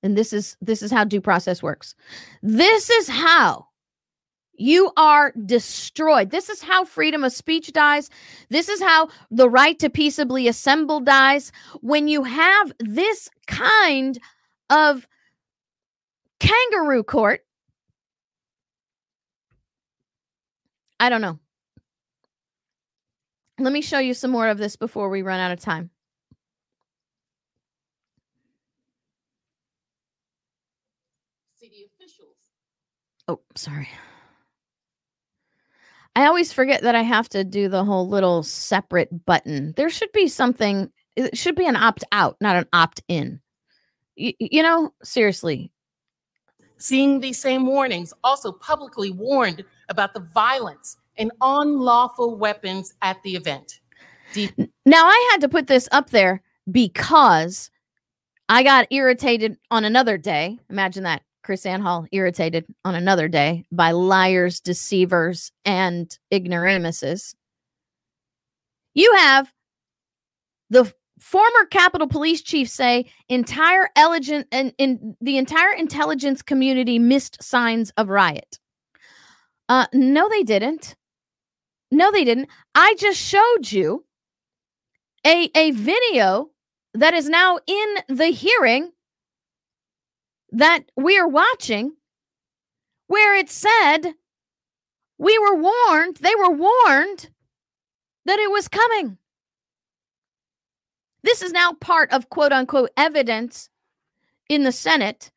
And 0.02 0.16
this 0.16 0.32
is 0.32 0.56
this 0.60 0.82
is 0.82 0.92
how 0.92 1.04
due 1.04 1.22
process 1.22 1.60
works. 1.62 1.94
This 2.42 2.90
is 2.90 3.08
how 3.08 3.67
you 4.58 4.92
are 4.96 5.32
destroyed. 5.46 6.30
This 6.30 6.48
is 6.48 6.62
how 6.62 6.84
freedom 6.84 7.24
of 7.24 7.32
speech 7.32 7.72
dies. 7.72 8.10
This 8.50 8.68
is 8.68 8.80
how 8.82 9.08
the 9.30 9.48
right 9.48 9.78
to 9.78 9.88
peaceably 9.88 10.48
assemble 10.48 11.00
dies. 11.00 11.52
When 11.80 12.08
you 12.08 12.24
have 12.24 12.72
this 12.80 13.30
kind 13.46 14.18
of 14.68 15.06
kangaroo 16.40 17.04
court, 17.04 17.44
I 21.00 21.08
don't 21.08 21.20
know. 21.20 21.38
Let 23.60 23.72
me 23.72 23.80
show 23.80 23.98
you 23.98 24.14
some 24.14 24.30
more 24.30 24.48
of 24.48 24.58
this 24.58 24.76
before 24.76 25.08
we 25.08 25.22
run 25.22 25.40
out 25.40 25.52
of 25.52 25.60
time. 25.60 25.90
City 31.56 31.86
officials. 31.86 32.36
Oh, 33.26 33.40
sorry. 33.56 33.88
I 36.18 36.26
always 36.26 36.52
forget 36.52 36.82
that 36.82 36.96
I 36.96 37.02
have 37.02 37.28
to 37.28 37.44
do 37.44 37.68
the 37.68 37.84
whole 37.84 38.08
little 38.08 38.42
separate 38.42 39.24
button. 39.24 39.72
There 39.76 39.88
should 39.88 40.10
be 40.10 40.26
something, 40.26 40.90
it 41.14 41.38
should 41.38 41.54
be 41.54 41.64
an 41.64 41.76
opt 41.76 42.02
out, 42.10 42.36
not 42.40 42.56
an 42.56 42.66
opt 42.72 43.02
in. 43.06 43.40
Y- 44.18 44.34
you 44.40 44.64
know, 44.64 44.92
seriously. 45.04 45.70
Seeing 46.76 47.20
these 47.20 47.40
same 47.40 47.66
warnings, 47.66 48.12
also 48.24 48.50
publicly 48.50 49.12
warned 49.12 49.64
about 49.90 50.12
the 50.12 50.26
violence 50.34 50.96
and 51.18 51.30
unlawful 51.40 52.36
weapons 52.36 52.94
at 53.00 53.22
the 53.22 53.36
event. 53.36 53.78
Deep- 54.32 54.58
Now, 54.84 55.06
I 55.06 55.28
had 55.30 55.40
to 55.42 55.48
put 55.48 55.68
this 55.68 55.88
up 55.92 56.10
there 56.10 56.42
because 56.68 57.70
I 58.48 58.64
got 58.64 58.88
irritated 58.90 59.56
on 59.70 59.84
another 59.84 60.18
day. 60.18 60.58
Imagine 60.68 61.04
that. 61.04 61.22
KrisAnne 61.48 61.80
Hall 61.80 62.06
irritated 62.12 62.66
on 62.84 62.94
another 62.94 63.28
day 63.28 63.64
by 63.72 63.92
liars, 63.92 64.60
deceivers, 64.60 65.50
and 65.64 66.16
ignoramuses. 66.30 67.34
You 68.94 69.14
have 69.16 69.52
the 70.70 70.92
former 71.20 71.64
Capitol 71.70 72.06
Police 72.06 72.42
Chief 72.42 72.68
say 72.68 73.06
entire 73.28 73.88
elegant 73.96 74.46
and 74.52 74.72
in 74.78 75.16
the 75.20 75.38
entire 75.38 75.72
intelligence 75.72 76.42
community 76.42 76.98
missed 76.98 77.42
signs 77.42 77.90
of 77.96 78.08
riot. 78.08 78.58
Uh, 79.68 79.86
no, 79.92 80.28
they 80.28 80.42
didn't. 80.42 80.96
No, 81.90 82.12
they 82.12 82.24
didn't. 82.24 82.48
I 82.74 82.94
just 82.98 83.18
showed 83.18 83.70
you 83.70 84.04
a 85.26 85.50
a 85.54 85.70
video 85.72 86.50
that 86.94 87.14
is 87.14 87.28
now 87.28 87.58
in 87.66 87.94
the 88.08 88.26
hearing 88.26 88.92
that 90.52 90.84
we 90.96 91.18
are 91.18 91.28
watching 91.28 91.92
where 93.06 93.34
it 93.34 93.50
said 93.50 94.14
we 95.18 95.38
were 95.38 95.56
warned, 95.56 96.18
they 96.18 96.34
were 96.34 96.50
warned 96.50 97.30
that 98.24 98.38
it 98.38 98.50
was 98.50 98.68
coming. 98.68 99.18
This 101.24 101.42
is 101.42 101.52
now 101.52 101.72
part 101.72 102.12
of 102.12 102.30
quote 102.30 102.52
unquote 102.52 102.90
evidence 102.96 103.68
in 104.48 104.62
the 104.62 104.72
Senate. 104.72 105.30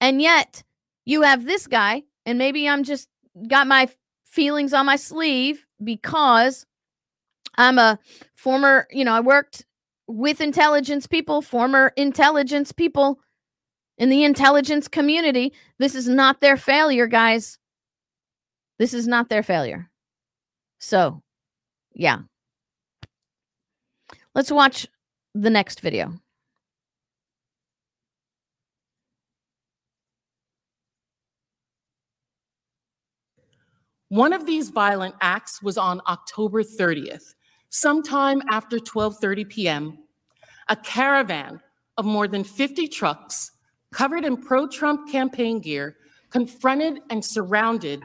And 0.00 0.20
yet 0.20 0.62
you 1.04 1.22
have 1.22 1.44
this 1.44 1.66
guy, 1.66 2.02
and 2.26 2.38
maybe 2.38 2.68
I'm 2.68 2.84
just 2.84 3.08
got 3.48 3.66
my 3.66 3.88
feelings 4.24 4.74
on 4.74 4.86
my 4.86 4.96
sleeve 4.96 5.64
because 5.82 6.66
I'm 7.56 7.78
a 7.78 7.98
former, 8.36 8.86
you 8.90 9.04
know, 9.04 9.14
I 9.14 9.20
worked 9.20 9.64
with 10.06 10.40
intelligence 10.40 11.06
people, 11.06 11.42
former 11.42 11.92
intelligence 11.96 12.72
people 12.72 13.20
in 13.98 14.08
the 14.08 14.24
intelligence 14.24 14.88
community. 14.88 15.52
This 15.78 15.94
is 15.94 16.08
not 16.08 16.40
their 16.40 16.56
failure, 16.56 17.06
guys. 17.06 17.58
This 18.78 18.94
is 18.94 19.06
not 19.06 19.28
their 19.28 19.42
failure. 19.42 19.90
So, 20.78 21.22
yeah. 21.92 22.20
Let's 24.34 24.52
watch 24.52 24.86
the 25.34 25.50
next 25.50 25.80
video. 25.80 26.14
One 34.10 34.32
of 34.32 34.46
these 34.46 34.70
violent 34.70 35.16
acts 35.20 35.60
was 35.60 35.76
on 35.76 36.00
October 36.06 36.62
30th, 36.62 37.34
sometime 37.68 38.40
after 38.48 38.78
12:30 38.78 39.48
p.m. 39.48 39.98
A 40.68 40.76
caravan 40.76 41.60
of 41.98 42.06
more 42.06 42.26
than 42.26 42.42
50 42.42 42.88
trucks 42.88 43.50
covered 43.92 44.24
in 44.24 44.36
pro-Trump 44.36 45.10
campaign 45.10 45.60
gear 45.60 45.96
confronted 46.30 47.00
and 47.10 47.24
surrounded 47.24 48.02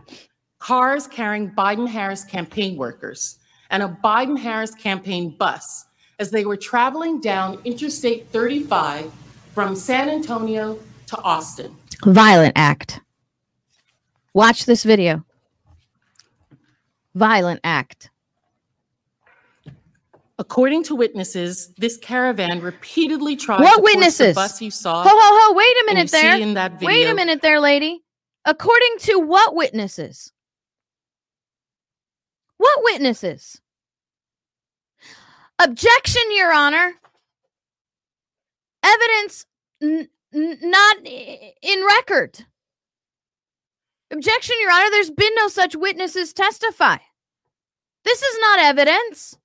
cars 0.59 1.07
carrying 1.07 1.51
Biden-Harris 1.51 2.23
campaign 2.23 2.77
workers 2.77 3.39
and 3.69 3.83
a 3.83 3.97
Biden-Harris 4.03 4.75
campaign 4.75 5.35
bus 5.37 5.85
as 6.19 6.31
they 6.31 6.45
were 6.45 6.55
traveling 6.55 7.19
down 7.19 7.59
Interstate 7.65 8.27
35 8.29 9.11
from 9.53 9.75
San 9.75 10.09
Antonio 10.09 10.79
to 11.07 11.17
Austin. 11.21 11.75
Violent 12.05 12.53
act. 12.55 13.01
Watch 14.33 14.65
this 14.65 14.83
video. 14.83 15.25
Violent 17.13 17.59
act. 17.63 18.09
According 20.43 20.83
to 20.83 20.95
witnesses, 20.95 21.73
this 21.77 21.95
caravan 21.95 22.59
repeatedly 22.59 23.37
tried 23.37 23.61
What 23.61 23.75
to 23.77 23.81
force 23.81 23.93
witnesses? 23.93 24.35
the 24.35 24.41
bus 24.41 24.61
you 24.61 24.71
saw 24.71 25.01
Ho, 25.03 25.09
ho, 25.09 25.15
ho. 25.17 25.53
Wait 25.53 25.65
a 25.65 25.85
minute 25.85 26.11
there. 26.11 26.37
in 26.37 26.55
that 26.55 26.73
video. 26.73 26.87
Wait 26.87 27.07
a 27.09 27.15
minute 27.15 27.41
there, 27.41 27.61
lady. 27.61 28.03
According 28.43 28.95
to 28.99 29.19
what 29.19 29.55
witnesses? 29.55 30.33
What 32.57 32.79
witnesses? 32.83 33.61
Objection, 35.59 36.23
Your 36.31 36.51
Honor. 36.51 36.91
Evidence 38.83 39.45
n- 39.81 40.09
n- 40.33 40.57
not 40.61 40.97
in 41.05 41.85
record. 41.85 42.37
Objection, 44.11 44.57
Your 44.59 44.71
Honor. 44.73 44.89
There's 44.91 45.09
been 45.09 45.33
no 45.37 45.47
such 45.47 45.73
witnesses 45.73 46.33
testify. 46.33 46.97
This 48.03 48.21
is 48.21 48.37
not 48.41 48.59
evidence. 48.59 49.37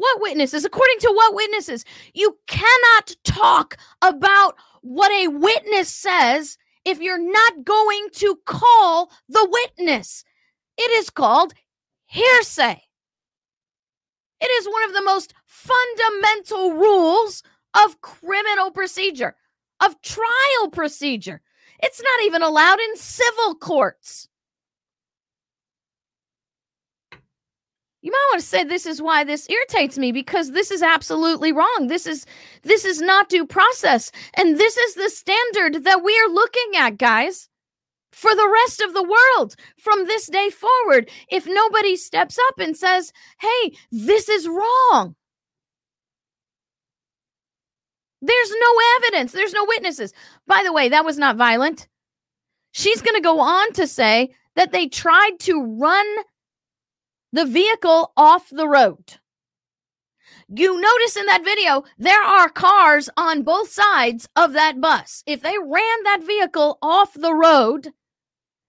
What 0.00 0.22
witnesses? 0.22 0.64
According 0.64 0.98
to 1.00 1.12
what 1.12 1.34
witnesses? 1.34 1.84
You 2.14 2.38
cannot 2.46 3.14
talk 3.22 3.76
about 4.00 4.54
what 4.80 5.12
a 5.12 5.28
witness 5.28 5.90
says 5.90 6.56
if 6.86 7.00
you're 7.02 7.22
not 7.22 7.66
going 7.66 8.08
to 8.14 8.38
call 8.46 9.12
the 9.28 9.46
witness. 9.50 10.24
It 10.78 10.90
is 10.92 11.10
called 11.10 11.52
hearsay. 12.06 12.80
It 14.40 14.46
is 14.46 14.66
one 14.66 14.84
of 14.84 14.94
the 14.94 15.04
most 15.04 15.34
fundamental 15.44 16.72
rules 16.72 17.42
of 17.74 18.00
criminal 18.00 18.70
procedure, 18.70 19.36
of 19.84 20.00
trial 20.00 20.70
procedure. 20.72 21.42
It's 21.82 22.00
not 22.00 22.22
even 22.24 22.40
allowed 22.40 22.80
in 22.80 22.96
civil 22.96 23.54
courts. 23.54 24.29
You 28.02 28.12
might 28.12 28.28
want 28.30 28.40
to 28.40 28.46
say 28.46 28.64
this 28.64 28.86
is 28.86 29.02
why 29.02 29.24
this 29.24 29.48
irritates 29.50 29.98
me 29.98 30.10
because 30.10 30.52
this 30.52 30.70
is 30.70 30.82
absolutely 30.82 31.52
wrong. 31.52 31.88
This 31.88 32.06
is 32.06 32.24
this 32.62 32.84
is 32.84 33.00
not 33.00 33.28
due 33.28 33.46
process 33.46 34.10
and 34.34 34.58
this 34.58 34.76
is 34.76 34.94
the 34.94 35.10
standard 35.10 35.84
that 35.84 36.02
we 36.02 36.18
are 36.18 36.32
looking 36.32 36.76
at, 36.76 36.96
guys. 36.96 37.48
For 38.12 38.34
the 38.34 38.50
rest 38.64 38.80
of 38.80 38.92
the 38.92 39.04
world 39.04 39.54
from 39.78 40.06
this 40.06 40.26
day 40.26 40.50
forward, 40.50 41.10
if 41.30 41.46
nobody 41.46 41.94
steps 41.94 42.38
up 42.48 42.58
and 42.58 42.76
says, 42.76 43.12
"Hey, 43.40 43.72
this 43.92 44.28
is 44.28 44.48
wrong." 44.48 45.14
There's 48.22 48.50
no 48.50 48.74
evidence, 48.96 49.32
there's 49.32 49.52
no 49.52 49.64
witnesses. 49.64 50.12
By 50.46 50.62
the 50.64 50.72
way, 50.72 50.88
that 50.88 51.04
was 51.04 51.18
not 51.18 51.36
violent. 51.36 51.88
She's 52.72 53.00
going 53.00 53.16
to 53.16 53.22
go 53.22 53.40
on 53.40 53.72
to 53.74 53.86
say 53.86 54.34
that 54.56 54.72
they 54.72 54.88
tried 54.88 55.38
to 55.40 55.62
run 55.62 56.06
the 57.32 57.44
vehicle 57.44 58.12
off 58.16 58.48
the 58.50 58.68
road. 58.68 59.18
You 60.48 60.80
notice 60.80 61.16
in 61.16 61.26
that 61.26 61.44
video, 61.44 61.84
there 61.96 62.22
are 62.22 62.48
cars 62.48 63.08
on 63.16 63.42
both 63.42 63.70
sides 63.70 64.28
of 64.34 64.52
that 64.54 64.80
bus. 64.80 65.22
If 65.26 65.42
they 65.42 65.56
ran 65.58 66.02
that 66.04 66.22
vehicle 66.26 66.78
off 66.82 67.12
the 67.14 67.34
road, 67.34 67.90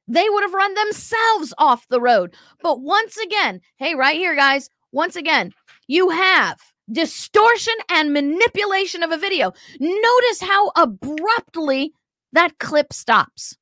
they 0.07 0.29
would 0.29 0.43
have 0.43 0.53
run 0.53 0.73
themselves 0.75 1.53
off 1.57 1.87
the 1.87 2.01
road. 2.01 2.35
But 2.61 2.81
once 2.81 3.17
again, 3.17 3.61
hey, 3.77 3.95
right 3.95 4.15
here, 4.15 4.35
guys, 4.35 4.69
once 4.91 5.15
again, 5.15 5.53
you 5.87 6.09
have 6.09 6.59
distortion 6.91 7.73
and 7.89 8.13
manipulation 8.13 9.01
of 9.01 9.11
a 9.11 9.17
video. 9.17 9.53
Notice 9.79 10.41
how 10.41 10.71
abruptly 10.75 11.93
that 12.33 12.59
clip 12.59 12.93
stops 12.93 13.57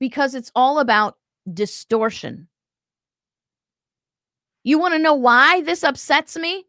because 0.00 0.34
it's 0.34 0.50
all 0.54 0.78
about 0.80 1.16
distortion. 1.52 2.48
You 4.62 4.78
want 4.78 4.94
to 4.94 4.98
know 4.98 5.14
why 5.14 5.62
this 5.62 5.82
upsets 5.82 6.36
me? 6.36 6.64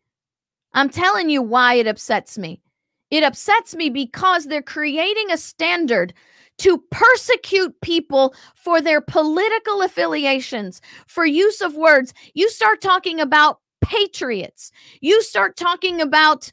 I'm 0.74 0.90
telling 0.90 1.30
you 1.30 1.42
why 1.42 1.76
it 1.76 1.88
upsets 1.88 2.38
me. 2.38 2.62
It 3.10 3.24
upsets 3.24 3.76
me 3.76 3.90
because 3.90 4.46
they're 4.46 4.62
creating 4.62 5.32
a 5.32 5.38
standard 5.38 6.14
to 6.60 6.78
persecute 6.92 7.80
people 7.82 8.34
for 8.56 8.80
their 8.80 9.02
political 9.02 9.82
affiliations, 9.82 10.82
for 11.08 11.26
use 11.26 11.60
of 11.60 11.76
words. 11.76 12.14
You 12.34 12.50
start 12.50 12.82
talking 12.82 13.20
about 13.20 13.60
patriots, 13.82 14.72
you 15.02 15.22
start 15.24 15.58
talking 15.58 16.00
about 16.00 16.52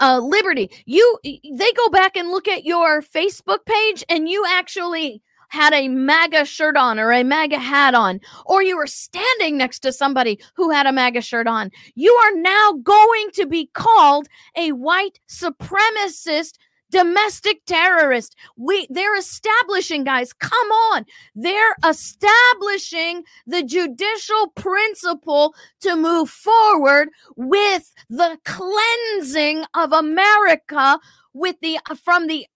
uh, 0.00 0.18
liberty. 0.18 0.70
You 0.86 1.18
they 1.22 1.72
go 1.72 1.88
back 1.88 2.16
and 2.16 2.28
look 2.30 2.48
at 2.48 2.64
your 2.64 3.00
Facebook 3.00 3.64
page, 3.64 4.04
and 4.08 4.28
you 4.28 4.44
actually 4.46 5.22
had 5.48 5.72
a 5.72 5.88
MAGA 5.88 6.44
shirt 6.44 6.76
on 6.76 6.98
or 6.98 7.12
a 7.12 7.22
MAGA 7.22 7.58
hat 7.58 7.94
on, 7.94 8.20
or 8.46 8.62
you 8.62 8.76
were 8.76 8.86
standing 8.86 9.56
next 9.56 9.80
to 9.80 9.92
somebody 9.92 10.40
who 10.54 10.70
had 10.70 10.86
a 10.86 10.92
MAGA 10.92 11.20
shirt 11.20 11.46
on, 11.46 11.70
you 11.94 12.12
are 12.12 12.36
now 12.36 12.72
going 12.82 13.30
to 13.34 13.46
be 13.46 13.66
called 13.74 14.28
a 14.56 14.72
white 14.72 15.20
supremacist 15.28 16.54
domestic 16.94 17.64
terrorist. 17.66 18.36
We 18.56 18.86
they're 18.88 19.16
establishing 19.16 20.04
guys, 20.04 20.32
come 20.32 20.68
on. 20.92 21.04
They're 21.34 21.74
establishing 21.84 23.24
the 23.48 23.64
judicial 23.64 24.48
principle 24.54 25.56
to 25.80 25.96
move 25.96 26.30
forward 26.30 27.08
with 27.36 27.92
the 28.08 28.38
cleansing 28.44 29.64
of 29.74 29.92
America 29.92 31.00
with 31.32 31.56
the 31.60 31.80
from 32.04 32.28
the 32.28 32.46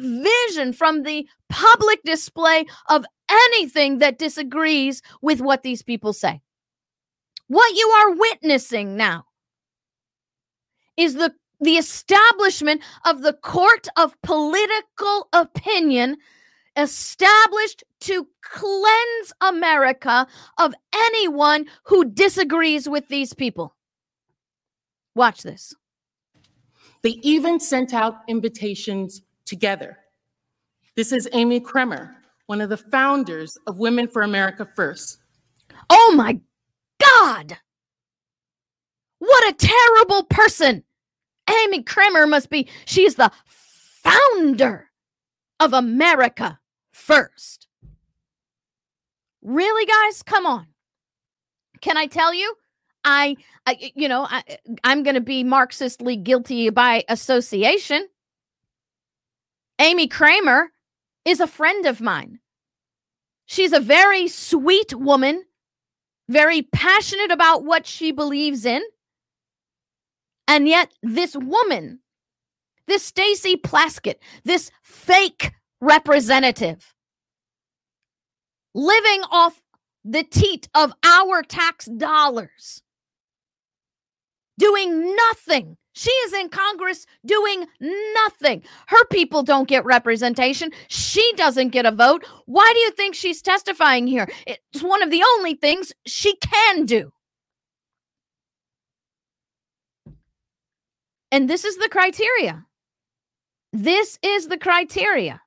vision 0.00 0.72
from 0.72 1.02
the 1.02 1.28
public 1.48 2.02
display 2.04 2.66
of 2.88 3.04
anything 3.30 3.98
that 3.98 4.18
disagrees 4.18 5.02
with 5.22 5.40
what 5.40 5.62
these 5.62 5.82
people 5.82 6.12
say. 6.12 6.40
What 7.48 7.74
you 7.74 7.88
are 7.88 8.14
witnessing 8.14 8.96
now 8.96 9.24
is 10.96 11.14
the 11.14 11.34
the 11.60 11.76
establishment 11.76 12.80
of 13.04 13.20
the 13.20 13.34
court 13.34 13.86
of 13.96 14.16
political 14.22 15.28
opinion 15.32 16.16
established 16.76 17.84
to 18.00 18.26
cleanse 18.42 19.32
America 19.42 20.26
of 20.58 20.74
anyone 20.94 21.66
who 21.84 22.10
disagrees 22.10 22.88
with 22.88 23.08
these 23.08 23.34
people. 23.34 23.76
Watch 25.14 25.42
this. 25.42 25.74
They 27.02 27.18
even 27.22 27.60
sent 27.60 27.92
out 27.92 28.20
invitations 28.28 29.22
together. 29.50 29.98
This 30.94 31.12
is 31.12 31.28
Amy 31.32 31.58
Kremer, 31.58 32.16
one 32.46 32.60
of 32.60 32.70
the 32.70 32.76
founders 32.76 33.58
of 33.66 33.78
Women 33.78 34.06
for 34.06 34.22
America 34.22 34.66
First. 34.76 35.18
Oh 35.90 36.14
my 36.16 36.38
God! 37.00 37.58
What 39.18 39.48
a 39.50 39.66
terrible 39.66 40.22
person! 40.24 40.84
Amy 41.64 41.82
Kremer 41.82 42.28
must 42.28 42.48
be, 42.48 42.68
she's 42.84 43.16
the 43.16 43.30
founder 43.44 44.88
of 45.58 45.72
America 45.72 46.60
First. 46.92 47.66
Really, 49.42 49.84
guys? 49.84 50.22
Come 50.22 50.46
on. 50.46 50.68
Can 51.80 51.96
I 51.96 52.06
tell 52.06 52.32
you? 52.32 52.54
I, 53.04 53.36
I 53.66 53.90
you 53.96 54.06
know, 54.06 54.28
I, 54.30 54.44
I'm 54.84 55.02
going 55.02 55.14
to 55.14 55.20
be 55.20 55.42
Marxistly 55.42 56.14
guilty 56.16 56.70
by 56.70 57.04
association. 57.08 58.06
Amy 59.80 60.06
Kremer 60.06 60.70
is 61.24 61.40
a 61.40 61.46
friend 61.46 61.86
of 61.86 62.02
mine. 62.02 62.38
She's 63.46 63.72
a 63.72 63.80
very 63.80 64.28
sweet 64.28 64.94
woman, 64.94 65.42
very 66.28 66.62
passionate 66.62 67.30
about 67.30 67.64
what 67.64 67.86
she 67.86 68.12
believes 68.12 68.66
in. 68.66 68.82
And 70.46 70.68
yet, 70.68 70.92
this 71.02 71.34
woman, 71.34 72.00
this 72.88 73.02
Stacey 73.02 73.56
Plaskett, 73.56 74.16
this 74.44 74.70
fake 74.82 75.52
representative, 75.80 76.94
living 78.74 79.22
off 79.30 79.62
the 80.04 80.24
teat 80.24 80.68
of 80.74 80.92
our 81.04 81.42
tax 81.42 81.86
dollars, 81.86 82.82
doing 84.58 85.16
nothing 85.16 85.78
she 86.00 86.10
is 86.10 86.32
in 86.32 86.48
Congress 86.48 87.04
doing 87.26 87.66
nothing. 88.14 88.62
Her 88.86 89.04
people 89.10 89.42
don't 89.42 89.68
get 89.68 89.84
representation. 89.84 90.70
She 90.88 91.30
doesn't 91.36 91.68
get 91.68 91.84
a 91.84 91.90
vote. 91.90 92.24
Why 92.46 92.70
do 92.72 92.78
you 92.80 92.90
think 92.92 93.14
she's 93.14 93.42
testifying 93.42 94.06
here? 94.06 94.26
It's 94.46 94.82
one 94.82 95.02
of 95.02 95.10
the 95.10 95.22
only 95.22 95.56
things 95.56 95.92
she 96.06 96.36
can 96.36 96.86
do. 96.86 97.12
And 101.30 101.50
this 101.50 101.66
is 101.66 101.76
the 101.76 101.90
criteria. 101.90 102.64
This 103.74 104.18
is 104.22 104.48
the 104.48 104.56
criteria 104.56 105.42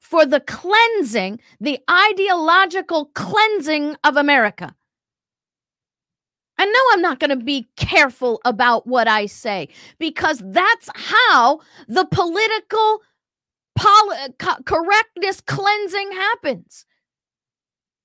for 0.00 0.24
the 0.24 0.40
cleansing, 0.40 1.38
the 1.60 1.80
ideological 1.90 3.10
cleansing 3.14 3.96
of 4.04 4.16
America. 4.16 4.74
I 6.58 6.66
know 6.66 6.80
I'm 6.92 7.02
not 7.02 7.18
going 7.20 7.30
to 7.36 7.44
be 7.44 7.68
careful 7.76 8.40
about 8.44 8.86
what 8.86 9.08
I 9.08 9.26
say 9.26 9.68
because 9.98 10.42
that's 10.44 10.88
how 10.94 11.60
the 11.88 12.06
political 12.06 13.02
poli- 13.76 14.32
co- 14.38 14.62
correctness 14.64 15.40
cleansing 15.40 16.12
happens. 16.12 16.86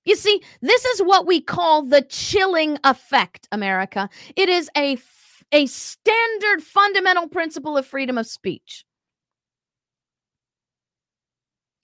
You 0.05 0.15
see, 0.15 0.41
this 0.61 0.85
is 0.85 1.01
what 1.01 1.27
we 1.27 1.41
call 1.41 1.83
the 1.83 2.01
chilling 2.01 2.79
effect, 2.83 3.47
America. 3.51 4.09
It 4.35 4.49
is 4.49 4.69
a 4.75 4.97
a 5.51 5.65
standard 5.65 6.61
fundamental 6.61 7.27
principle 7.27 7.77
of 7.77 7.85
freedom 7.85 8.17
of 8.17 8.27
speech. 8.27 8.85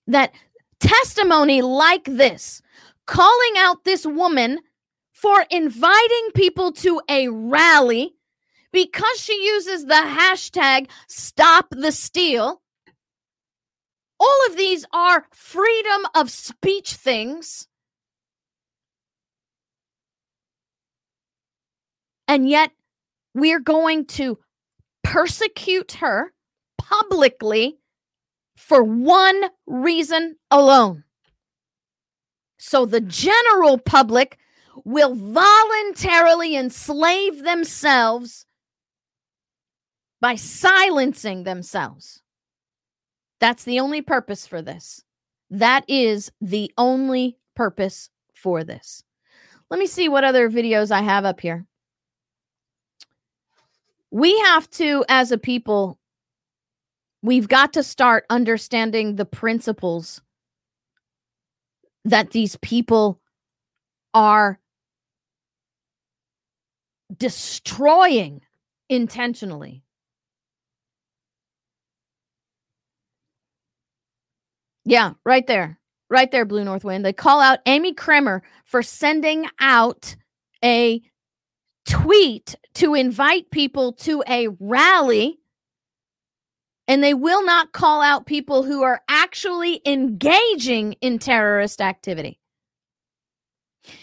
That 0.06 0.32
testimony 0.78 1.62
like 1.62 2.04
this, 2.04 2.62
calling 3.06 3.54
out 3.58 3.84
this 3.84 4.06
woman 4.06 4.60
for 5.16 5.46
inviting 5.50 6.30
people 6.34 6.70
to 6.70 7.00
a 7.08 7.26
rally 7.28 8.14
because 8.70 9.18
she 9.18 9.32
uses 9.46 9.86
the 9.86 9.94
hashtag 9.94 10.90
stop 11.08 11.68
the 11.70 11.90
steal. 11.90 12.60
All 14.20 14.46
of 14.46 14.58
these 14.58 14.84
are 14.92 15.24
freedom 15.32 16.02
of 16.14 16.30
speech 16.30 16.92
things. 16.92 17.66
And 22.28 22.46
yet, 22.46 22.72
we're 23.34 23.60
going 23.60 24.04
to 24.06 24.38
persecute 25.02 25.92
her 25.92 26.34
publicly 26.76 27.78
for 28.54 28.82
one 28.82 29.44
reason 29.66 30.36
alone. 30.50 31.04
So 32.58 32.84
the 32.84 33.00
general 33.00 33.78
public 33.78 34.38
will 34.86 35.16
voluntarily 35.16 36.54
enslave 36.54 37.42
themselves 37.42 38.46
by 40.20 40.36
silencing 40.36 41.42
themselves. 41.42 42.22
That's 43.40 43.64
the 43.64 43.80
only 43.80 44.00
purpose 44.00 44.46
for 44.46 44.62
this. 44.62 45.02
That 45.50 45.84
is 45.88 46.30
the 46.40 46.72
only 46.78 47.36
purpose 47.56 48.10
for 48.32 48.62
this. 48.62 49.02
Let 49.70 49.80
me 49.80 49.86
see 49.88 50.08
what 50.08 50.22
other 50.22 50.48
videos 50.48 50.92
I 50.92 51.02
have 51.02 51.24
up 51.24 51.40
here. 51.40 51.66
We 54.12 54.38
have 54.38 54.70
to, 54.70 55.04
as 55.08 55.32
a 55.32 55.36
people, 55.38 55.98
we've 57.22 57.48
got 57.48 57.72
to 57.72 57.82
start 57.82 58.24
understanding 58.30 59.16
the 59.16 59.24
principles 59.24 60.20
that 62.04 62.30
these 62.30 62.54
people 62.62 63.20
are 64.14 64.60
destroying 67.14 68.40
intentionally. 68.88 69.82
Yeah, 74.84 75.14
right 75.24 75.46
there. 75.46 75.78
Right 76.08 76.30
there, 76.30 76.44
Blue 76.44 76.64
North 76.64 76.84
Wind. 76.84 77.04
They 77.04 77.12
call 77.12 77.40
out 77.40 77.58
Amy 77.66 77.92
Kremer 77.92 78.42
for 78.64 78.82
sending 78.82 79.46
out 79.58 80.14
a 80.64 81.02
tweet 81.86 82.54
to 82.74 82.94
invite 82.94 83.50
people 83.50 83.92
to 83.92 84.22
a 84.28 84.48
rally. 84.60 85.38
And 86.86 87.02
they 87.02 87.14
will 87.14 87.44
not 87.44 87.72
call 87.72 88.00
out 88.00 88.26
people 88.26 88.62
who 88.62 88.84
are 88.84 89.00
actually 89.08 89.82
engaging 89.84 90.92
in 91.00 91.18
terrorist 91.18 91.80
activity. 91.80 92.38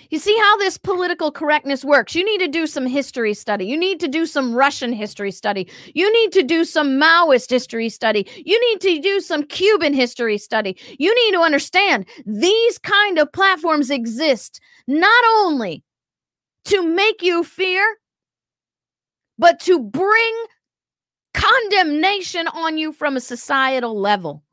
You 0.10 0.20
see 0.20 0.38
how 0.38 0.58
this 0.58 0.78
political 0.78 1.32
correctness 1.32 1.84
works. 1.84 2.16
You 2.16 2.24
need 2.24 2.40
to 2.40 2.48
do 2.48 2.68
some 2.68 2.86
history 2.86 3.34
study. 3.34 3.66
You 3.66 3.78
need 3.78 4.00
to 4.00 4.08
do 4.08 4.26
some 4.26 4.54
Russian 4.54 4.94
history 4.94 5.32
study. 5.32 5.68
You 5.94 6.12
need 6.12 6.32
to 6.34 6.44
do 6.44 6.66
some 6.66 7.00
Maoist 7.00 7.50
history 7.50 7.90
study. 7.90 8.28
You 8.46 8.60
need 8.72 8.82
to 8.82 9.00
do 9.02 9.20
some 9.20 9.44
Cuban 9.44 9.94
history 9.94 10.38
study. 10.38 10.78
You 11.00 11.14
need 11.14 11.32
to 11.34 11.42
understand 11.42 12.06
these 12.26 12.78
kind 12.78 13.18
of 13.18 13.32
platforms 13.32 13.90
exist 13.90 14.60
not 14.88 15.24
only 15.40 15.84
to 16.66 16.86
make 16.86 17.22
you 17.22 17.44
fear, 17.44 17.98
but 19.38 19.60
to 19.62 19.80
bring 19.80 20.46
condemnation 21.34 22.48
on 22.48 22.78
you 22.78 22.94
from 22.94 23.18
a 23.18 23.22
societal 23.22 24.00
level. 24.00 24.44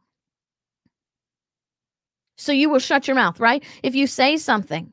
So 2.38 2.52
you 2.52 2.70
will 2.70 2.78
shut 2.78 3.06
your 3.06 3.14
mouth, 3.14 3.38
right? 3.38 3.62
If 3.82 3.94
you 3.94 4.06
say 4.06 4.38
something, 4.38 4.92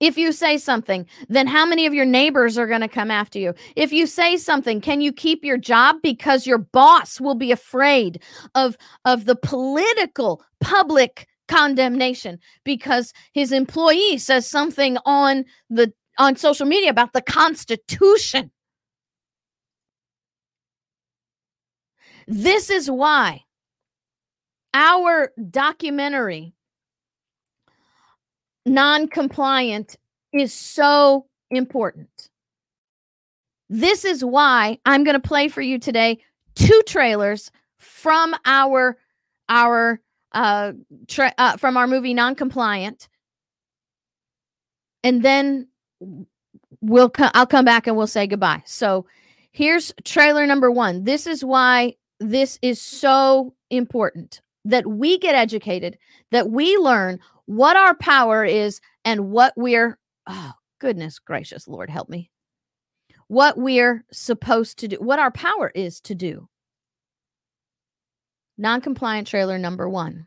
if 0.00 0.16
you 0.16 0.32
say 0.32 0.58
something, 0.58 1.06
then 1.28 1.46
how 1.46 1.66
many 1.66 1.86
of 1.86 1.94
your 1.94 2.04
neighbors 2.04 2.56
are 2.56 2.66
going 2.66 2.80
to 2.82 2.88
come 2.88 3.10
after 3.10 3.38
you? 3.38 3.54
If 3.76 3.92
you 3.92 4.06
say 4.06 4.36
something, 4.36 4.80
can 4.80 5.00
you 5.00 5.12
keep 5.12 5.44
your 5.44 5.58
job 5.58 5.96
because 6.02 6.46
your 6.46 6.58
boss 6.58 7.20
will 7.20 7.34
be 7.34 7.52
afraid 7.52 8.22
of 8.54 8.76
of 9.04 9.24
the 9.24 9.36
political 9.36 10.42
public 10.60 11.26
condemnation 11.48 12.38
because 12.64 13.12
his 13.32 13.52
employee 13.52 14.18
says 14.18 14.46
something 14.46 14.98
on 15.04 15.44
the 15.70 15.92
on 16.18 16.36
social 16.36 16.66
media 16.66 16.90
about 16.90 17.12
the 17.12 17.22
constitution. 17.22 18.50
This 22.26 22.68
is 22.70 22.90
why 22.90 23.44
our 24.74 25.32
documentary 25.50 26.54
non 28.68 29.08
compliant 29.08 29.96
is 30.32 30.52
so 30.52 31.26
important. 31.50 32.28
This 33.68 34.04
is 34.04 34.24
why 34.24 34.78
I'm 34.86 35.04
going 35.04 35.20
to 35.20 35.28
play 35.28 35.48
for 35.48 35.60
you 35.60 35.78
today 35.78 36.18
two 36.54 36.82
trailers 36.86 37.50
from 37.78 38.34
our 38.44 38.98
our 39.48 40.00
uh, 40.32 40.72
tra- 41.06 41.34
uh 41.38 41.56
from 41.56 41.76
our 41.76 41.86
movie 41.86 42.12
non-compliant 42.12 43.08
and 45.04 45.22
then 45.22 45.68
we'll 46.80 47.10
co- 47.10 47.30
I'll 47.34 47.46
come 47.46 47.64
back 47.64 47.86
and 47.86 47.96
we'll 47.96 48.06
say 48.06 48.26
goodbye. 48.26 48.62
So 48.66 49.06
here's 49.52 49.92
trailer 50.04 50.46
number 50.46 50.70
1. 50.70 51.04
This 51.04 51.26
is 51.26 51.44
why 51.44 51.94
this 52.20 52.58
is 52.62 52.80
so 52.80 53.54
important 53.70 54.42
that 54.68 54.86
we 54.86 55.18
get 55.18 55.34
educated, 55.34 55.98
that 56.30 56.50
we 56.50 56.76
learn 56.76 57.18
what 57.46 57.76
our 57.76 57.94
power 57.94 58.44
is 58.44 58.80
and 59.04 59.30
what 59.30 59.54
we're, 59.56 59.98
oh, 60.26 60.52
goodness 60.78 61.18
gracious, 61.18 61.66
Lord, 61.66 61.90
help 61.90 62.08
me. 62.08 62.30
What 63.28 63.58
we're 63.58 64.04
supposed 64.12 64.78
to 64.80 64.88
do, 64.88 64.96
what 64.96 65.18
our 65.18 65.30
power 65.30 65.72
is 65.74 66.00
to 66.02 66.14
do. 66.14 66.48
Non 68.56 68.80
compliant 68.80 69.26
trailer 69.26 69.58
number 69.58 69.88
one. 69.88 70.26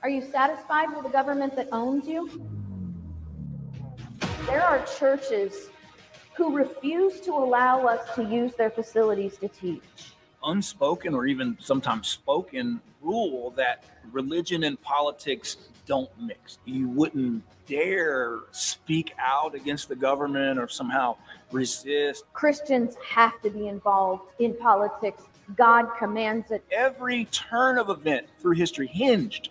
Are 0.00 0.08
you 0.08 0.22
satisfied 0.22 0.96
with 0.96 1.06
a 1.06 1.08
government 1.08 1.56
that 1.56 1.68
owns 1.72 2.06
you? 2.06 2.30
There 4.46 4.62
are 4.62 4.84
churches 4.98 5.70
who 6.36 6.56
refuse 6.56 7.20
to 7.22 7.32
allow 7.32 7.84
us 7.84 8.14
to 8.14 8.22
use 8.22 8.54
their 8.54 8.70
facilities 8.70 9.38
to 9.38 9.48
teach. 9.48 10.12
Unspoken 10.44 11.14
or 11.14 11.26
even 11.26 11.56
sometimes 11.58 12.06
spoken 12.06 12.80
rule 13.02 13.50
that 13.56 13.84
religion 14.12 14.62
and 14.62 14.80
politics 14.82 15.56
don't 15.84 16.10
mix. 16.16 16.58
You 16.64 16.88
wouldn't 16.90 17.42
dare 17.66 18.38
speak 18.52 19.14
out 19.18 19.56
against 19.56 19.88
the 19.88 19.96
government 19.96 20.60
or 20.60 20.68
somehow 20.68 21.16
resist. 21.50 22.24
Christians 22.34 22.94
have 23.04 23.40
to 23.42 23.50
be 23.50 23.66
involved 23.66 24.30
in 24.38 24.54
politics. 24.54 25.24
God 25.56 25.88
commands 25.98 26.52
it. 26.52 26.64
Every 26.70 27.24
turn 27.26 27.78
of 27.78 27.90
event 27.90 28.28
through 28.38 28.52
history 28.52 28.86
hinged 28.86 29.50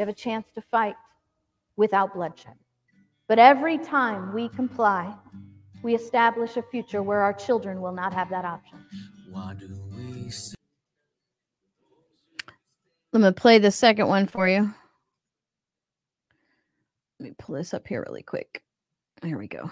You 0.00 0.06
have 0.06 0.14
a 0.14 0.18
chance 0.18 0.46
to 0.54 0.62
fight 0.62 0.94
without 1.76 2.14
bloodshed. 2.14 2.54
But 3.28 3.38
every 3.38 3.76
time 3.76 4.32
we 4.32 4.48
comply, 4.48 5.14
we 5.82 5.94
establish 5.94 6.56
a 6.56 6.62
future 6.62 7.02
where 7.02 7.20
our 7.20 7.34
children 7.34 7.82
will 7.82 7.92
not 7.92 8.14
have 8.14 8.30
that 8.30 8.46
option. 8.46 8.78
I'm 13.12 13.20
going 13.20 13.24
to 13.24 13.38
play 13.38 13.58
the 13.58 13.70
second 13.70 14.08
one 14.08 14.26
for 14.26 14.48
you. 14.48 14.72
Let 17.18 17.28
me 17.28 17.34
pull 17.38 17.56
this 17.56 17.74
up 17.74 17.86
here 17.86 18.02
really 18.06 18.22
quick. 18.22 18.62
Here 19.22 19.36
we 19.36 19.48
go. 19.48 19.70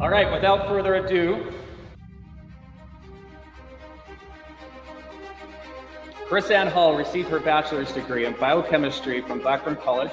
All 0.00 0.10
right, 0.10 0.30
without 0.32 0.66
further 0.66 0.96
ado, 0.96 1.52
KrisAnne 6.28 6.68
Hall 6.68 6.96
received 6.96 7.28
her 7.28 7.38
bachelor's 7.38 7.92
degree 7.92 8.26
in 8.26 8.32
biochemistry 8.34 9.22
from 9.22 9.38
Blackburn 9.38 9.76
College 9.76 10.12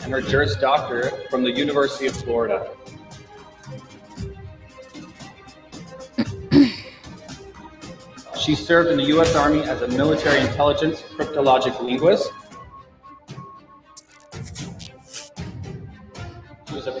and 0.00 0.12
her 0.12 0.20
Juris 0.20 0.56
Doctorate 0.56 1.30
from 1.30 1.44
the 1.44 1.50
University 1.50 2.06
of 2.06 2.16
Florida. 2.16 2.68
she 8.46 8.54
served 8.54 8.90
in 8.90 8.96
the 8.96 9.04
U.S. 9.06 9.34
Army 9.34 9.62
as 9.62 9.82
a 9.82 9.88
military 9.88 10.40
intelligence 10.40 11.02
cryptologic 11.02 11.82
linguist. 11.82 12.30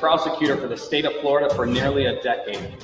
Prosecutor 0.06 0.56
for 0.56 0.68
the 0.68 0.76
state 0.76 1.04
of 1.04 1.12
Florida 1.14 1.52
for 1.52 1.66
nearly 1.66 2.06
a 2.06 2.22
decade. 2.22 2.76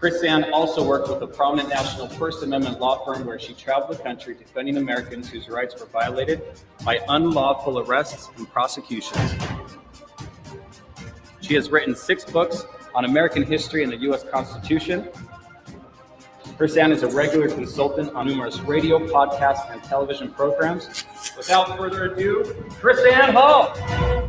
KrisAnne 0.00 0.48
also 0.52 0.86
worked 0.86 1.08
with 1.08 1.20
a 1.22 1.26
prominent 1.26 1.68
national 1.68 2.06
First 2.06 2.44
Amendment 2.44 2.78
law 2.78 3.04
firm 3.04 3.26
where 3.26 3.36
she 3.36 3.52
traveled 3.52 3.98
the 3.98 4.00
country 4.00 4.36
defending 4.36 4.76
Americans 4.76 5.28
whose 5.28 5.48
rights 5.48 5.74
were 5.80 5.86
violated 5.86 6.40
by 6.84 7.00
unlawful 7.08 7.80
arrests 7.80 8.30
and 8.36 8.48
prosecutions. 8.48 9.34
She 11.40 11.54
has 11.54 11.68
written 11.68 11.96
six 11.96 12.24
books 12.24 12.64
on 12.94 13.04
American 13.04 13.42
history 13.42 13.82
and 13.82 13.90
the 13.90 13.98
U.S. 14.02 14.22
Constitution. 14.22 15.08
KrisAnne 16.56 16.92
is 16.92 17.02
a 17.02 17.08
regular 17.08 17.48
consultant 17.48 18.14
on 18.14 18.28
numerous 18.28 18.60
radio, 18.60 19.00
podcasts, 19.00 19.68
and 19.72 19.82
television 19.82 20.30
programs. 20.30 21.04
Without 21.36 21.76
further 21.76 22.04
ado, 22.04 22.44
Chris 22.78 23.00
Ann 23.12 23.34
Hull. 23.34 24.27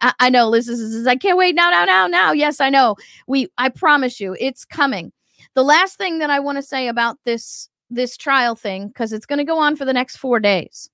I, 0.02 0.12
I 0.20 0.30
know 0.30 0.48
liz 0.48 0.68
is 0.68 1.06
i 1.06 1.16
can't 1.16 1.38
wait. 1.38 1.54
Now 1.54 1.70
now 1.70 1.84
now 1.84 2.06
now. 2.06 2.32
Yes 2.32 2.60
i 2.60 2.68
know. 2.68 2.96
We 3.26 3.48
i 3.58 3.70
promise 3.70 4.20
you 4.20 4.36
it's 4.38 4.64
coming. 4.64 5.10
The 5.54 5.64
last 5.64 5.96
thing 5.96 6.18
that 6.18 6.30
i 6.30 6.38
want 6.38 6.58
to 6.58 6.62
say 6.62 6.86
about 6.86 7.16
this 7.24 7.69
this 7.90 8.16
trial 8.16 8.54
thing 8.54 8.88
because 8.88 9.12
it's 9.12 9.26
going 9.26 9.38
to 9.38 9.44
go 9.44 9.58
on 9.58 9.76
for 9.76 9.84
the 9.84 9.92
next 9.92 10.16
four 10.16 10.40
days. 10.40 10.88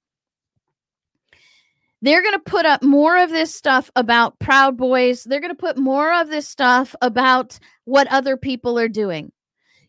They're 2.03 2.23
going 2.23 2.35
to 2.35 2.39
put 2.51 2.67
up 2.67 2.83
more 2.83 3.19
of 3.19 3.31
this 3.31 3.55
stuff 3.55 3.91
about 3.97 4.39
Proud 4.39 4.77
Boys. 4.77 5.25
They're 5.25 5.41
going 5.41 5.55
to 5.55 5.55
put 5.55 5.79
more 5.79 6.13
of 6.13 6.29
this 6.29 6.49
stuff 6.49 6.95
about 7.01 7.59
what 7.85 8.07
other 8.09 8.37
people 8.37 8.79
are 8.79 8.89
doing. 8.89 9.33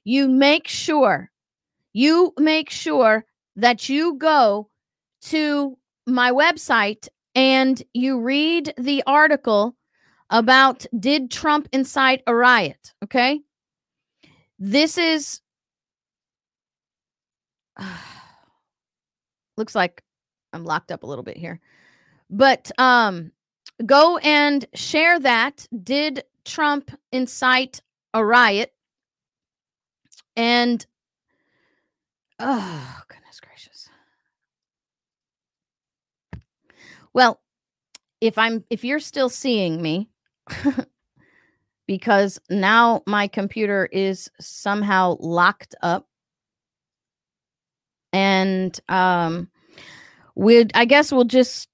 You 0.03 0.29
make 0.29 0.67
sure, 0.67 1.31
you 1.93 2.33
make 2.37 2.69
sure 2.69 3.25
that 3.57 3.89
you 3.89 4.15
go 4.15 4.69
to 5.23 5.77
my 6.05 6.31
website 6.31 7.07
and 7.35 7.81
you 7.93 8.21
read 8.21 8.73
the 8.77 9.03
article 9.05 9.75
about 10.29 10.85
did 10.97 11.29
Trump 11.29 11.67
incite 11.73 12.23
a 12.25 12.33
riot? 12.33 12.93
Okay. 13.03 13.41
This 14.59 14.97
is 14.97 15.41
looks 19.57 19.75
like 19.75 20.03
I'm 20.53 20.65
locked 20.65 20.91
up 20.91 21.03
a 21.03 21.05
little 21.05 21.23
bit 21.23 21.37
here. 21.37 21.59
But 22.29 22.71
um 22.77 23.31
go 23.85 24.17
and 24.17 24.65
share 24.73 25.19
that. 25.19 25.67
Did 25.83 26.23
Trump 26.45 26.91
incite 27.11 27.81
a 28.13 28.23
riot? 28.23 28.73
And 30.35 30.85
oh 32.39 33.01
goodness 33.07 33.39
gracious. 33.39 33.89
Well, 37.13 37.39
if 38.21 38.37
I'm 38.37 38.63
if 38.69 38.83
you're 38.83 38.99
still 38.99 39.29
seeing 39.29 39.81
me 39.81 40.09
because 41.87 42.39
now 42.49 43.01
my 43.07 43.27
computer 43.27 43.87
is 43.91 44.29
somehow 44.39 45.17
locked 45.19 45.75
up 45.81 46.07
and 48.17 48.79
um 48.89 49.47
we'd 50.35 50.71
i 50.75 50.85
guess 50.85 51.11
we'll 51.11 51.23
just 51.23 51.67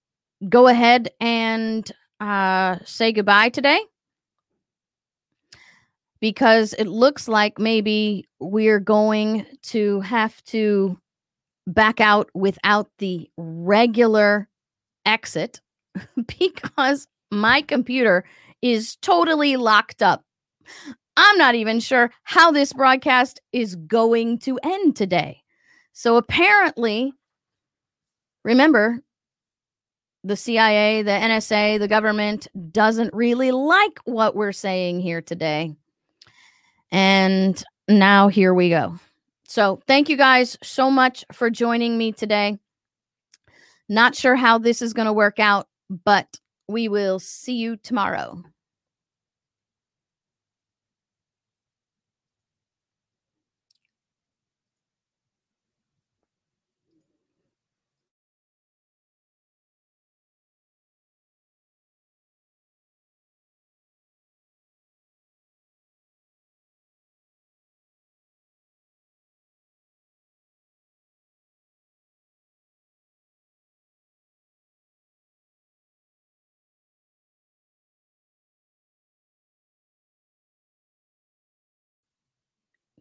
go 0.50 0.68
ahead 0.68 1.10
and 1.22 1.92
uh 2.20 2.76
say 2.84 3.14
goodbye 3.14 3.50
today 3.50 3.80
because 6.20 6.74
it 6.74 6.88
looks 6.88 7.28
like 7.28 7.60
maybe 7.60 8.26
we're 8.40 8.80
going 8.80 9.46
to 9.62 10.02
have 10.02 10.44
to 10.44 10.98
back 11.68 12.02
out 12.02 12.30
without 12.34 12.90
the 12.98 13.30
regular 13.38 14.50
exit 15.06 15.62
because 16.40 17.08
my 17.32 17.62
computer 17.62 18.26
is 18.62 18.96
totally 18.98 19.58
locked 19.58 20.02
up. 20.02 20.24
I'm 21.18 21.38
not 21.38 21.56
even 21.56 21.80
sure 21.80 22.12
how 22.24 22.52
this 22.52 22.74
broadcast 22.74 23.40
is 23.52 23.76
going 23.76 24.40
to 24.40 24.58
end 24.64 24.96
today. 24.96 25.43
So 25.94 26.18
apparently, 26.18 27.14
remember, 28.44 29.00
the 30.24 30.36
CIA, 30.36 31.04
the 31.04 31.12
NSA, 31.12 31.80
the 31.80 31.88
government 31.88 32.48
doesn't 32.72 33.14
really 33.14 33.52
like 33.52 34.00
what 34.06 34.36
we're 34.36 34.54
saying 34.54 35.02
here 35.02 35.22
today. 35.22 35.76
And 36.92 37.62
now 37.88 38.28
here 38.28 38.54
we 38.54 38.70
go. 38.70 39.00
So 39.48 39.82
thank 39.88 40.10
you 40.10 40.18
guys 40.18 40.58
so 40.64 40.90
much 40.90 41.26
for 41.32 41.50
joining 41.50 41.98
me 41.98 42.12
today. 42.12 42.58
Not 43.90 44.16
sure 44.16 44.36
how 44.36 44.58
this 44.58 44.82
is 44.82 44.94
going 44.94 45.08
to 45.08 45.14
work 45.14 45.40
out, 45.40 45.68
but 46.06 46.40
we 46.68 46.88
will 46.88 47.20
see 47.20 47.56
you 47.56 47.78
tomorrow. 47.78 48.42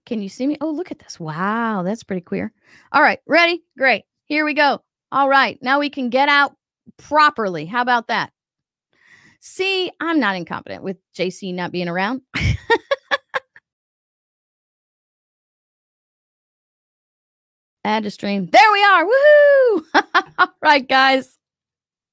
Can 0.06 0.20
you 0.20 0.28
see 0.28 0.46
me? 0.46 0.56
Oh, 0.60 0.70
look 0.70 0.90
at 0.90 0.98
this. 0.98 1.20
Wow, 1.20 1.82
that's 1.82 2.02
pretty 2.02 2.22
queer. 2.22 2.52
All 2.92 3.02
right, 3.02 3.20
ready? 3.26 3.62
Great. 3.78 4.04
Here 4.24 4.44
we 4.44 4.54
go. 4.54 4.82
All 5.12 5.28
right, 5.28 5.58
now 5.62 5.78
we 5.78 5.90
can 5.90 6.08
get 6.08 6.28
out 6.28 6.56
properly. 6.96 7.66
How 7.66 7.82
about 7.82 8.08
that? 8.08 8.32
See, 9.40 9.90
I'm 10.00 10.20
not 10.20 10.36
incompetent 10.36 10.82
with 10.84 10.96
JC 11.16 11.52
not 11.54 11.72
being 11.72 11.88
around. 11.88 12.22
Add 17.84 18.04
to 18.04 18.10
stream. 18.10 18.48
There 18.52 18.72
we 18.72 18.84
are. 18.84 19.04
Woohoo! 19.04 19.84
All 20.38 20.54
right, 20.62 20.88
guys. 20.88 21.36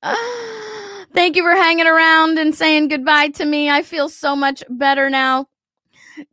Thank 1.14 1.36
you 1.36 1.44
for 1.44 1.52
hanging 1.52 1.86
around 1.88 2.40
and 2.40 2.56
saying 2.56 2.88
goodbye 2.88 3.30
to 3.30 3.46
me. 3.46 3.70
I 3.70 3.84
feel 3.84 4.10
so 4.10 4.36
much 4.36 4.64
better 4.70 5.10
now. 5.10 5.48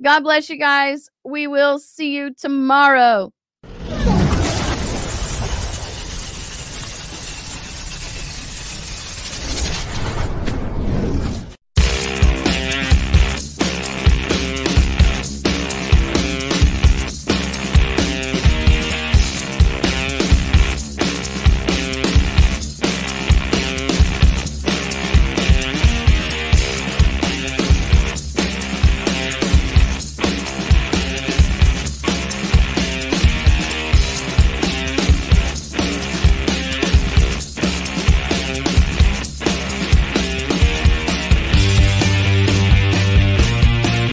God 0.02 0.20
bless 0.20 0.48
you 0.50 0.58
guys. 0.58 1.08
We 1.24 1.46
will 1.46 1.78
see 1.78 2.14
you 2.14 2.34
tomorrow. 2.34 3.32